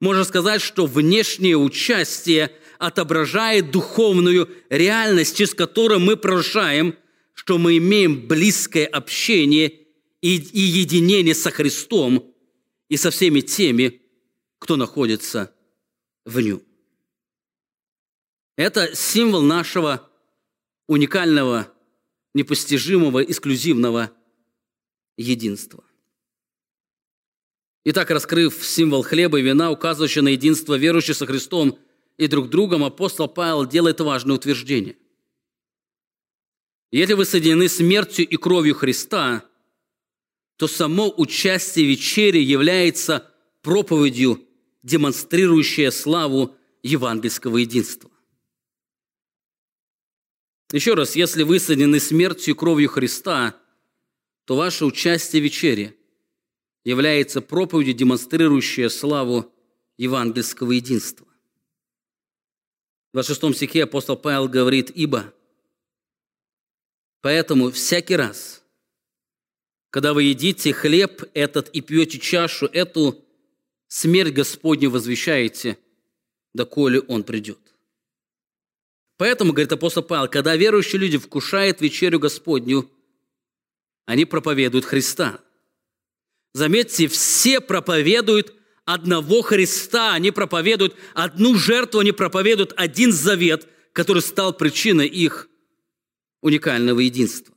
Можно 0.00 0.24
сказать, 0.24 0.60
что 0.60 0.86
внешнее 0.86 1.56
участие 1.56 2.52
отображает 2.78 3.70
духовную 3.70 4.48
реальность, 4.70 5.36
через 5.36 5.54
которую 5.54 6.00
мы 6.00 6.16
проживаем, 6.16 6.96
что 7.34 7.58
мы 7.58 7.78
имеем 7.78 8.26
близкое 8.26 8.86
общение 8.86 9.68
и, 10.20 10.36
и 10.36 10.60
единение 10.60 11.34
со 11.34 11.50
Христом 11.50 12.34
и 12.88 12.96
со 12.96 13.10
всеми 13.10 13.40
теми, 13.40 14.02
кто 14.58 14.76
находится 14.76 15.54
в 16.24 16.40
нем. 16.40 16.62
Это 18.56 18.94
символ 18.96 19.42
нашего 19.42 20.10
уникального, 20.88 21.72
непостижимого, 22.34 23.22
эксклюзивного 23.22 24.10
единства. 25.16 25.84
Итак, 27.84 28.10
раскрыв 28.10 28.66
символ 28.66 29.02
хлеба 29.02 29.38
и 29.38 29.42
вина, 29.42 29.70
указывающий 29.70 30.22
на 30.22 30.28
единство 30.28 30.74
верующих 30.74 31.16
со 31.16 31.26
Христом 31.26 31.78
и 32.18 32.26
друг 32.26 32.50
другом, 32.50 32.84
апостол 32.84 33.28
Павел 33.28 33.64
делает 33.64 34.00
важное 34.00 34.36
утверждение. 34.36 34.96
Если 36.90 37.14
вы 37.14 37.24
соединены 37.24 37.68
смертью 37.68 38.26
и 38.26 38.36
кровью 38.36 38.74
Христа, 38.74 39.44
то 40.56 40.66
само 40.66 41.14
участие 41.16 41.86
в 41.86 41.90
вечере 41.90 42.42
является 42.42 43.32
проповедью, 43.62 44.44
демонстрирующей 44.82 45.92
славу 45.92 46.56
евангельского 46.82 47.58
единства. 47.58 48.10
Еще 50.72 50.94
раз, 50.94 51.14
если 51.14 51.44
вы 51.44 51.60
соединены 51.60 52.00
смертью 52.00 52.54
и 52.54 52.56
кровью 52.56 52.88
Христа, 52.88 53.56
то 54.44 54.56
ваше 54.56 54.84
участие 54.84 55.40
в 55.40 55.44
вечере 55.44 55.96
является 56.84 57.40
проповедью, 57.40 57.94
демонстрирующей 57.94 58.90
славу 58.90 59.52
евангельского 59.98 60.72
единства. 60.72 61.27
В 63.10 63.14
26 63.14 63.56
стихе 63.56 63.84
апостол 63.84 64.16
Павел 64.16 64.48
говорит, 64.48 64.90
«Ибо 64.94 65.32
поэтому 67.22 67.70
всякий 67.70 68.16
раз, 68.16 68.62
когда 69.90 70.12
вы 70.12 70.24
едите 70.24 70.72
хлеб 70.74 71.24
этот 71.32 71.70
и 71.70 71.80
пьете 71.80 72.18
чашу 72.18 72.66
эту, 72.66 73.24
смерть 73.86 74.34
Господню 74.34 74.90
возвещаете, 74.90 75.78
доколе 76.52 77.00
Он 77.00 77.24
придет». 77.24 77.58
Поэтому, 79.16 79.52
говорит 79.52 79.72
апостол 79.72 80.02
Павел, 80.02 80.28
когда 80.28 80.54
верующие 80.54 81.00
люди 81.00 81.16
вкушают 81.16 81.80
вечерю 81.80 82.20
Господню, 82.20 82.88
они 84.04 84.26
проповедуют 84.26 84.84
Христа. 84.84 85.40
Заметьте, 86.52 87.08
все 87.08 87.60
проповедуют 87.60 88.54
одного 88.88 89.42
Христа, 89.42 90.14
они 90.14 90.30
проповедуют 90.30 90.96
одну 91.12 91.56
жертву, 91.56 92.00
они 92.00 92.12
проповедуют 92.12 92.72
один 92.74 93.12
завет, 93.12 93.68
который 93.92 94.22
стал 94.22 94.54
причиной 94.54 95.06
их 95.06 95.50
уникального 96.40 97.00
единства. 97.00 97.54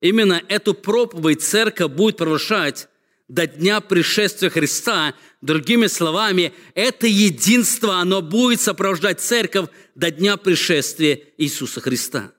Именно 0.00 0.40
эту 0.48 0.74
проповедь 0.74 1.42
церковь 1.42 1.90
будет 1.90 2.16
провозглашать 2.16 2.88
до 3.26 3.48
дня 3.48 3.80
пришествия 3.80 4.50
Христа. 4.50 5.16
Другими 5.40 5.88
словами, 5.88 6.52
это 6.76 7.08
единство, 7.08 7.96
оно 7.96 8.22
будет 8.22 8.60
сопровождать 8.60 9.20
церковь 9.20 9.68
до 9.96 10.12
дня 10.12 10.36
пришествия 10.36 11.20
Иисуса 11.38 11.80
Христа. 11.80 12.32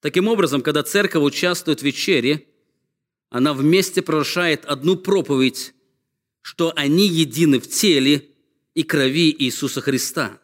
Таким 0.00 0.26
образом, 0.28 0.62
когда 0.62 0.82
церковь 0.82 1.22
участвует 1.22 1.80
в 1.80 1.84
вечере, 1.84 2.46
она 3.28 3.52
вместе 3.52 4.00
провозглашает 4.00 4.64
одну 4.64 4.96
проповедь, 4.96 5.74
что 6.48 6.72
они 6.76 7.06
едины 7.06 7.60
в 7.60 7.68
теле 7.68 8.26
и 8.72 8.82
крови 8.82 9.36
Иисуса 9.38 9.82
Христа. 9.82 10.40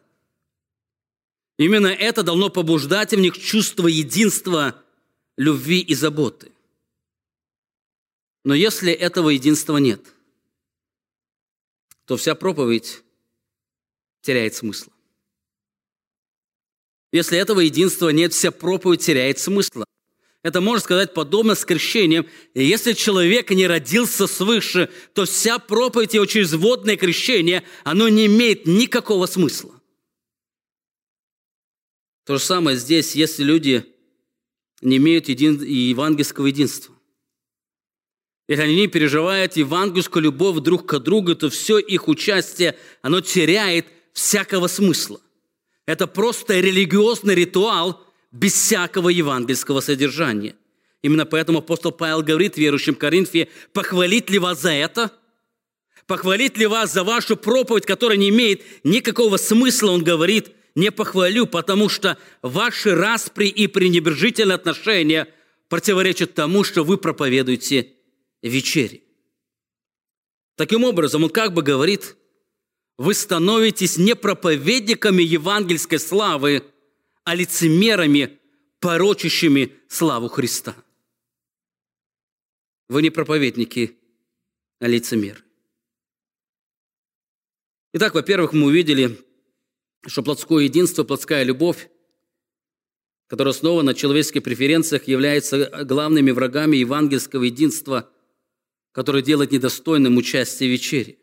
Именно 1.57 1.87
это 1.87 2.21
должно 2.21 2.51
побуждать 2.51 3.11
в 3.13 3.17
них 3.17 3.35
чувство 3.39 3.87
единства, 3.87 4.79
любви 5.35 5.79
и 5.79 5.95
заботы. 5.95 6.51
Но 8.43 8.53
если 8.53 8.91
этого 8.91 9.29
единства 9.29 9.77
нет, 9.77 10.13
то 12.05 12.17
вся 12.17 12.35
проповедь 12.35 13.01
теряет 14.21 14.53
смысл. 14.53 14.91
Если 17.11 17.35
этого 17.35 17.61
единства 17.61 18.09
нет, 18.09 18.31
вся 18.31 18.51
проповедь 18.51 19.03
теряет 19.03 19.39
смысл. 19.39 19.85
Это 20.45 20.61
можно 20.61 20.79
сказать 20.79 21.15
подобно 21.15 21.55
с 21.55 21.65
крещением. 21.65 22.27
И 22.53 22.63
если 22.63 22.93
человек 22.93 23.49
не 23.49 23.65
родился 23.65 24.27
свыше, 24.27 24.91
то 25.15 25.25
вся 25.25 25.57
проповедь 25.57 26.13
его 26.13 26.27
через 26.27 26.53
водное 26.53 26.97
крещение, 26.97 27.63
оно 27.83 28.09
не 28.09 28.27
имеет 28.27 28.67
никакого 28.67 29.25
смысла. 29.25 29.81
То 32.27 32.37
же 32.37 32.43
самое 32.43 32.77
здесь, 32.77 33.15
если 33.15 33.41
люди 33.43 33.91
не 34.81 34.97
имеют 34.97 35.29
един... 35.29 35.63
евангельского 35.63 36.45
единства. 36.45 36.93
Если 38.47 38.65
они 38.65 38.75
не 38.75 38.87
переживают 38.87 39.57
евангельскую 39.57 40.21
любовь 40.21 40.59
друг 40.59 40.85
к 40.85 40.99
другу, 40.99 41.33
то 41.33 41.49
все 41.49 41.79
их 41.79 42.07
участие, 42.07 42.77
оно 43.01 43.19
теряет 43.19 43.87
всякого 44.13 44.67
смысла. 44.67 45.19
Это 45.87 46.05
просто 46.05 46.59
религиозный 46.59 47.33
ритуал, 47.33 48.04
без 48.35 48.53
всякого 48.53 49.09
евангельского 49.09 49.79
содержания. 49.79 50.55
Именно 51.01 51.25
поэтому 51.25 51.59
апостол 51.59 51.91
Павел 51.91 52.21
говорит 52.21 52.57
верующим 52.57 52.95
Коринфе, 52.95 53.47
похвалить 53.71 54.29
ли 54.29 54.39
вас 54.39 54.61
за 54.61 54.71
это? 54.71 55.11
Похвалить 56.05 56.57
ли 56.57 56.67
вас 56.67 56.91
за 56.91 57.03
вашу 57.03 57.37
проповедь, 57.37 57.85
которая 57.85 58.17
не 58.17 58.29
имеет 58.29 58.61
никакого 58.83 59.37
смысла, 59.37 59.91
он 59.91 60.03
говорит, 60.03 60.51
не 60.75 60.91
похвалю, 60.91 61.47
потому 61.47 61.87
что 61.87 62.17
ваши 62.41 62.93
распри 62.93 63.47
и 63.47 63.67
пренебрежительные 63.67 64.55
отношения 64.55 65.27
противоречат 65.69 66.33
тому, 66.33 66.65
что 66.65 66.83
вы 66.83 66.97
проповедуете 66.97 67.93
вечери. 68.43 69.03
Таким 70.57 70.83
образом, 70.83 71.23
он 71.23 71.29
как 71.29 71.53
бы 71.53 71.61
говорит, 71.61 72.17
вы 72.97 73.13
становитесь 73.13 73.97
не 73.97 74.15
проповедниками 74.15 75.23
евангельской 75.23 75.99
славы, 75.99 76.63
а 77.25 77.33
лицемерами, 77.35 78.39
порочащими 78.79 79.73
славу 79.89 80.29
Христа. 80.29 80.75
Вы 82.87 83.01
не 83.01 83.09
проповедники, 83.09 83.97
а 84.79 84.87
лицемеры. 84.87 85.39
Итак, 87.93 88.13
во-первых, 88.13 88.53
мы 88.53 88.67
увидели, 88.67 89.19
что 90.05 90.21
плотское 90.21 90.65
единство, 90.65 91.03
плотская 91.03 91.43
любовь, 91.43 91.89
которая 93.27 93.53
основана 93.53 93.91
на 93.91 93.93
человеческих 93.95 94.43
преференциях, 94.43 95.07
является 95.07 95.83
главными 95.83 96.29
врагами 96.29 96.77
евангельского 96.77 97.43
единства, 97.43 98.07
которое 98.91 99.23
делает 99.23 99.51
недостойным 99.51 100.17
участие 100.17 100.69
в 100.69 100.73
вечере. 100.73 101.17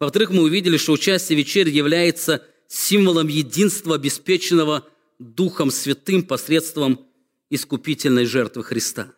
Во-вторых, 0.00 0.30
мы 0.30 0.44
увидели, 0.44 0.78
что 0.78 0.92
участие 0.92 1.36
в 1.36 1.40
вечере 1.40 1.70
является 1.70 2.46
символом 2.68 3.28
единства, 3.28 3.96
обеспеченного 3.96 4.88
Духом 5.24 5.70
Святым 5.70 6.22
посредством 6.22 7.08
искупительной 7.48 8.26
жертвы 8.26 8.62
Христа. 8.62 9.14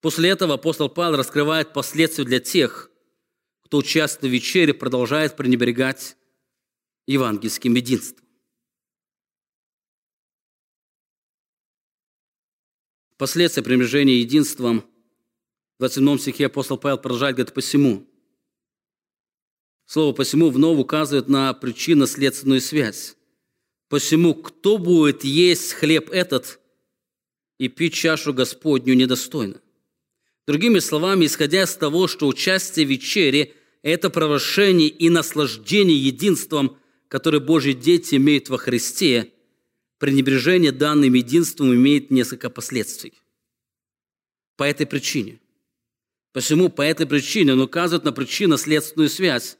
После 0.00 0.30
этого 0.30 0.54
апостол 0.54 0.88
Павел 0.88 1.16
раскрывает 1.16 1.72
последствия 1.72 2.24
для 2.24 2.40
тех, 2.40 2.90
кто, 3.62 3.78
участвует 3.78 4.32
в 4.32 4.34
вечере, 4.34 4.74
продолжает 4.74 5.36
пренебрегать 5.36 6.16
евангельским 7.06 7.72
единством. 7.76 8.26
Последствия 13.16 13.62
пренебрежения 13.62 14.14
единством 14.14 14.80
в 15.76 15.78
27 15.78 16.18
стихе 16.18 16.46
апостол 16.46 16.78
Павел 16.78 16.98
продолжает 16.98 17.36
говорить 17.36 17.54
«посему». 17.54 18.08
Слово 19.86 20.12
«посему» 20.12 20.50
вновь 20.50 20.80
указывает 20.80 21.28
на 21.28 21.54
причинно-следственную 21.54 22.60
связь. 22.60 23.16
Посему, 23.90 24.34
кто 24.34 24.78
будет 24.78 25.24
есть 25.24 25.72
хлеб 25.72 26.10
этот 26.10 26.60
и 27.58 27.66
пить 27.66 27.94
чашу 27.94 28.32
Господню 28.32 28.94
недостойно? 28.94 29.60
Другими 30.46 30.78
словами, 30.78 31.26
исходя 31.26 31.64
из 31.64 31.74
того, 31.74 32.06
что 32.06 32.28
участие 32.28 32.86
в 32.86 32.88
вечере– 32.88 33.52
это 33.82 34.08
провозглашение 34.08 34.88
и 34.88 35.10
наслаждение 35.10 35.98
единством, 35.98 36.78
которое 37.08 37.40
Божьи 37.40 37.72
дети 37.72 38.14
имеют 38.14 38.48
во 38.48 38.58
Христе, 38.58 39.32
пренебрежение 39.98 40.70
данным 40.70 41.14
единством 41.14 41.74
имеет 41.74 42.12
несколько 42.12 42.48
последствий. 42.48 43.14
По 44.56 44.62
этой 44.62 44.86
причине. 44.86 45.40
Посему 46.32 46.68
по 46.68 46.82
этой 46.82 47.06
причине 47.06 47.54
он 47.54 47.60
указывает 47.60 48.04
на 48.04 48.12
причинно-следственную 48.12 49.08
связь. 49.10 49.58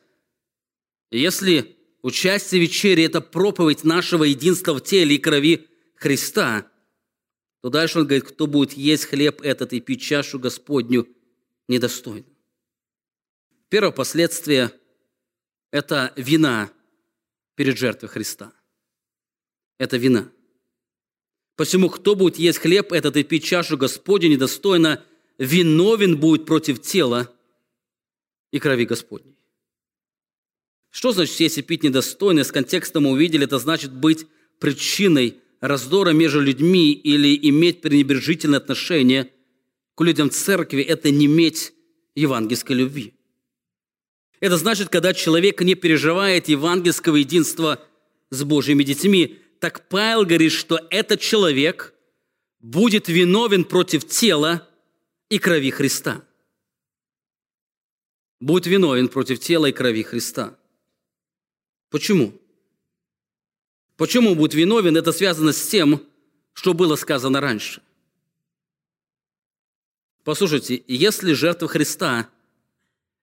Если 1.11 1.80
участие 2.03 2.61
в 2.61 2.63
вечере– 2.63 3.05
это 3.07 3.21
проповедь 3.21 3.85
нашего 3.85 4.25
единства 4.25 4.75
в 4.75 4.81
теле 4.81 5.17
и 5.17 5.19
крови 5.19 5.69
Христа, 5.97 6.67
то 7.61 7.69
дальше 7.69 7.99
он 7.99 8.07
говорит, 8.07 8.25
кто 8.25 8.47
будет 8.47 8.73
есть 8.73 9.05
хлеб 9.05 9.43
этот 9.43 9.73
и 9.73 9.81
пить 9.81 10.03
чашу 10.03 10.39
Господню 10.39 11.07
недостойно. 11.69 12.27
Первое 13.69 13.93
последствие– 13.93 14.73
это 15.71 16.13
вина 16.17 16.73
перед 17.55 17.79
жертвой 17.79 18.09
Христа. 18.09 18.53
Это 19.79 19.97
вина. 19.97 20.31
Посему, 21.57 21.91
кто 21.91 22.15
будет 22.15 22.39
есть 22.39 22.59
хлеб 22.59 22.93
этот 22.93 23.17
и 23.17 23.23
пить 23.23 23.45
чашу 23.45 23.77
Господню 23.77 24.29
недостойно, 24.29 25.05
виновен 25.37 26.19
будет 26.19 26.47
против 26.47 26.81
тела 26.81 27.31
и 28.51 28.59
крови 28.59 28.87
Господней. 28.87 29.30
Что 30.91 31.13
значит 31.13 31.39
если 31.41 31.63
пить 31.63 31.83
недостойно? 31.83 32.45
С 32.45 32.53
контекста 32.53 33.01
мы 33.01 33.11
увидели, 33.11 33.45
это 33.45 33.59
значит 33.59 33.93
быть 33.93 34.27
причиной 34.59 35.39
раздора 35.61 36.11
между 36.11 36.41
людьми 36.41 36.93
или 36.93 37.39
иметь 37.49 37.81
пренебрежительное 37.81 38.59
отношение 38.59 39.31
к 39.95 40.03
людям 40.03 40.31
церкви– 40.31 40.83
это 40.89 41.11
не 41.11 41.27
иметь 41.27 41.73
евангельской 42.15 42.75
любви. 42.75 43.15
Это 44.41 44.57
значит, 44.57 44.89
когда 44.89 45.13
человек 45.13 45.61
не 45.61 45.75
переживает 45.75 46.49
евангельского 46.49 47.17
единства 47.17 47.87
с 48.31 48.43
Божьими 48.43 48.83
детьми. 48.83 49.39
Так 49.59 49.89
Павел 49.89 50.25
говорит, 50.25 50.53
что 50.53 50.81
этот 50.89 51.21
человек 51.21 51.95
будет 52.61 53.09
виновен 53.09 53.65
против 53.65 54.07
тела 54.07 54.67
и 55.29 55.39
крови 55.39 55.71
Христа. 55.71 56.25
Будет 58.41 58.67
виновен 58.67 59.09
против 59.09 59.41
тела 59.41 59.67
и 59.67 59.73
крови 59.73 60.03
Христа. 60.03 60.57
Почему? 61.91 62.33
Почему 63.97 64.35
будет 64.35 64.55
виновен? 64.55 64.97
Это 64.97 65.13
связано 65.13 65.53
с 65.53 65.67
тем, 65.67 66.03
что 66.55 66.73
было 66.73 66.97
сказано 66.97 67.41
раньше. 67.41 67.83
Послушайте, 70.25 70.83
если 70.87 71.33
жертва 71.33 71.69
Христа 71.69 72.29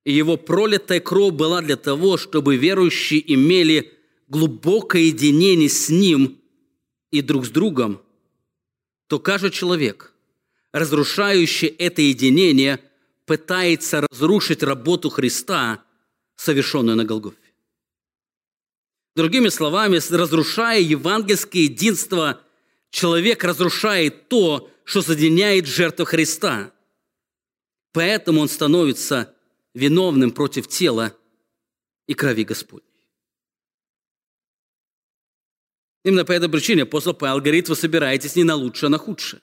и 0.03 0.11
его 0.11 0.37
пролитая 0.37 0.99
кровь 0.99 1.33
была 1.33 1.61
для 1.61 1.77
того, 1.77 2.17
чтобы 2.17 2.57
верующие 2.57 3.33
имели 3.33 3.93
глубокое 4.27 5.03
единение 5.03 5.69
с 5.69 5.89
Ним 5.89 6.37
и 7.11 7.21
друг 7.21 7.45
с 7.45 7.49
другом, 7.49 8.01
то 9.07 9.19
каждый 9.19 9.51
человек, 9.51 10.13
разрушающий 10.71 11.69
это 11.69 12.01
единение, 12.01 12.79
пытается 13.25 14.05
разрушить 14.09 14.63
работу 14.63 15.09
Христа, 15.09 15.83
совершенную 16.35 16.97
на 16.97 17.05
Голгофе. 17.05 17.46
Другими 19.17 19.49
словами, 19.49 19.99
разрушая 20.15 20.79
евангельское 20.79 21.63
единство, 21.63 22.39
человек 22.91 23.43
разрушает 23.43 24.29
то, 24.29 24.69
что 24.83 25.01
соединяет 25.01 25.65
жертву 25.65 26.05
Христа. 26.05 26.71
Поэтому 27.93 28.41
он 28.41 28.47
становится 28.47 29.33
виновным 29.73 30.29
против 30.29 30.67
тела 30.67 31.17
и 32.05 32.13
крови 32.13 32.43
Господней. 32.43 33.09
Именно 36.03 36.23
по 36.23 36.33
этой 36.33 36.47
причине 36.47 36.83
апостол 36.83 37.15
Павел 37.15 37.39
говорит, 37.39 37.69
вы 37.69 37.75
собираетесь 37.75 38.35
не 38.35 38.43
на 38.43 38.53
лучшее, 38.53 38.85
а 38.85 38.91
на 38.91 38.99
худшее. 38.99 39.41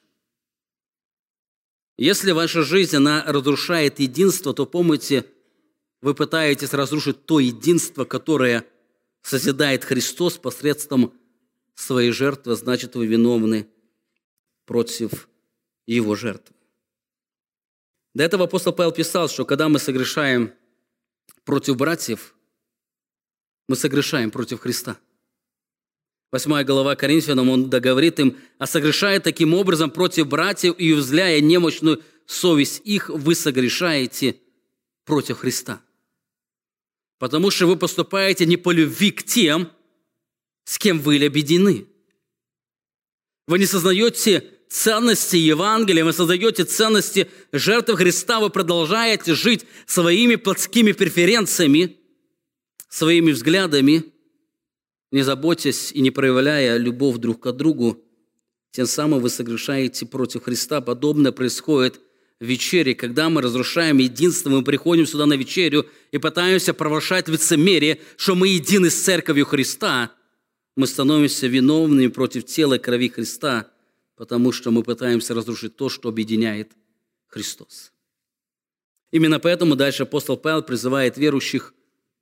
Если 1.99 2.31
ваша 2.31 2.62
жизнь, 2.62 2.95
она 2.95 3.25
разрушает 3.27 3.99
единство, 3.99 4.55
то 4.55 4.66
помните, 4.66 5.27
вы 6.01 6.14
пытаетесь 6.14 6.72
разрушить 6.72 7.27
то 7.27 7.41
единство, 7.41 8.05
которое 8.05 8.64
созидает 9.25 9.85
Христос 9.85 10.37
посредством 10.37 11.12
своей 11.75 12.12
жертвы, 12.12 12.55
значит, 12.55 12.95
вы 12.95 13.07
виновны 13.07 13.66
против 14.66 15.29
Его 15.87 16.14
жертвы. 16.14 16.55
До 18.12 18.22
этого 18.22 18.45
апостол 18.45 18.72
Павел 18.72 18.93
писал, 18.93 19.29
что 19.29 19.45
когда 19.45 19.68
мы 19.68 19.79
согрешаем 19.79 20.53
против 21.45 21.77
братьев, 21.77 22.35
мы 23.66 23.77
согрешаем 23.77 24.31
против 24.31 24.61
Христа. 24.61 24.99
Восьмая 26.31 26.64
глава 26.64 26.95
Коринфянам, 26.95 27.49
он 27.49 27.70
договорит 27.70 28.20
им, 28.20 28.37
а 28.59 28.66
согрешая 28.66 29.20
таким 29.20 29.55
образом 29.55 29.91
против 29.91 30.29
братьев 30.29 30.75
и 30.77 30.93
узляя 30.93 31.41
немощную 31.41 32.03
совесть 32.27 32.83
их, 32.85 33.09
вы 33.09 33.35
согрешаете 33.35 34.37
против 35.05 35.39
Христа. 35.39 35.81
Потому 37.19 37.51
что 37.51 37.67
вы 37.67 37.77
поступаете 37.77 38.47
не 38.47 38.57
по 38.57 38.73
любви 38.73 39.11
к 39.11 39.23
тем, 39.23 39.71
с 40.65 40.79
кем 40.79 41.01
вы 41.01 41.25
объединены. 41.25 41.87
Вы 43.47 43.59
не 43.59 43.67
сознаете 43.67 44.51
ценности 44.69 45.37
Евангелия, 45.37 46.05
вы 46.05 46.12
создаете 46.12 46.65
ценности 46.65 47.29
жертвы 47.53 47.97
Христа, 47.97 48.41
вы 48.41 48.51
продолжаете 48.51 49.35
жить 49.35 49.65
своими 49.87 50.37
плотскими 50.37 50.93
преференциями, 50.93 51.97
своими 52.89 53.31
взглядами, 53.31 54.05
не 55.12 55.23
заботясь 55.23 55.93
и 55.93 56.01
не 56.01 56.11
проявляя 56.11 56.77
любовь 56.77 57.19
друг 57.19 57.41
к 57.41 57.53
другу, 57.53 58.03
тем 58.73 58.87
самым 58.87 59.21
вы 59.21 59.31
согрешаете 59.31 60.07
против 60.07 60.43
Христа. 60.43 60.81
Подобное 60.81 61.31
происходит 61.31 62.01
вечере, 62.45 62.95
когда 62.95 63.28
мы 63.28 63.42
разрушаем 63.42 63.99
единство, 63.99 64.51
мы 64.51 64.62
приходим 64.62 65.07
сюда 65.07 65.26
на 65.26 65.34
вечерю 65.34 65.86
и 66.12 66.18
пытаемся 66.18 66.74
провозглашать 66.74 67.28
лицемерие, 67.28 68.01
что 68.16 68.34
мы 68.34 68.49
едины 68.49 68.90
с 68.90 69.03
церковью 69.03 69.47
Христа, 69.47 70.12
мы 70.76 70.86
становимся 70.86 71.47
виновными 71.47 72.09
против 72.09 72.45
тела 72.47 72.74
и 72.74 72.78
крови 72.78 73.09
Христа– 73.09 73.68
потому 74.16 74.53
что 74.53 74.70
мы 74.70 74.82
пытаемся 74.82 75.34
разрушить 75.34 75.76
то, 75.76 75.88
что 75.88 76.09
объединяет 76.09 76.72
Христос. 77.26 77.92
Именно 79.11 79.38
поэтому 79.38 79.76
дальше 79.76 80.05
апостол 80.05 80.36
Павел 80.36 80.62
призывает 80.62 81.16
верующих 81.18 81.74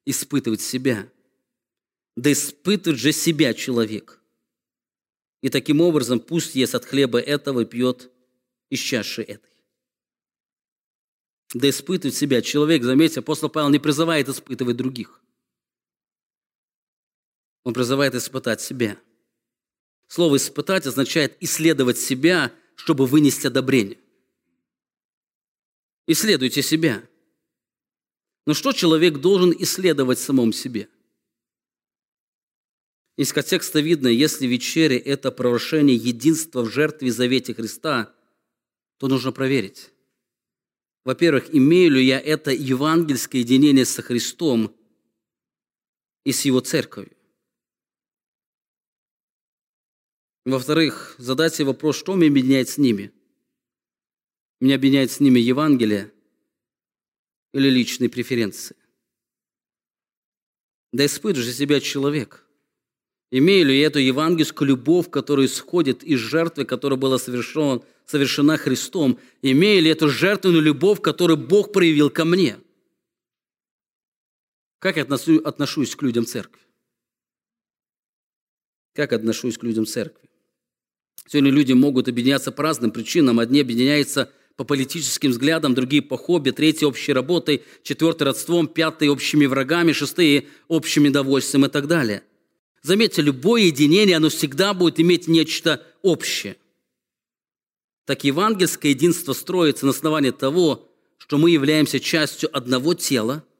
испытывать 0.04 0.60
себя. 0.60 1.10
Да 2.16 2.30
испытывает 2.32 3.00
же 3.00 3.12
себя 3.12 3.54
человек. 3.54 4.20
И 5.40 5.48
таким 5.48 5.80
образом 5.80 6.20
пусть 6.20 6.54
ест 6.54 6.74
от 6.74 6.84
хлеба 6.84 7.18
этого 7.18 7.60
и 7.60 7.64
пьет 7.64 8.10
из 8.68 8.78
чаши 8.80 9.22
этой. 9.22 9.51
Да 11.55 11.68
испытывает 11.68 12.14
себя 12.14 12.42
человек. 12.42 12.82
Заметьте, 12.82 13.20
апостол 13.20 13.48
Павел 13.48 13.68
не 13.68 13.78
призывает 13.78 14.28
испытывать 14.28 14.76
других. 14.76 15.20
Он 17.64 17.74
призывает 17.74 18.14
испытать 18.14 18.61
себя– 18.61 18.98
Слово 20.12 20.36
«испытать» 20.36 20.86
означает 20.86 21.38
исследовать 21.40 21.96
себя, 21.96 22.53
чтобы 22.74 23.07
вынести 23.07 23.46
одобрение. 23.46 23.98
Исследуйте 26.07 26.61
себя. 26.61 27.03
Но 28.44 28.53
что 28.53 28.72
человек 28.72 29.20
должен 29.20 29.55
исследовать 29.59 30.18
самом 30.18 30.53
себе? 30.53 30.90
Из 33.16 33.32
контекста 33.32 33.80
видно, 33.80 34.09
если 34.09 34.46
вечеря– 34.46 34.98
это 35.03 35.32
провозглашение 35.32 35.96
единства 35.96 36.61
в 36.61 36.70
жертве 36.70 37.09
и 37.09 37.11
завете 37.11 37.55
Христа, 37.55 38.14
то 38.98 39.09
нужно 39.09 39.32
проверить. 39.32 39.92
Во-первых, 41.05 41.53
имею 41.55 41.92
ли 41.92 42.05
я 42.05 42.20
это 42.20 42.53
евангельское 42.53 43.40
единение 43.40 43.84
со 43.84 44.03
Христом 44.03 44.74
и 46.24 46.32
с 46.32 46.44
Его 46.44 46.61
церковью? 46.61 47.16
Во-вторых, 50.44 51.14
задать 51.18 51.55
себе 51.55 51.66
вопрос, 51.66 51.96
что 51.96 52.14
меня 52.14 52.28
объединяет 52.28 52.68
с 52.68 52.78
ними? 52.78 53.12
Меня 54.61 54.76
объединяет 54.76 55.11
с 55.11 55.20
ними 55.20 55.40
Евангелие 55.40 56.12
или 57.53 57.68
личные 57.68 58.09
преференции? 58.09 58.76
Да 60.92 61.07
испытывай 61.07 61.44
же 61.44 61.53
себя 61.53 61.80
человек. 61.80 62.41
Имею 63.34 63.68
ли 63.68 63.80
я 63.80 63.86
эту 63.86 63.98
евангельскую 63.98 64.68
любовь, 64.68 65.08
которая 65.08 65.46
исходит 65.46 66.04
из 66.04 66.18
жертвы, 66.18 66.66
которая 66.66 66.98
была 66.98 67.18
совершена, 67.18 67.80
совершена 68.04 68.58
Христом? 68.58 69.18
Имею 69.40 69.82
ли 69.82 69.90
эту 69.90 70.10
жертвенную 70.10 70.62
любовь, 70.62 71.00
которую 71.00 71.38
Бог 71.38 71.72
проявил 71.72 72.10
ко 72.10 72.26
мне? 72.26 72.58
Как 74.80 74.98
я 74.98 75.04
отношусь 75.04 75.96
к 75.96 76.02
людям 76.02 76.26
церкви? 76.26 76.60
Как 78.92 79.14
отношусь 79.14 79.56
к 79.56 79.62
людям 79.62 79.86
церкви? 79.86 80.28
Сегодня 81.26 81.52
люди 81.52 81.72
могут 81.72 82.08
объединяться 82.08 82.52
по 82.52 82.62
разным 82.62 82.90
причинам. 82.90 83.38
Одни 83.38 83.62
объединяются 83.62 84.30
по 84.56 84.64
политическим 84.64 85.30
взглядам, 85.30 85.72
другие 85.72 86.02
по 86.02 86.18
хобби, 86.18 86.50
третьи 86.50 86.84
общей 86.84 87.14
работой, 87.14 87.64
четвертый 87.82 88.24
родством, 88.24 88.68
пятый 88.68 89.08
общими 89.08 89.46
врагами, 89.46 89.92
шестые 89.92 90.48
общим 90.68 91.04
недовольствием 91.04 91.64
и 91.64 91.70
так 91.70 91.86
далее. 91.86 92.24
Заметьте, 92.82 93.22
любое 93.22 93.62
единение, 93.62 94.16
оно 94.16 94.28
всегда 94.28 94.74
будет 94.74 95.00
иметь 95.00 95.28
нечто 95.28 95.86
общее. 96.02 96.56
Так 98.04 98.24
евангельское 98.24 98.90
единство 98.90 99.32
строится 99.32 99.86
на 99.86 99.92
основании 99.92 100.30
того, 100.30 100.88
что 101.18 101.38
мы 101.38 101.50
являемся 101.50 102.00
частью 102.00 102.54
одного 102.56 102.94
тела– 102.94 103.44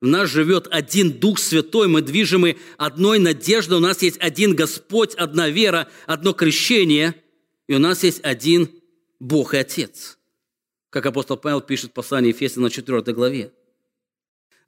в 0.00 0.06
нас 0.06 0.30
живет 0.30 0.68
один 0.70 1.12
Дух 1.12 1.38
Святой, 1.38 1.88
мы 1.88 2.02
движимы 2.02 2.56
одной 2.76 3.18
надеждой, 3.18 3.78
у 3.78 3.80
нас 3.80 4.02
есть 4.02 4.16
один 4.20 4.54
Господь, 4.54 5.14
одна 5.14 5.48
вера, 5.48 5.88
одно 6.06 6.32
крещение, 6.32 7.14
и 7.66 7.74
у 7.74 7.80
нас 7.80 8.04
есть 8.04 8.20
один 8.22 8.70
Бог 9.18 9.54
и 9.54 9.56
Отец. 9.56 10.18
Как 10.90 11.04
апостол 11.06 11.36
Павел 11.36 11.60
пишет 11.60 11.90
в 11.90 11.94
послании 11.94 12.28
Ефесянам 12.28 12.64
на 12.64 12.70
4 12.70 13.02
главе. 13.12 13.52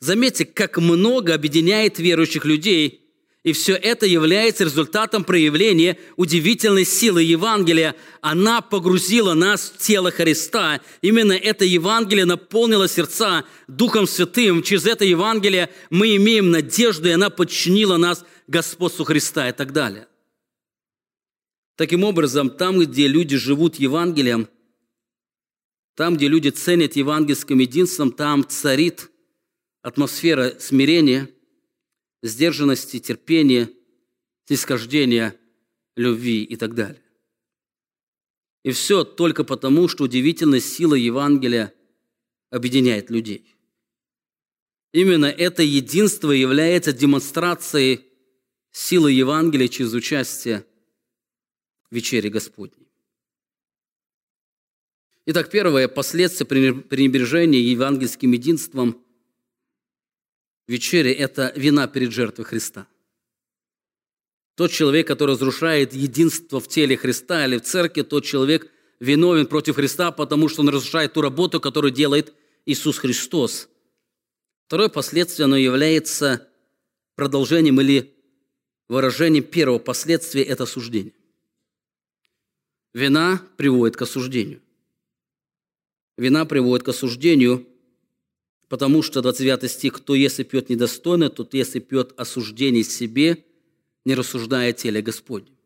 Заметьте, 0.00 0.44
как 0.44 0.78
много 0.78 1.34
объединяет 1.34 1.98
верующих 1.98 2.44
людей 2.44 3.09
и 3.42 3.52
все 3.54 3.74
это 3.74 4.04
является 4.04 4.64
результатом 4.64 5.24
проявления 5.24 5.98
удивительной 6.16 6.84
силы 6.84 7.22
Евангелия. 7.22 7.96
Она 8.20 8.60
погрузила 8.60 9.32
нас 9.32 9.72
в 9.74 9.78
тело 9.78 10.10
Христа. 10.10 10.80
Именно 11.00 11.32
это 11.32 11.64
Евангелие 11.64 12.26
наполнило 12.26 12.86
сердца 12.86 13.44
Духом 13.66 14.06
Святым. 14.06 14.62
Через 14.62 14.84
это 14.84 15.06
Евангелие 15.06 15.70
мы 15.88 16.16
имеем 16.16 16.50
надежду, 16.50 17.08
и 17.08 17.12
она 17.12 17.30
подчинила 17.30 17.96
нас 17.96 18.26
Господству 18.46 19.04
Христа 19.04 19.48
и 19.48 19.52
так 19.52 19.72
далее. 19.72 20.06
Таким 21.76 22.04
образом, 22.04 22.50
там, 22.50 22.78
где 22.78 23.08
люди 23.08 23.38
живут 23.38 23.76
Евангелием, 23.76 24.48
там, 25.96 26.16
где 26.16 26.28
люди 26.28 26.50
ценят 26.50 26.94
евангельским 26.94 27.58
единством, 27.58 28.12
там 28.12 28.46
царит 28.46 29.10
атмосфера 29.80 30.56
смирения– 30.58 31.30
сдержанности, 32.22 32.98
терпения, 32.98 33.70
снисхождения, 34.46 35.36
любви 35.96 36.42
и 36.44 36.56
так 36.56 36.74
далее. 36.74 37.02
И 38.62 38.72
все 38.72 39.04
только 39.04 39.44
потому, 39.44 39.88
что 39.88 40.04
удивительная 40.04 40.60
сила 40.60 40.94
Евангелия 40.94 41.72
объединяет 42.50 43.10
людей. 43.10 43.56
Именно 44.92 45.26
это 45.26 45.62
единство 45.62 46.32
является 46.32 46.92
демонстрацией 46.92 48.04
силы 48.72 49.12
Евангелия 49.12 49.68
через 49.68 49.94
участие 49.94 50.66
в 51.90 51.94
вечере 51.94 52.28
Господней. 52.28 52.88
Итак, 55.26 55.50
первое– 55.50 55.86
последствие 55.88 56.46
пренебрежения 56.46 57.60
евангельским 57.60 58.32
единством– 58.32 59.04
вечере– 60.70 61.12
это 61.14 61.52
вина 61.56 61.86
перед 61.88 62.12
жертвой 62.12 62.44
Христа. 62.44 62.86
Тот 64.54 64.70
человек, 64.70 65.06
который 65.06 65.32
разрушает 65.32 65.92
единство 65.92 66.60
в 66.60 66.68
теле 66.68 66.96
Христа 66.96 67.46
или 67.46 67.58
в 67.58 67.62
церкви, 67.62 68.02
тот 68.02 68.24
человек 68.24 68.70
виновен 69.00 69.46
против 69.46 69.76
Христа, 69.76 70.12
потому 70.12 70.48
что 70.48 70.60
он 70.62 70.68
разрушает 70.68 71.14
ту 71.14 71.22
работу, 71.22 71.60
которую 71.60 71.92
делает 71.92 72.32
Иисус 72.66 72.98
Христос. 72.98 73.68
Второе 74.66 74.88
последствие, 74.88 75.46
оно 75.46 75.56
является 75.56 76.46
продолжением 77.16 77.80
или 77.80 78.14
выражением 78.88 79.44
первого 79.44 79.78
последствия– 79.78 80.42
это 80.44 80.64
осуждение. 80.64 81.14
Вина 82.92 83.42
приводит 83.56 83.96
к 83.96 84.02
осуждению. 84.02 84.60
Вина 86.16 86.44
приводит 86.44 86.84
к 86.84 86.88
осуждению, 86.88 87.66
потому 88.70 89.02
что 89.02 89.20
29 89.20 89.68
стих, 89.68 89.94
кто 89.94 90.14
если 90.14 90.44
пьет 90.44 90.70
недостойно, 90.70 91.28
тот 91.28 91.54
если 91.54 91.80
пьет 91.80 92.14
осуждение 92.16 92.84
себе, 92.84 93.44
не 94.04 94.14
рассуждая 94.14 94.72
теле 94.72 95.02
Господнем. 95.02 95.56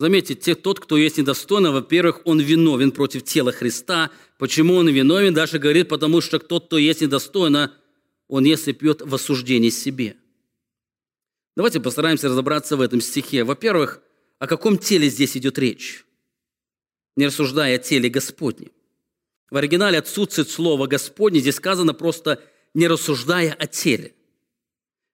Заметьте, 0.00 0.34
те, 0.34 0.54
тот, 0.54 0.80
кто 0.80 0.96
есть 0.96 1.18
недостойно, 1.18 1.72
во-первых, 1.72 2.22
он 2.24 2.40
виновен 2.40 2.90
против 2.90 3.22
тела 3.22 3.52
Христа. 3.52 4.10
Почему 4.38 4.74
он 4.76 4.88
виновен? 4.88 5.34
Даже 5.34 5.58
говорит, 5.58 5.88
потому 5.90 6.22
что 6.22 6.38
тот, 6.38 6.66
кто 6.66 6.78
есть 6.78 7.02
недостойно, 7.02 7.74
он 8.26 8.44
если 8.44 8.72
пьет 8.72 9.02
в 9.02 9.14
осуждении 9.14 9.70
себе. 9.70 10.16
Давайте 11.54 11.80
постараемся 11.80 12.30
разобраться 12.30 12.78
в 12.78 12.80
этом 12.80 13.02
стихе. 13.02 13.44
Во-первых, 13.44 14.00
о 14.38 14.46
каком 14.46 14.78
теле 14.78 15.10
здесь 15.10 15.36
идет 15.36 15.58
речь? 15.58 16.06
Не 17.14 17.26
рассуждая 17.26 17.76
о 17.76 17.78
теле 17.78 18.08
Господнем. 18.08 18.72
В 19.52 19.56
оригинале 19.58 19.98
отсутствует 19.98 20.48
слово 20.48 20.86
«Господне», 20.86 21.38
здесь 21.38 21.56
сказано 21.56 21.92
просто 21.92 22.42
«не 22.72 22.88
рассуждая 22.88 23.52
о 23.52 23.66
теле». 23.66 24.14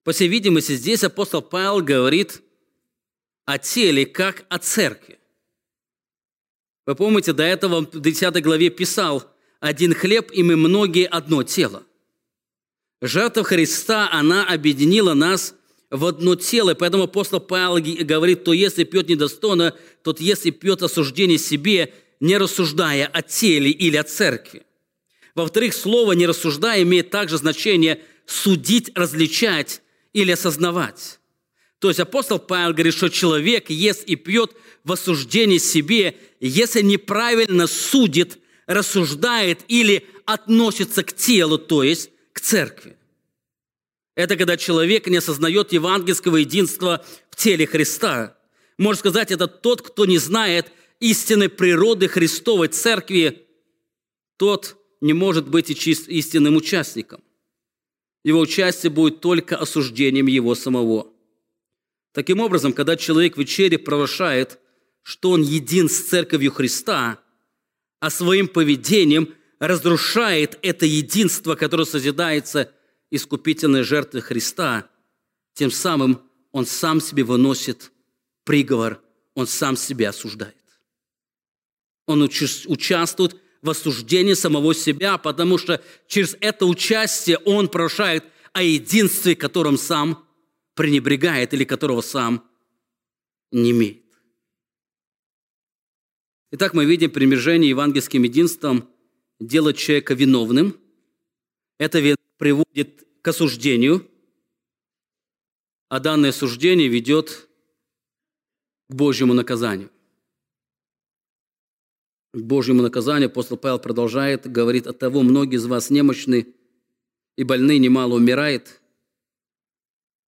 По 0.05 0.13
всей 0.13 0.29
видимости, 0.29 0.77
здесь 0.77 1.03
апостол 1.03 1.43
Павел 1.43 1.83
говорит 1.83 2.41
о 3.47 3.59
теле, 3.59 4.07
как 4.07 4.45
о 4.49 4.59
церкви. 4.59 5.19
Вы 6.87 6.95
помните, 6.95 7.33
до 7.33 7.43
этого 7.43 7.81
в 7.81 8.01
10 8.01 8.41
главе 8.41 8.71
писал 8.71 9.29
«один 9.59 9.93
хлеб, 9.93 10.31
и 10.33 10.45
мы 10.45 10.55
многие 10.55 11.09
одно 11.09 11.43
тело». 11.43 11.83
Жертва 13.01 13.43
Христа, 13.43 14.09
она 14.13 14.47
объединила 14.47 15.15
нас 15.15 15.57
в 15.91 16.05
одно 16.05 16.37
тело. 16.37 16.75
Поэтому 16.75 17.03
апостол 17.03 17.41
Павел 17.41 17.83
говорит, 18.05 18.45
то 18.45 18.53
если 18.53 18.85
пьет 18.85 19.09
недостойно, 19.09 19.77
тот 20.05 20.21
если 20.21 20.51
пьет 20.51 20.85
осуждение 20.85 21.39
себе, 21.39 21.93
не 22.21 22.37
рассуждая 22.37 23.07
о 23.07 23.23
теле 23.23 23.71
или 23.71 23.97
о 23.97 24.05
церкви. 24.05 24.63
Во-вторых, 25.35 25.75
слово 25.75 26.13
«не 26.13 26.27
рассуждая» 26.27 26.83
имеет 26.83 27.11
также 27.11 27.39
значение 27.39 28.01
судить, 28.27 28.91
различать 28.95 29.83
или 30.13 30.33
осознавать. 30.33 31.21
То 31.79 31.89
есть 31.89 32.01
апостол 32.01 32.39
Павел 32.39 32.73
говорит, 32.73 32.95
что 32.95 33.09
человек 33.09 33.71
ест 33.71 34.03
и 34.05 34.17
пьет 34.17 34.53
в 34.83 34.93
осуждении 34.93 35.59
себе, 35.59 36.17
если 36.41 36.83
неправильно 36.83 37.67
судит, 37.67 38.39
рассуждает 38.67 39.61
или 39.69 40.07
относится 40.25 41.05
к 41.05 41.13
телу, 41.13 41.57
то 41.57 41.83
есть 41.83 42.11
к 42.33 42.41
церкви. 42.41 42.97
Это 44.17 44.37
когда 44.37 44.57
человек 44.57 45.07
не 45.07 45.19
осознает 45.19 45.73
евангельского 45.73 46.39
единства 46.39 47.05
в 47.31 47.37
теле 47.37 47.67
Христа. 47.67 48.37
Можно 48.77 48.99
сказать, 48.99 49.31
это 49.31 49.47
тот, 49.47 49.83
кто 49.83 50.07
не 50.07 50.19
знает 50.19 50.73
истинной 51.01 51.49
природы 51.49 52.09
Христовой 52.09 52.69
Церкви, 52.69 53.47
тот 54.37 54.77
не 55.01 55.13
может 55.13 55.49
быть 55.49 55.71
и 55.71 55.91
истинным 55.91 56.57
участником. 56.57 57.23
Его 58.25 58.41
участие 58.41 58.91
будет 58.91 59.21
только 59.21 59.57
осуждением 59.57 60.27
его 60.27 60.55
самого. 60.55 61.13
Таким 62.13 62.41
образом, 62.41 62.73
когда 62.73 62.97
человек 62.97 63.37
в 63.37 63.39
вечере 63.39 63.79
провозглашает, 63.79 64.59
что 65.03 65.31
он 65.31 65.43
един 65.43 65.89
с 65.89 66.09
Церковью 66.09 66.51
Христа, 66.53 67.21
а 68.01 68.11
своим 68.11 68.49
поведением 68.49 69.35
разрушает 69.59 70.59
это 70.63 70.85
единство, 70.85 71.55
которое 71.55 71.85
созидается 71.85 72.73
искупительной 73.11 73.83
жертвы 73.83 74.21
Христа, 74.21 74.91
тем 75.55 75.71
самым 75.71 76.21
он 76.53 76.67
сам 76.67 77.01
себе 77.01 77.25
выносит 77.25 77.93
приговор, 78.45 79.01
он 79.35 79.47
сам 79.47 79.77
себя 79.77 80.11
осуждает. 80.11 80.58
Он 82.09 82.23
участвует 82.23 83.37
в 83.61 83.69
осуждении 83.69 84.33
самого 84.33 84.75
себя, 84.75 85.19
потому 85.19 85.59
что 85.59 85.85
через 86.07 86.39
это 86.41 86.65
участие 86.65 87.37
он 87.37 87.69
прошает 87.69 88.25
о 88.55 88.63
единстве, 88.63 89.37
которым 89.37 89.77
сам 89.77 90.27
пренебрегает 90.75 91.53
или 91.53 91.65
которого 91.65 92.01
сам 92.01 92.49
не 93.53 93.73
имеет. 93.73 94.05
Итак, 96.51 96.73
мы 96.73 96.87
видим 96.87 97.11
примержение 97.11 97.69
евангельским 97.69 98.23
единством 98.23 98.89
делать 99.39 99.77
человека 99.77 100.15
виновным. 100.15 100.81
Это 101.77 102.17
приводит 102.39 103.07
к 103.21 103.29
осуждению, 103.29 104.09
а 105.91 106.01
данное 106.01 106.31
осуждение 106.31 106.89
ведет 106.89 107.51
к 108.89 108.95
Божьему 108.95 109.35
наказанию. 109.35 109.91
К 112.39 112.43
Божьему 112.43 112.83
наказанию 112.83 113.27
апостол 113.27 113.57
Павел 113.57 113.81
продолжает, 113.81 114.47
говорит, 114.47 114.87
от 114.87 115.01
того 115.01 115.23
многие 115.23 115.57
из 115.57 115.67
вас 115.67 115.91
немощны 115.91 116.47
и 117.37 117.43
больны, 117.43 117.79
немало 117.79 118.15
умирает, 118.15 118.81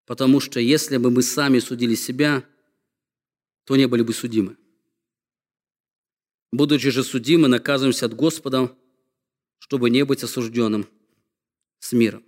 потому 0.07 0.41
что 0.41 0.59
если 0.59 0.97
бы 0.97 1.13
мы 1.13 1.23
сами 1.23 1.61
судили 1.61 1.95
себя, 1.95 2.45
то 3.65 3.77
не 3.77 3.87
были 3.87 4.03
бы 4.03 4.13
судимы. 4.13 4.57
Будучи 6.51 6.91
же 6.91 7.05
судимы, 7.05 7.47
наказываемся 7.47 8.07
от 8.07 8.15
Господа, 8.15 8.77
чтобы 9.59 9.89
не 9.89 10.05
быть 10.05 10.25
осужденным 10.25 10.89
с 11.79 11.93
миром. 11.93 12.25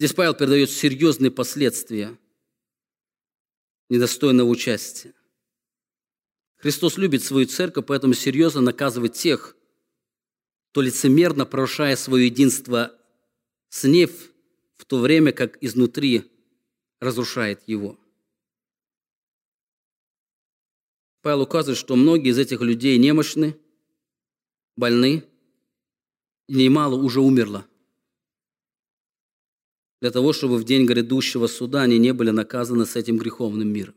Здесь 0.00 0.14
Павел 0.14 0.34
передает 0.34 0.70
серьезные 0.70 1.30
последствия 1.30 2.18
недостойного 3.88 4.48
участия. 4.48 5.14
Христос 6.64 6.96
любит 6.96 7.22
свою 7.22 7.46
церковь, 7.46 7.84
поэтому 7.84 8.14
серьезно 8.14 8.62
наказывает 8.62 9.12
тех, 9.12 9.54
кто 10.70 10.80
лицемерно 10.80 11.44
нарушая 11.44 11.94
свое 11.94 12.24
единство 12.24 12.90
с 13.68 13.84
ней, 13.84 14.06
в 14.06 14.86
то 14.86 14.98
время 14.98 15.32
как 15.32 15.62
изнутри 15.62 16.24
разрушает 17.00 17.60
его. 17.66 17.98
Павел 21.20 21.42
указывает, 21.42 21.76
что 21.76 21.96
многие 21.96 22.30
из 22.30 22.38
этих 22.38 22.62
людей 22.62 22.96
немощны, 22.96 23.58
больны, 24.74 25.22
и 26.48 26.54
немало 26.54 26.94
уже 26.94 27.20
умерло. 27.20 27.66
Для 30.00 30.10
того, 30.10 30.32
чтобы 30.32 30.56
в 30.56 30.64
день 30.64 30.86
грядущего 30.86 31.46
суда 31.46 31.82
они 31.82 31.98
не 31.98 32.14
были 32.14 32.30
наказаны 32.30 32.86
с 32.86 32.96
этим 32.96 33.18
греховным 33.18 33.68
миром. 33.68 33.94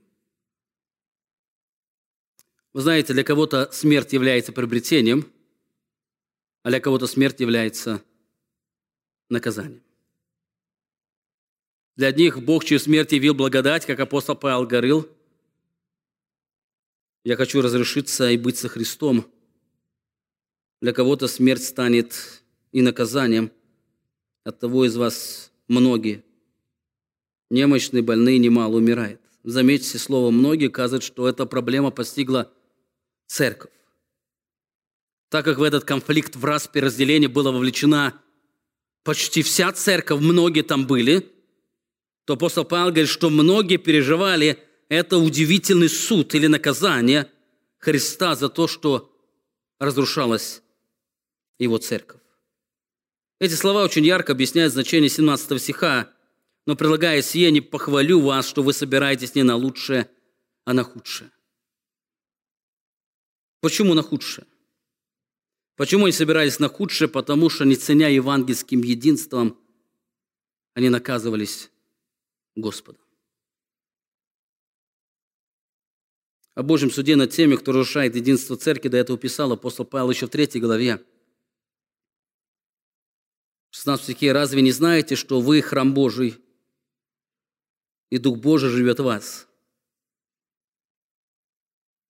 Вы 2.78 2.84
знаете, 2.84 3.13
для 3.13 3.23
кого-то 3.23 3.71
смерть 3.71 4.13
является 4.13 4.51
приобретением, 4.51 5.25
а 6.61 6.69
для 6.69 6.80
кого-то 6.80 7.07
смерть 7.07 7.39
является 7.39 8.03
наказанием. 9.30 9.82
Для 11.95 12.09
одних 12.09 12.39
Бог 12.39 12.65
через 12.65 12.84
смерть 12.84 13.13
явил 13.13 13.34
благодать, 13.34 13.88
как 13.88 13.99
апостол 13.99 14.36
Павел 14.36 14.67
говорил. 14.67 15.09
Я 17.23 17.36
хочу 17.36 17.63
разрешиться 17.63 18.30
и 18.30 18.38
быть 18.38 18.59
со 18.59 18.69
Христом– 18.69 19.25
для 20.80 20.93
кого-то 20.93 21.28
смерть 21.28 21.63
станет 21.63 22.43
и 22.71 22.84
наказанием. 22.84 23.51
От 24.43 24.59
того 24.59 24.86
из 24.86 24.95
вас 24.95 25.51
многие. 25.67 26.23
Немощные, 27.49 28.03
больные 28.03 28.38
немало 28.38 28.75
умирает. 28.75 29.19
Заметьте, 29.43 29.97
слово 29.97 30.30
«многие» 30.30 30.67
указывает, 30.67 31.03
что 31.03 31.28
эта 31.28 31.47
проблема 31.47 31.89
постигла 31.89 32.53
церковь. 33.28 33.71
Так 35.30 35.45
как 35.45 35.57
в 35.57 35.63
этот 35.63 35.84
конфликт 35.84 36.36
в 36.36 36.45
распе 36.45 36.80
разделения 36.80 37.28
была 37.28 37.51
вовлечена 37.51 38.19
почти 39.03 39.43
вся 39.43 39.71
церковь, 39.73 40.21
многие 40.21 40.63
там 40.63 40.88
были, 40.88 41.30
то 42.25 42.34
апостол 42.34 42.65
Павел 42.65 42.88
говорит, 42.88 43.09
что 43.09 43.30
многие 43.30 43.78
переживали 43.78 44.59
это 44.89 45.17
удивительный 45.17 45.89
суд 45.89 46.34
или 46.36 46.47
наказание 46.47 47.30
Христа 47.78 48.36
за 48.36 48.49
то, 48.49 48.67
что 48.67 49.13
разрушалась 49.80 50.61
его 51.59 51.78
церковь. 51.78 52.21
Эти 53.39 53.53
слова 53.53 53.84
очень 53.84 54.05
ярко 54.05 54.34
объясняют 54.34 54.73
значение 54.73 55.09
17 55.09 55.61
стиха, 55.61 56.09
но 56.65 56.75
прилагая 56.75 57.21
сие, 57.21 57.51
не 57.51 57.61
похвалю 57.61 58.19
вас, 58.19 58.47
что 58.47 58.63
вы 58.63 58.73
собираетесь 58.73 59.36
не 59.36 59.43
на 59.43 59.55
лучшее, 59.55 60.09
а 60.65 60.73
на 60.73 60.84
худшее. 60.84 61.32
Почему 63.60 63.93
на 63.93 64.03
худшее? 64.03 64.47
Почему 65.76 66.05
они 66.05 66.12
собирались 66.12 66.60
на 66.60 66.70
худшее? 66.70 67.08
Потому 67.08 67.49
что, 67.49 67.66
не 67.66 67.76
ценя 67.76 68.08
евангельским 68.08 68.82
единством, 68.82 69.58
они 70.74 70.89
наказывались 70.89 71.70
Господом. 72.55 73.01
О 76.55 76.64
Божьем 76.64 76.89
суде 76.89 77.16
над 77.16 77.32
теми, 77.32 77.55
кто 77.55 77.72
разрушает 77.72 78.16
единство 78.16 78.58
церкви, 78.58 78.89
до 78.89 78.97
этого 78.97 79.18
писал 79.18 79.51
апостол 79.51 79.86
Павел 79.86 80.10
еще 80.10 80.26
в 80.26 80.32
третьей 80.32 80.62
главе. 80.62 81.03
16 83.70 84.03
стихе, 84.03 84.32
«Разве 84.32 84.64
не 84.64 84.72
знаете, 84.72 85.16
что 85.16 85.39
вы 85.39 85.62
храм 85.62 85.93
Божий, 85.93 86.41
и 88.10 88.18
Дух 88.18 88.39
Божий 88.39 88.70
живет 88.70 88.99
в 88.99 89.03
вас. 89.03 89.47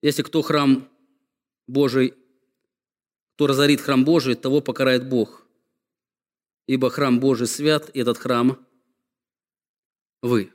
Если 0.01 0.23
кто 0.23 0.41
храм 0.41 0.89
Божий, 1.67 2.13
кто 3.35 3.47
разорит 3.47 3.81
храм 3.81 4.03
Божий, 4.03 4.35
того 4.35 4.61
покарает 4.61 5.07
Бог. 5.07 5.45
Ибо 6.65 6.89
храм 6.89 7.19
Божий 7.19 7.47
свят, 7.47 7.89
и 7.93 7.99
этот 7.99 8.17
храм– 8.17 8.57
вы. 10.21 10.51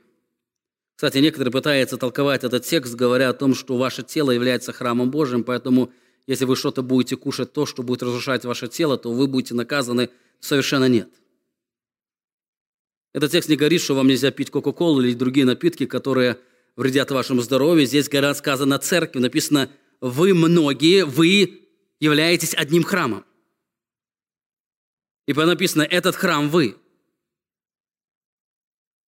Кстати, 0.95 1.17
некоторые 1.17 1.51
пытаются 1.51 1.97
толковать 1.97 2.43
этот 2.43 2.65
текст, 2.65 2.95
говоря 2.95 3.29
о 3.29 3.33
том, 3.33 3.55
что 3.55 3.77
ваше 3.77 4.03
тело 4.03 4.31
является 4.31 4.73
храмом 4.73 5.09
Божьим, 5.09 5.43
поэтому 5.43 5.91
если 6.27 6.45
вы 6.45 6.55
что-то 6.55 6.81
будете 6.81 7.17
кушать, 7.17 7.53
то, 7.53 7.65
что 7.65 7.83
будет 7.83 8.03
разрушать 8.03 8.45
ваше 8.45 8.67
тело, 8.67 8.97
то 8.97 9.11
вы 9.11 9.27
будете 9.27 9.55
наказаны. 9.55 10.09
Совершенно 10.39 10.87
нет. 10.87 11.09
Этот 13.13 13.31
текст 13.31 13.49
не 13.49 13.55
говорит, 13.55 13.81
что 13.81 13.95
вам 13.95 14.07
нельзя 14.07 14.31
пить 14.31 14.49
Кока-Колу 14.49 15.01
или 15.01 15.13
другие 15.13 15.45
напитки, 15.45 15.85
которые 15.85 16.39
вредят 16.75 17.11
вашему 17.11 17.41
здоровью. 17.41 17.85
Здесь 17.85 18.09
говорят, 18.09 18.37
сказано 18.37 18.79
церкви, 18.79 19.19
написано, 19.19 19.69
вы 20.03 20.33
многие, 20.33 21.05
вы 21.05 21.69
являетесь 22.01 22.53
одним 22.53 22.83
храмом. 22.83 23.25
И 25.27 25.33
написано, 25.45 25.83
этот 25.83 26.17
храм 26.17 26.49
вы. 26.49 26.77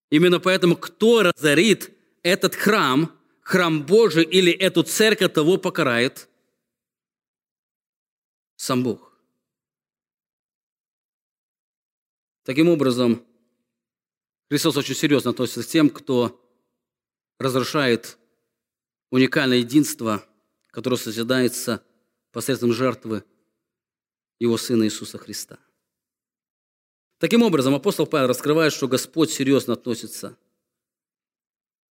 Именно 0.10 0.40
поэтому, 0.40 0.78
кто 0.78 1.24
разорит 1.24 1.92
этот 2.24 2.56
храм, 2.56 3.12
храм 3.42 3.86
Божий 3.86 4.24
или 4.24 4.54
эту 4.54 4.84
церковь, 4.84 5.34
того 5.34 5.58
покарает 5.58 6.30
сам 8.56 8.82
Бог. 8.82 9.20
Таким 12.44 12.70
образом, 12.70 13.22
Христос 14.48 14.78
очень 14.78 14.96
серьезно 14.96 15.32
относится 15.32 15.64
к 15.64 15.68
тем, 15.68 15.90
кто 15.90 16.42
разрушает 17.38 18.18
уникальное 19.10 19.58
единство, 19.58 20.26
которое 20.76 20.98
созидается 20.98 21.82
посредством 22.34 22.74
жертвы 22.74 23.24
Его 24.40 24.58
Сына 24.58 24.84
Иисуса 24.84 25.18
Христа. 25.18 25.58
Таким 27.18 27.44
образом, 27.44 27.74
апостол 27.74 28.06
Павел 28.06 28.28
раскрывает, 28.28 28.74
что 28.74 28.90
Господь 28.90 29.32
серьезно 29.32 29.76
относится 29.76 30.38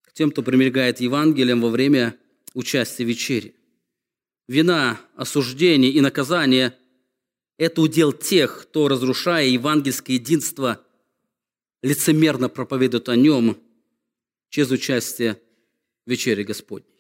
к 0.03 0.13
тем, 0.13 0.31
кто 0.31 0.43
примергает 0.43 1.01
Евангелием 1.01 1.63
во 1.63 1.71
время 1.71 2.15
участия 2.53 3.07
в 3.07 3.09
вечере. 3.09 3.55
Вина, 4.49 5.01
осуждение 5.17 5.91
и 5.91 6.03
наказание– 6.03 6.77
это 7.57 7.81
удел 7.81 8.13
тех, 8.13 8.65
кто, 8.65 8.89
разрушая 8.89 9.47
евангельское 9.47 10.17
единство, 10.17 10.85
лицемерно 11.81 12.51
проповедует 12.51 13.09
о 13.09 13.17
нем 13.17 13.59
через 14.51 14.71
участие 14.71 15.41
в 16.05 16.11
вечере 16.11 16.45
Господней. 16.45 16.94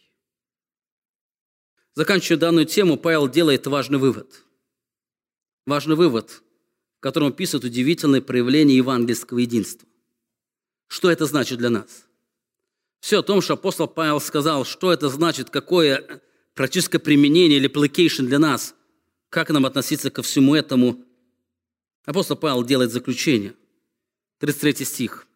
Заканчивая 1.94 2.38
данную 2.38 2.66
тему, 2.66 2.96
Павел 2.96 3.28
делает 3.28 3.66
важный 3.66 3.98
вывод. 3.98 4.42
Важный 5.66 5.94
вывод, 5.94 6.42
в 6.98 7.00
котором 7.00 7.28
описывает 7.28 7.64
удивительное 7.64 8.20
проявление 8.20 8.76
евангельского 8.76 9.38
единства. 9.38 9.88
Что 10.88 11.10
это 11.10 11.26
значит 11.26 11.58
для 11.58 11.70
нас? 11.70 12.06
Все 13.00 13.20
о 13.20 13.22
том, 13.22 13.40
что 13.40 13.54
апостол 13.54 13.86
Павел 13.86 14.20
сказал, 14.20 14.64
что 14.64 14.92
это 14.92 15.08
значит, 15.08 15.50
какое 15.50 16.20
практическое 16.54 16.98
применение 16.98 17.58
или 17.58 17.70
application 17.70 18.26
для 18.26 18.38
нас, 18.38 18.74
как 19.28 19.50
нам 19.50 19.66
относиться 19.66 20.10
ко 20.10 20.22
всему 20.22 20.54
этому, 20.54 21.04
апостол 22.04 22.36
Павел 22.36 22.64
делает 22.64 22.92
заключение. 22.92 23.54
33 24.38 24.84
стих. 24.84 25.26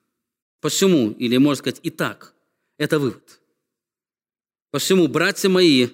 Посему, 0.60 1.12
или 1.12 1.36
можно 1.36 1.60
сказать, 1.60 1.80
и 1.82 1.90
так, 1.90 2.34
это 2.78 2.98
вывод. 2.98 3.40
Посему, 4.70 5.06
братья 5.08 5.48
мои, 5.48 5.88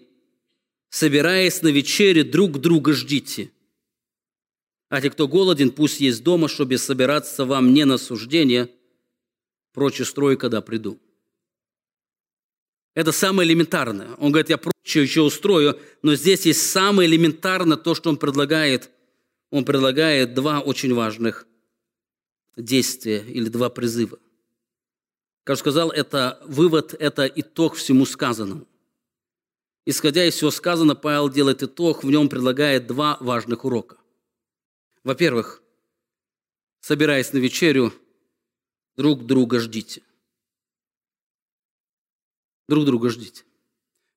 собираясь 0.95 1.61
на 1.61 1.69
вечере, 1.73 2.23
друг 2.23 2.61
друга 2.61 2.93
ждите. 2.93 3.51
А 4.91 5.01
те, 5.01 5.11
кто 5.11 5.27
голоден, 5.27 5.73
пусть 5.73 5.99
есть 5.99 6.23
дома, 6.23 6.47
чтобы 6.47 6.79
собираться 6.79 7.45
вам 7.45 7.75
не 7.75 7.85
на 7.85 7.99
суждение, 7.99 8.71
прочь 9.73 10.01
строй, 10.03 10.37
когда 10.37 10.61
приду. 10.61 11.01
Это 12.95 13.11
самое 13.11 13.49
элементарное. 13.49 14.15
Он 14.19 14.31
говорит, 14.31 14.51
я 14.51 14.57
прочее 14.57 15.03
еще 15.03 15.23
устрою, 15.23 15.81
но 16.03 16.15
здесь 16.15 16.47
есть 16.47 16.71
самое 16.71 17.11
элементарное 17.11 17.77
то, 17.77 17.97
что 17.97 18.09
он 18.09 18.17
предлагает. 18.17 18.89
Он 19.51 19.65
предлагает 19.65 20.33
два 20.35 20.61
очень 20.61 20.95
важных 20.95 21.45
действия 22.57 23.19
или 23.19 23.49
два 23.49 23.69
призыва. 23.69 24.21
Как 25.43 25.59
сказал, 25.59 25.91
это 25.91 26.41
вывод, 26.47 26.95
это 26.97 27.27
итог 27.27 27.75
всему 27.75 28.07
сказанному. 28.07 28.69
Исходя 29.87 30.25
из 30.25 30.35
всего 30.35 30.51
сказанного, 30.51 30.97
Павел 30.97 31.29
делает 31.29 31.63
итог, 31.63 32.05
в 32.05 32.11
нем 32.11 32.29
предлагает 32.29 32.87
два 32.87 33.19
важных 33.21 33.65
урока. 33.65 33.99
Во-первых, 35.03 35.63
собираясь 36.81 37.33
на 37.33 37.39
вечерю, 37.39 37.93
друг 38.97 39.27
друга 39.27 39.61
ждите– 39.61 40.03
Друг 42.69 42.85
друга 42.87 43.11
ждите. 43.11 43.43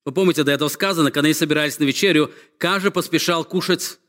Вы 0.06 0.14
помните, 0.14 0.44
до 0.44 0.52
этого 0.52 0.70
сказано, 0.70 1.12
когда 1.12 1.28
они 1.28 1.34
собирались 1.34 1.80
на 1.80 1.84
вечерю, 1.84 2.32
каждый 2.58 2.92
поспешал 2.92 3.44
кушать 3.44 4.00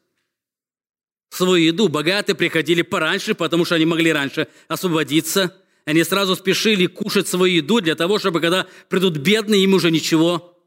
свою 1.30 1.66
еду. 1.66 1.88
Богатые 1.88 2.36
приходили 2.36 2.82
пораньше, 2.82 3.34
потому 3.34 3.64
что 3.64 3.74
они 3.74 3.84
могли 3.84 4.12
раньше 4.12 4.46
освободиться. 4.68 5.56
Они 5.84 6.04
сразу 6.04 6.36
спешили 6.36 6.86
кушать 6.86 7.26
свою 7.26 7.56
еду 7.56 7.80
для 7.80 7.96
того, 7.96 8.18
чтобы 8.18 8.40
когда 8.40 8.66
придут 8.88 9.16
бедные, 9.16 9.64
им 9.64 9.74
уже 9.74 9.90
ничего 9.90 10.57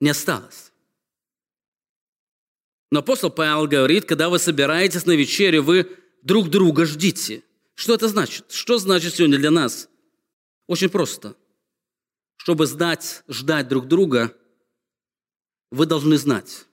не 0.00 0.10
осталось. 0.10 0.72
Но 2.90 3.00
апостол 3.00 3.30
Павел 3.30 3.66
говорит, 3.66 4.04
когда 4.04 4.28
вы 4.28 4.38
собираетесь 4.38 5.06
на 5.06 5.12
вечерю, 5.12 5.62
вы 5.62 5.90
друг 6.22 6.48
друга 6.48 6.86
ждите. 6.86 7.42
Что 7.74 7.94
это 7.94 8.08
значит? 8.08 8.50
Что 8.50 8.78
значит 8.78 9.14
сегодня 9.14 9.38
для 9.38 9.50
нас? 9.50 9.88
Очень 10.66 10.88
просто– 10.88 11.36
чтобы 12.46 12.66
знать, 12.66 13.24
ждать 13.26 13.66
друг 13.66 13.88
друга, 13.88 14.32
вы 15.72 15.84
должны 15.84 16.16
знать, 16.16 16.64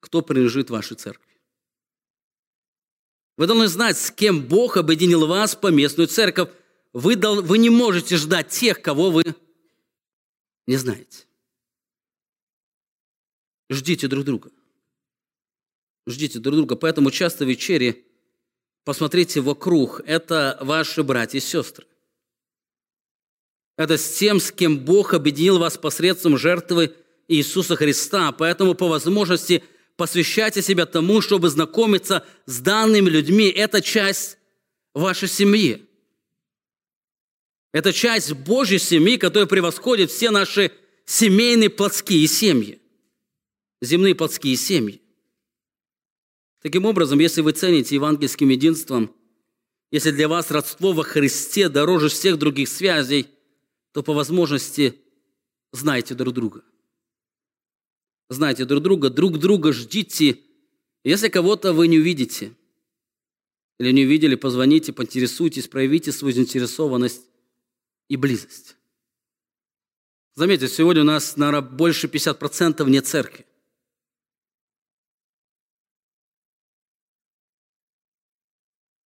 кто 0.00 0.22
принадлежит 0.22 0.70
вашей 0.70 0.96
церкви. 0.96 1.30
Вы 3.36 3.48
должны 3.48 3.68
знать, 3.68 3.98
с 3.98 4.10
кем 4.10 4.42
Бог 4.42 4.78
объединил 4.78 5.26
вас 5.26 5.54
по 5.54 5.66
местную 5.66 6.06
церковь. 6.06 6.48
Вы, 6.94 7.16
дол, 7.16 7.42
вы 7.42 7.58
не 7.58 7.68
можете 7.68 8.16
ждать 8.16 8.48
тех, 8.48 8.80
кого 8.80 9.10
вы 9.10 9.24
не 10.66 10.76
знаете. 10.78 11.25
Ждите 13.70 14.08
друг 14.08 14.24
друга. 14.24 14.50
Ждите 16.06 16.38
друг 16.38 16.56
друга. 16.56 16.76
Поэтому 16.76 17.10
часто 17.10 17.44
в 17.44 17.48
вечере 17.48 18.02
посмотрите 18.84 19.40
вокруг. 19.40 20.00
Это 20.06 20.58
ваши 20.60 21.02
братья 21.02 21.38
и 21.38 21.40
сестры. 21.40 21.86
Это 23.76 23.98
с 23.98 24.16
тем, 24.16 24.40
с 24.40 24.50
кем 24.50 24.78
Бог 24.78 25.14
объединил 25.14 25.58
вас 25.58 25.76
посредством 25.76 26.38
жертвы 26.38 26.94
Иисуса 27.28 27.76
Христа. 27.76 28.32
Поэтому 28.32 28.74
по 28.74 28.88
возможности 28.88 29.64
посвящайте 29.96 30.62
себя 30.62 30.86
тому, 30.86 31.20
чтобы 31.20 31.50
знакомиться 31.50 32.24
с 32.46 32.60
данными 32.60 33.10
людьми. 33.10 33.48
Это 33.48 33.82
часть 33.82 34.38
вашей 34.94 35.28
семьи. 35.28 35.82
Это 37.72 37.92
часть 37.92 38.32
Божьей 38.32 38.78
семьи, 38.78 39.18
которая 39.18 39.46
превосходит 39.46 40.10
все 40.10 40.30
наши 40.30 40.72
семейные 41.04 41.68
плотские 41.68 42.26
семьи. 42.26 42.80
Земные 43.80 44.14
плотские 44.14 44.56
семьи. 44.56 45.00
Таким 46.62 46.84
образом, 46.84 47.18
если 47.18 47.42
вы 47.42 47.52
цените 47.52 47.94
евангельским 47.94 48.48
единством, 48.48 49.14
если 49.90 50.10
для 50.10 50.28
вас 50.28 50.50
родство 50.50 50.92
во 50.92 51.04
Христе 51.04 51.68
дороже 51.68 52.08
всех 52.08 52.38
других 52.38 52.68
связей– 52.68 53.28
то 53.96 54.02
по 54.02 54.12
возможности 54.12 55.00
знайте 55.72 56.14
друг 56.14 56.34
друга. 56.34 56.62
Знайте 58.28 58.66
друг 58.66 58.82
друга, 58.82 59.08
друг 59.08 59.38
друга 59.38 59.72
ждите. 59.72 60.38
Если 61.02 61.30
кого-то 61.30 61.72
вы 61.72 61.88
не 61.88 61.98
увидите 61.98 62.52
или 63.78 63.92
не 63.92 64.04
увидели, 64.04 64.34
позвоните, 64.34 64.92
поинтересуйтесь, 64.92 65.66
проявите 65.68 66.12
свою 66.12 66.34
заинтересованность 66.34 67.22
и 68.08 68.16
близость. 68.16 68.76
Заметьте, 70.34 70.68
сегодня 70.68 71.00
у 71.00 71.06
нас, 71.06 71.38
наверное, 71.38 71.62
больше 71.62 72.06
50% 72.06 72.84
вне 72.84 73.00
церкви. 73.00 73.46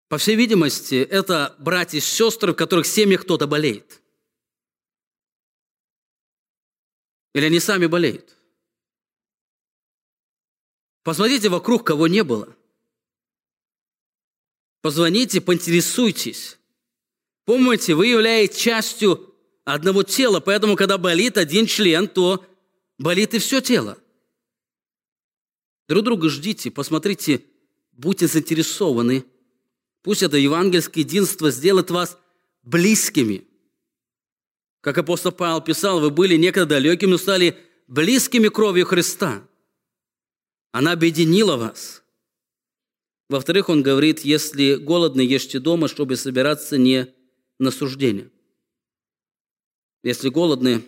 По 0.08 0.18
всей 0.18 0.36
видимости, 0.36 0.94
это 0.94 1.56
братья 1.58 1.98
и 1.98 2.00
сестры, 2.00 2.52
в 2.52 2.56
которых 2.56 2.86
семьях 2.86 3.22
кто-то 3.22 3.46
болеет– 3.46 4.02
Или 7.36 7.44
они 7.44 7.60
сами 7.60 7.84
болеют? 7.84 8.34
Посмотрите 11.02 11.50
вокруг, 11.50 11.84
кого 11.84 12.08
не 12.08 12.24
было. 12.24 12.56
Позвоните, 14.80 15.42
поинтересуйтесь. 15.42 16.56
Помните, 17.44 17.92
вы 17.94 18.06
являетесь 18.06 18.56
частью 18.56 19.34
одного 19.64 20.02
тела, 20.02 20.40
поэтому, 20.40 20.76
когда 20.76 20.96
болит 20.96 21.36
один 21.36 21.66
член, 21.66 22.08
то 22.08 22.42
болит 22.96 23.34
и 23.34 23.38
все 23.38 23.60
тело. 23.60 23.98
Друг 25.88 26.04
друга 26.04 26.30
ждите, 26.30 26.70
посмотрите, 26.70 27.44
будьте 27.92 28.28
заинтересованы. 28.28 29.26
Пусть 30.06 30.22
это 30.22 30.36
евангельское 30.36 31.02
единство 31.02 31.50
сделает 31.50 31.90
вас 31.90 32.16
близкими. 32.62 33.44
Как 34.80 34.96
апостол 34.98 35.32
Павел 35.32 35.60
писал, 35.60 35.98
вы 35.98 36.10
были 36.10 36.36
некогда 36.36 36.76
далекими, 36.76 37.10
но 37.10 37.18
стали 37.18 37.58
близкими 37.88 38.46
кровью 38.46 38.86
Христа. 38.86 39.42
Она 40.70 40.92
объединила 40.92 41.56
вас. 41.56 42.04
Во-вторых, 43.28 43.68
он 43.68 43.82
говорит, 43.82 44.20
если 44.20 44.76
голодны, 44.76 45.22
ешьте 45.22 45.58
дома, 45.58 45.88
чтобы 45.88 46.14
собираться 46.14 46.78
не 46.78 47.12
на 47.58 47.72
суждение. 47.72 48.30
Если 50.04 50.28
голодны, 50.28 50.84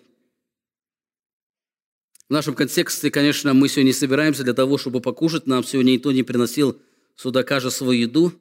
в 2.29 2.33
нашем 2.33 2.55
контексте, 2.55 3.11
конечно, 3.11 3.53
мы 3.53 3.69
сегодня 3.69 3.89
не 3.89 3.95
собираемся 3.95 4.45
для 4.45 4.55
того, 4.55 4.79
чтобы 4.79 5.01
покушать. 5.01 5.49
Нам 5.49 5.65
сегодня 5.65 5.91
никто 5.91 6.13
не 6.13 6.23
приносил 6.23 6.81
сюда 7.17 7.43
каждый 7.43 7.73
свою 7.73 8.03
еду. 8.03 8.33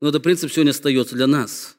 Но 0.00 0.08
это 0.08 0.20
принцип 0.20 0.50
сегодня 0.50 0.70
остается 0.70 1.14
для 1.14 1.26
нас. 1.26 1.76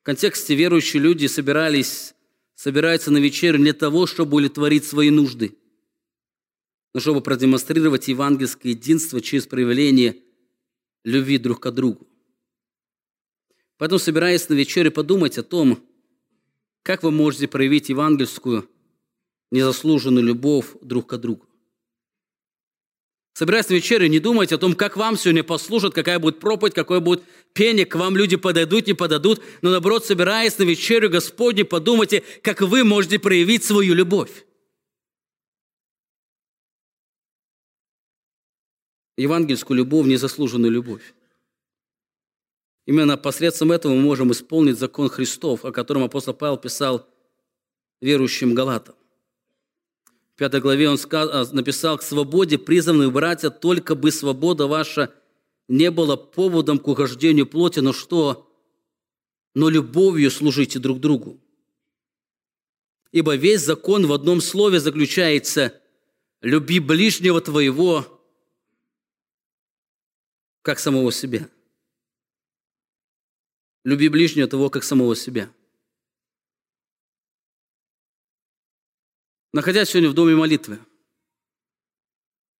В 0.00 0.04
контексте 0.04 0.54
верующие 0.54 1.02
люди 1.02 1.26
собирались, 1.26 2.14
собираются 2.54 3.10
на 3.10 3.18
вечерю 3.18 3.58
для 3.58 3.72
того, 3.72 4.06
чтобы 4.06 4.36
удовлетворить 4.36 4.84
свои 4.84 5.10
нужды, 5.10 5.56
но 6.94 7.00
чтобы 7.00 7.20
продемонстрировать 7.20 8.08
евангельское 8.08 8.72
единство 8.72 9.20
через 9.20 9.46
проявление 9.46 10.16
любви 11.04 11.38
друг 11.38 11.60
к 11.60 11.70
другу. 11.70 12.06
Поэтому, 13.78 13.98
собираясь 13.98 14.48
на 14.48 14.54
вечере, 14.54 14.90
подумать 14.90 15.38
о 15.38 15.42
том, 15.42 15.82
как 16.82 17.02
вы 17.02 17.10
можете 17.10 17.48
проявить 17.48 17.88
евангельскую 17.88 18.68
незаслуженную 19.50 20.24
любовь 20.24 20.66
друг 20.80 21.08
к 21.08 21.16
другу. 21.16 21.45
Собираясь 23.36 23.68
на 23.68 23.74
вечерю, 23.74 24.06
не 24.06 24.18
думайте 24.18 24.54
о 24.54 24.58
том, 24.58 24.74
как 24.74 24.96
вам 24.96 25.18
сегодня 25.18 25.44
послушать, 25.44 25.92
какая 25.92 26.18
будет 26.18 26.40
проповедь, 26.40 26.72
какое 26.72 27.00
будет 27.00 27.22
пение, 27.52 27.84
к 27.84 27.94
вам 27.94 28.16
люди 28.16 28.36
подойдут, 28.36 28.86
не 28.86 28.94
подойдут, 28.94 29.42
но 29.60 29.68
наоборот, 29.68 30.06
собираясь 30.06 30.56
на 30.56 30.62
вечерю 30.62 31.10
Господне, 31.10 31.66
подумайте, 31.66 32.24
как 32.40 32.62
вы 32.62 32.82
можете 32.82 33.18
проявить 33.18 33.62
свою 33.62 33.92
любовь. 33.92 34.46
Евангельскую 39.18 39.76
любовь, 39.76 40.06
незаслуженную 40.06 40.72
любовь. 40.72 41.12
Именно 42.86 43.18
посредством 43.18 43.70
этого 43.70 43.92
мы 43.92 44.00
можем 44.00 44.32
исполнить 44.32 44.78
закон 44.78 45.10
Христов, 45.10 45.66
о 45.66 45.72
котором 45.72 46.04
апостол 46.04 46.32
Павел 46.32 46.56
писал 46.56 47.06
верующим 48.00 48.54
Галатам. 48.54 48.94
В 50.36 50.38
пятой 50.38 50.60
главе 50.60 50.90
он 50.90 50.98
а, 51.12 51.46
написал, 51.52 51.96
«К 51.96 52.02
свободе 52.02 52.58
призванных 52.58 53.10
братья, 53.10 53.48
только 53.48 53.94
бы 53.94 54.12
свобода 54.12 54.66
ваша 54.66 55.10
не 55.66 55.90
была 55.90 56.18
поводом 56.18 56.78
к 56.78 56.86
угождению 56.88 57.46
плоти, 57.46 57.78
но 57.78 57.94
что? 57.94 58.46
Но 59.54 59.70
любовью 59.70 60.30
служите 60.30 60.78
друг 60.78 61.00
другу. 61.00 61.40
Ибо 63.12 63.34
весь 63.34 63.62
закон 63.62 64.06
в 64.06 64.12
одном 64.12 64.42
слове 64.42 64.78
заключается 64.78 65.72
«люби 66.42 66.80
ближнего 66.80 67.40
твоего, 67.40 68.04
как 70.60 70.78
самого 70.78 71.12
себя». 71.12 71.48
Люби 73.84 74.10
ближнего 74.10 74.46
того, 74.48 74.68
как 74.68 74.84
самого 74.84 75.16
себя. 75.16 75.50
Находясь 79.56 79.88
сегодня 79.88 80.10
в 80.10 80.14
доме 80.14 80.36
молитвы, 80.36 80.78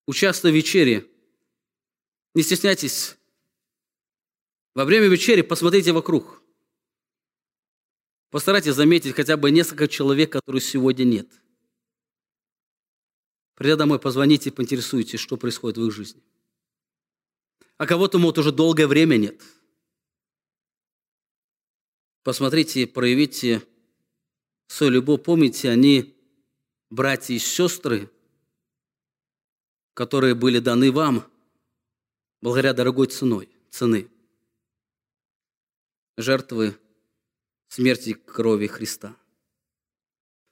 участвуя 0.07 0.51
в 0.51 0.55
вечере, 0.55 1.07
не 2.34 2.42
стесняйтесь. 2.42 3.18
Во 4.74 4.86
время 4.86 5.07
вечери 5.09 5.42
посмотрите 5.42 5.92
вокруг. 5.92 6.42
Постарайтесь 8.30 8.74
заметить 8.74 9.14
хотя 9.14 9.36
бы 9.36 9.51
несколько 9.51 9.88
человек, 9.88 10.32
которых 10.32 10.64
сегодня 10.64 11.05
нет. 11.05 11.28
Придя 13.57 13.76
домой, 13.76 13.99
позвоните 13.99 14.49
и 14.49 14.53
поинтересуйтесь, 14.53 15.20
что 15.20 15.36
происходит 15.36 15.76
в 15.76 15.86
их 15.86 15.92
жизни. 15.92 16.22
А 17.76 17.86
кого-то, 17.86 18.18
может, 18.18 18.38
уже 18.38 18.53
долгое 18.53 18.86
время 18.86 19.16
нет. 19.18 19.42
Посмотрите, 22.22 22.86
проявите 22.86 23.62
свою 24.66 24.92
любовь. 24.92 25.22
Помните, 25.22 25.68
они 25.68 26.16
братья 26.91 27.34
и 27.34 27.39
сестры, 27.39 28.11
которые 29.95 30.34
были 30.34 30.59
даны 30.59 30.93
вам 30.93 31.24
благодаря 32.41 32.72
дорогой 32.72 33.07
ценой, 33.07 33.49
цены, 33.70 34.09
жертвы 36.16 36.78
смерти 37.68 38.12
крови 38.12 38.66
Христа. 38.66 39.16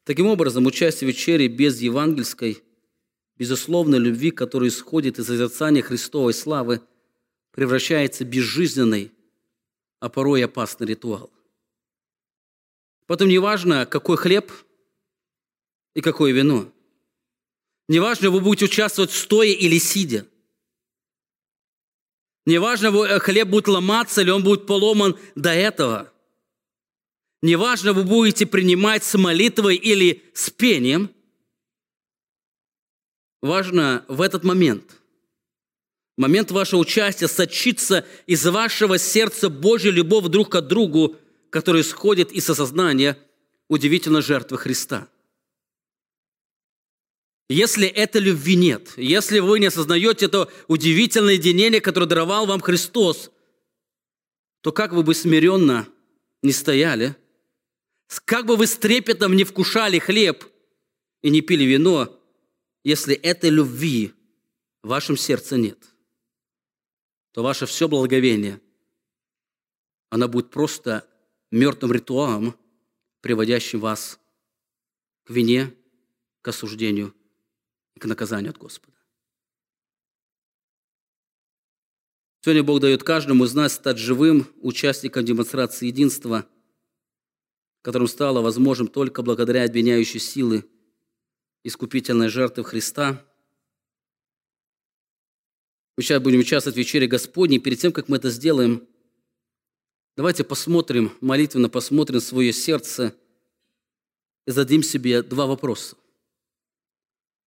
Таким 0.04 0.26
образом, 0.26 0.66
участие 0.66 1.10
в 1.10 1.14
вечере 1.14 1.48
без 1.48 1.80
евангельской, 1.80 2.62
безусловной 3.36 3.98
любви, 3.98 4.30
которая 4.30 4.68
исходит 4.68 5.18
из 5.18 5.26
созерцания 5.26 5.82
Христовой 5.82 6.34
славы, 6.34 6.82
превращается 7.52 8.24
в 8.24 8.28
безжизненный, 8.28 9.12
а 10.00 10.08
порой 10.10 10.44
опасный 10.44 10.86
ритуал. 10.86 11.32
Потом 13.06 13.28
неважно, 13.28 13.86
какой 13.86 14.16
хлеб– 14.16 14.52
и 15.94 16.00
какое 16.00 16.32
вино. 16.32 16.70
Неважно, 17.88 18.30
вы 18.30 18.40
будете 18.40 18.66
участвовать 18.66 19.12
стоя 19.12 19.50
или 19.50 19.78
сидя. 19.78 20.26
Неважно, 22.46 22.88
э, 22.88 23.18
хлеб 23.20 23.48
будет 23.48 23.68
ломаться 23.68 24.20
или 24.20 24.30
он 24.30 24.42
будет 24.42 24.66
поломан 24.66 25.18
до 25.34 25.50
этого. 25.50 26.12
Неважно, 27.42 27.92
вы 27.92 28.04
будете 28.04 28.46
принимать 28.46 29.04
с 29.04 29.16
молитвой 29.18 29.76
или 29.76 30.22
с 30.34 30.50
пением. 30.50 31.10
Важно 33.42 34.04
в 34.08 34.22
этот 34.22 34.44
момент, 34.44 34.96
момент 36.16 36.50
вашего 36.50 36.80
участия, 36.80 37.28
сочиться 37.28 38.06
из 38.26 38.46
вашего 38.46 38.98
сердца 38.98 39.50
Божья 39.50 39.90
любовь 39.90 40.26
друг 40.26 40.50
к 40.50 40.60
другу, 40.62 41.16
которая 41.50 41.82
исходит 41.82 42.32
из 42.32 42.48
осознания 42.48 43.18
удивительной 43.68 44.22
жертвы 44.22 44.56
Христа– 44.56 45.08
если 47.48 47.86
этой 47.86 48.22
любви 48.22 48.56
нет, 48.56 48.94
если 48.96 49.38
вы 49.38 49.60
не 49.60 49.66
осознаете 49.66 50.26
это 50.26 50.50
удивительное 50.66 51.34
единение, 51.34 51.80
которое 51.80 52.06
даровал 52.06 52.46
вам 52.46 52.60
Христос, 52.60 53.30
то 54.62 54.72
как 54.72 54.92
вы 54.92 55.02
бы 55.02 55.14
смиренно 55.14 55.86
не 56.42 56.52
стояли, 56.52 57.16
как 58.24 58.46
бы 58.46 58.56
вы 58.56 58.66
с 58.66 58.76
трепетом 58.76 59.36
не 59.36 59.44
вкушали 59.44 59.98
хлеб 59.98 60.44
и 61.20 61.28
не 61.28 61.42
пили 61.42 61.64
вино, 61.64 62.18
если 62.82 63.14
этой 63.14 63.50
любви 63.50 64.14
в 64.82 64.88
вашем 64.88 65.16
сердце 65.16 65.58
нет, 65.58 65.78
то 67.32 67.42
ваше 67.42 67.66
все 67.66 67.88
благовение, 67.88 68.60
оно 70.08 70.28
будет 70.28 70.50
просто 70.50 71.06
мертвым 71.50 71.92
ритуалом, 71.92 72.56
приводящим 73.20 73.80
вас 73.80 74.18
к 75.24 75.30
вине, 75.30 75.74
к 76.40 76.48
осуждению 76.48 77.14
к 77.98 78.06
наказанию 78.06 78.50
от 78.50 78.58
Господа. 78.58 78.96
Сегодня 82.42 82.62
Бог 82.62 82.80
дает 82.80 83.02
каждому 83.02 83.44
из 83.44 83.54
нас 83.54 83.72
стать 83.72 83.98
живым 83.98 84.46
участником 84.60 85.24
демонстрации 85.24 85.86
единства, 85.86 86.46
которым 87.80 88.06
стало 88.06 88.42
возможным 88.42 88.88
только 88.88 89.22
благодаря 89.22 89.64
объединяющей 89.64 90.20
силы 90.20 90.68
искупительной 91.62 92.28
жертвы 92.28 92.64
Христа. 92.64 93.24
Мы 95.96 96.02
сейчас 96.02 96.22
будем 96.22 96.40
участвовать 96.40 96.74
в 96.74 96.78
вечере 96.78 97.06
Господней. 97.06 97.60
Перед 97.60 97.78
тем, 97.78 97.92
как 97.92 98.08
мы 98.08 98.18
это 98.18 98.28
сделаем, 98.28 98.86
давайте 100.16 100.44
посмотрим, 100.44 101.16
молитвенно 101.22 101.70
посмотрим 101.70 102.20
свое 102.20 102.52
сердце 102.52 103.14
и 104.46 104.50
зададим 104.50 104.82
себе 104.82 105.22
два 105.22 105.46
вопроса 105.46 105.96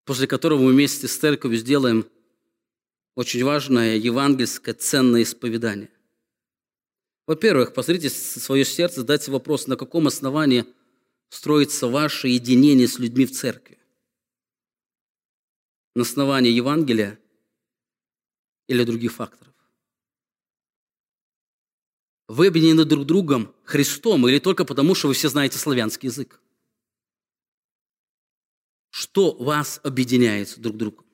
после 0.07 0.29
которого 0.29 0.63
мы 0.63 0.73
вместе 0.73 1.09
с 1.09 1.19
церковью 1.19 1.59
сделаем 1.59 2.09
очень 3.17 3.45
важное 3.45 3.97
евангельское 3.97 4.73
ценное 4.73 5.25
исповедание. 5.25 5.91
Во-первых, 7.27 7.75
посмотрите 7.75 8.09
свое 8.09 8.65
сердце, 8.65 9.01
задайте 9.01 9.33
вопрос, 9.33 9.67
на 9.67 9.77
каком 9.77 10.07
основании 10.07 10.65
строится 11.29 11.89
ваше 11.89 12.29
единение 12.29 12.87
с 12.87 13.01
людьми 13.01 13.27
в 13.27 13.33
церкви. 13.33 13.79
На 15.97 16.03
основании 16.03 16.53
Евангелия 16.53 17.19
или 18.69 18.85
других 18.85 19.13
факторов. 19.13 19.53
Вы 22.29 22.47
объединены 22.47 22.85
друг 22.85 23.07
другом 23.07 23.53
Христом 23.65 24.29
или 24.29 24.39
только 24.39 24.65
потому, 24.65 24.95
что 24.95 25.09
вы 25.09 25.15
все 25.15 25.29
знаете 25.29 25.59
славянский 25.59 26.09
язык? 26.09 26.41
Что 28.99 29.33
вас 29.33 29.79
объединяет 29.83 30.59
друг 30.59 30.75
к 30.75 30.79
другу? 30.79 31.05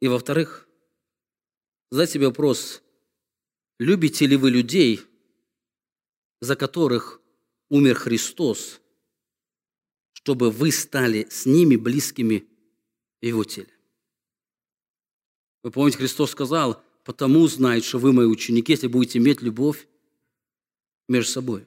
И 0.00 0.08
во-вторых, 0.08 0.68
задать 1.90 2.10
себе 2.10 2.26
вопрос, 2.26 2.82
любите 3.78 4.26
ли 4.26 4.36
вы 4.36 4.50
людей, 4.50 5.00
за 6.42 6.56
которых 6.56 7.22
умер 7.70 7.94
Христос, 7.94 8.82
чтобы 10.12 10.50
вы 10.50 10.72
стали 10.72 11.26
с 11.30 11.46
ними 11.46 11.76
близкими 11.76 12.46
Его 13.22 13.44
теле? 13.44 13.72
Вы 15.62 15.70
помните, 15.70 15.96
Христос 15.96 16.32
сказал, 16.32 16.84
потому 17.02 17.48
знает, 17.48 17.82
что 17.82 17.98
вы 17.98 18.12
мои 18.12 18.26
ученики, 18.26 18.72
если 18.72 18.88
будете 18.88 19.20
иметь 19.20 19.40
любовь 19.40 19.88
между 21.08 21.32
собой. 21.32 21.66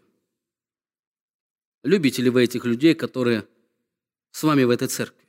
Любите 1.84 2.22
ли 2.22 2.30
вы 2.30 2.43
этих 2.43 2.65
людей, 2.65 2.93
которые 2.93 3.47
с 4.32 4.44
вами 4.44 4.64
в 4.64 4.70
этой 4.70 4.88
церкви? 4.88 5.28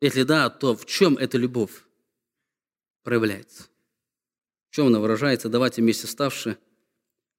Если 0.00 0.22
да, 0.22 0.50
то 0.50 0.76
в 0.76 0.86
чем 0.86 1.16
эта 1.16 1.38
любовь 1.38 1.84
проявляется? 3.02 3.64
В 4.70 4.74
чем 4.74 4.88
она 4.88 5.00
выражается? 5.00 5.48
Давайте 5.48 5.82
вместе 5.82 6.06
ставши 6.06 6.58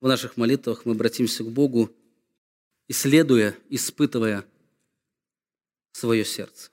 в 0.02 0.08
наших 0.08 0.38
молитвах 0.38 0.86
мы 0.86 0.94
обратимся 0.94 1.44
к 1.44 1.52
Богу, 1.52 1.94
исследуя, 2.88 3.56
испытывая 3.70 4.46
свое 5.92 6.24
сердце. 6.26 6.72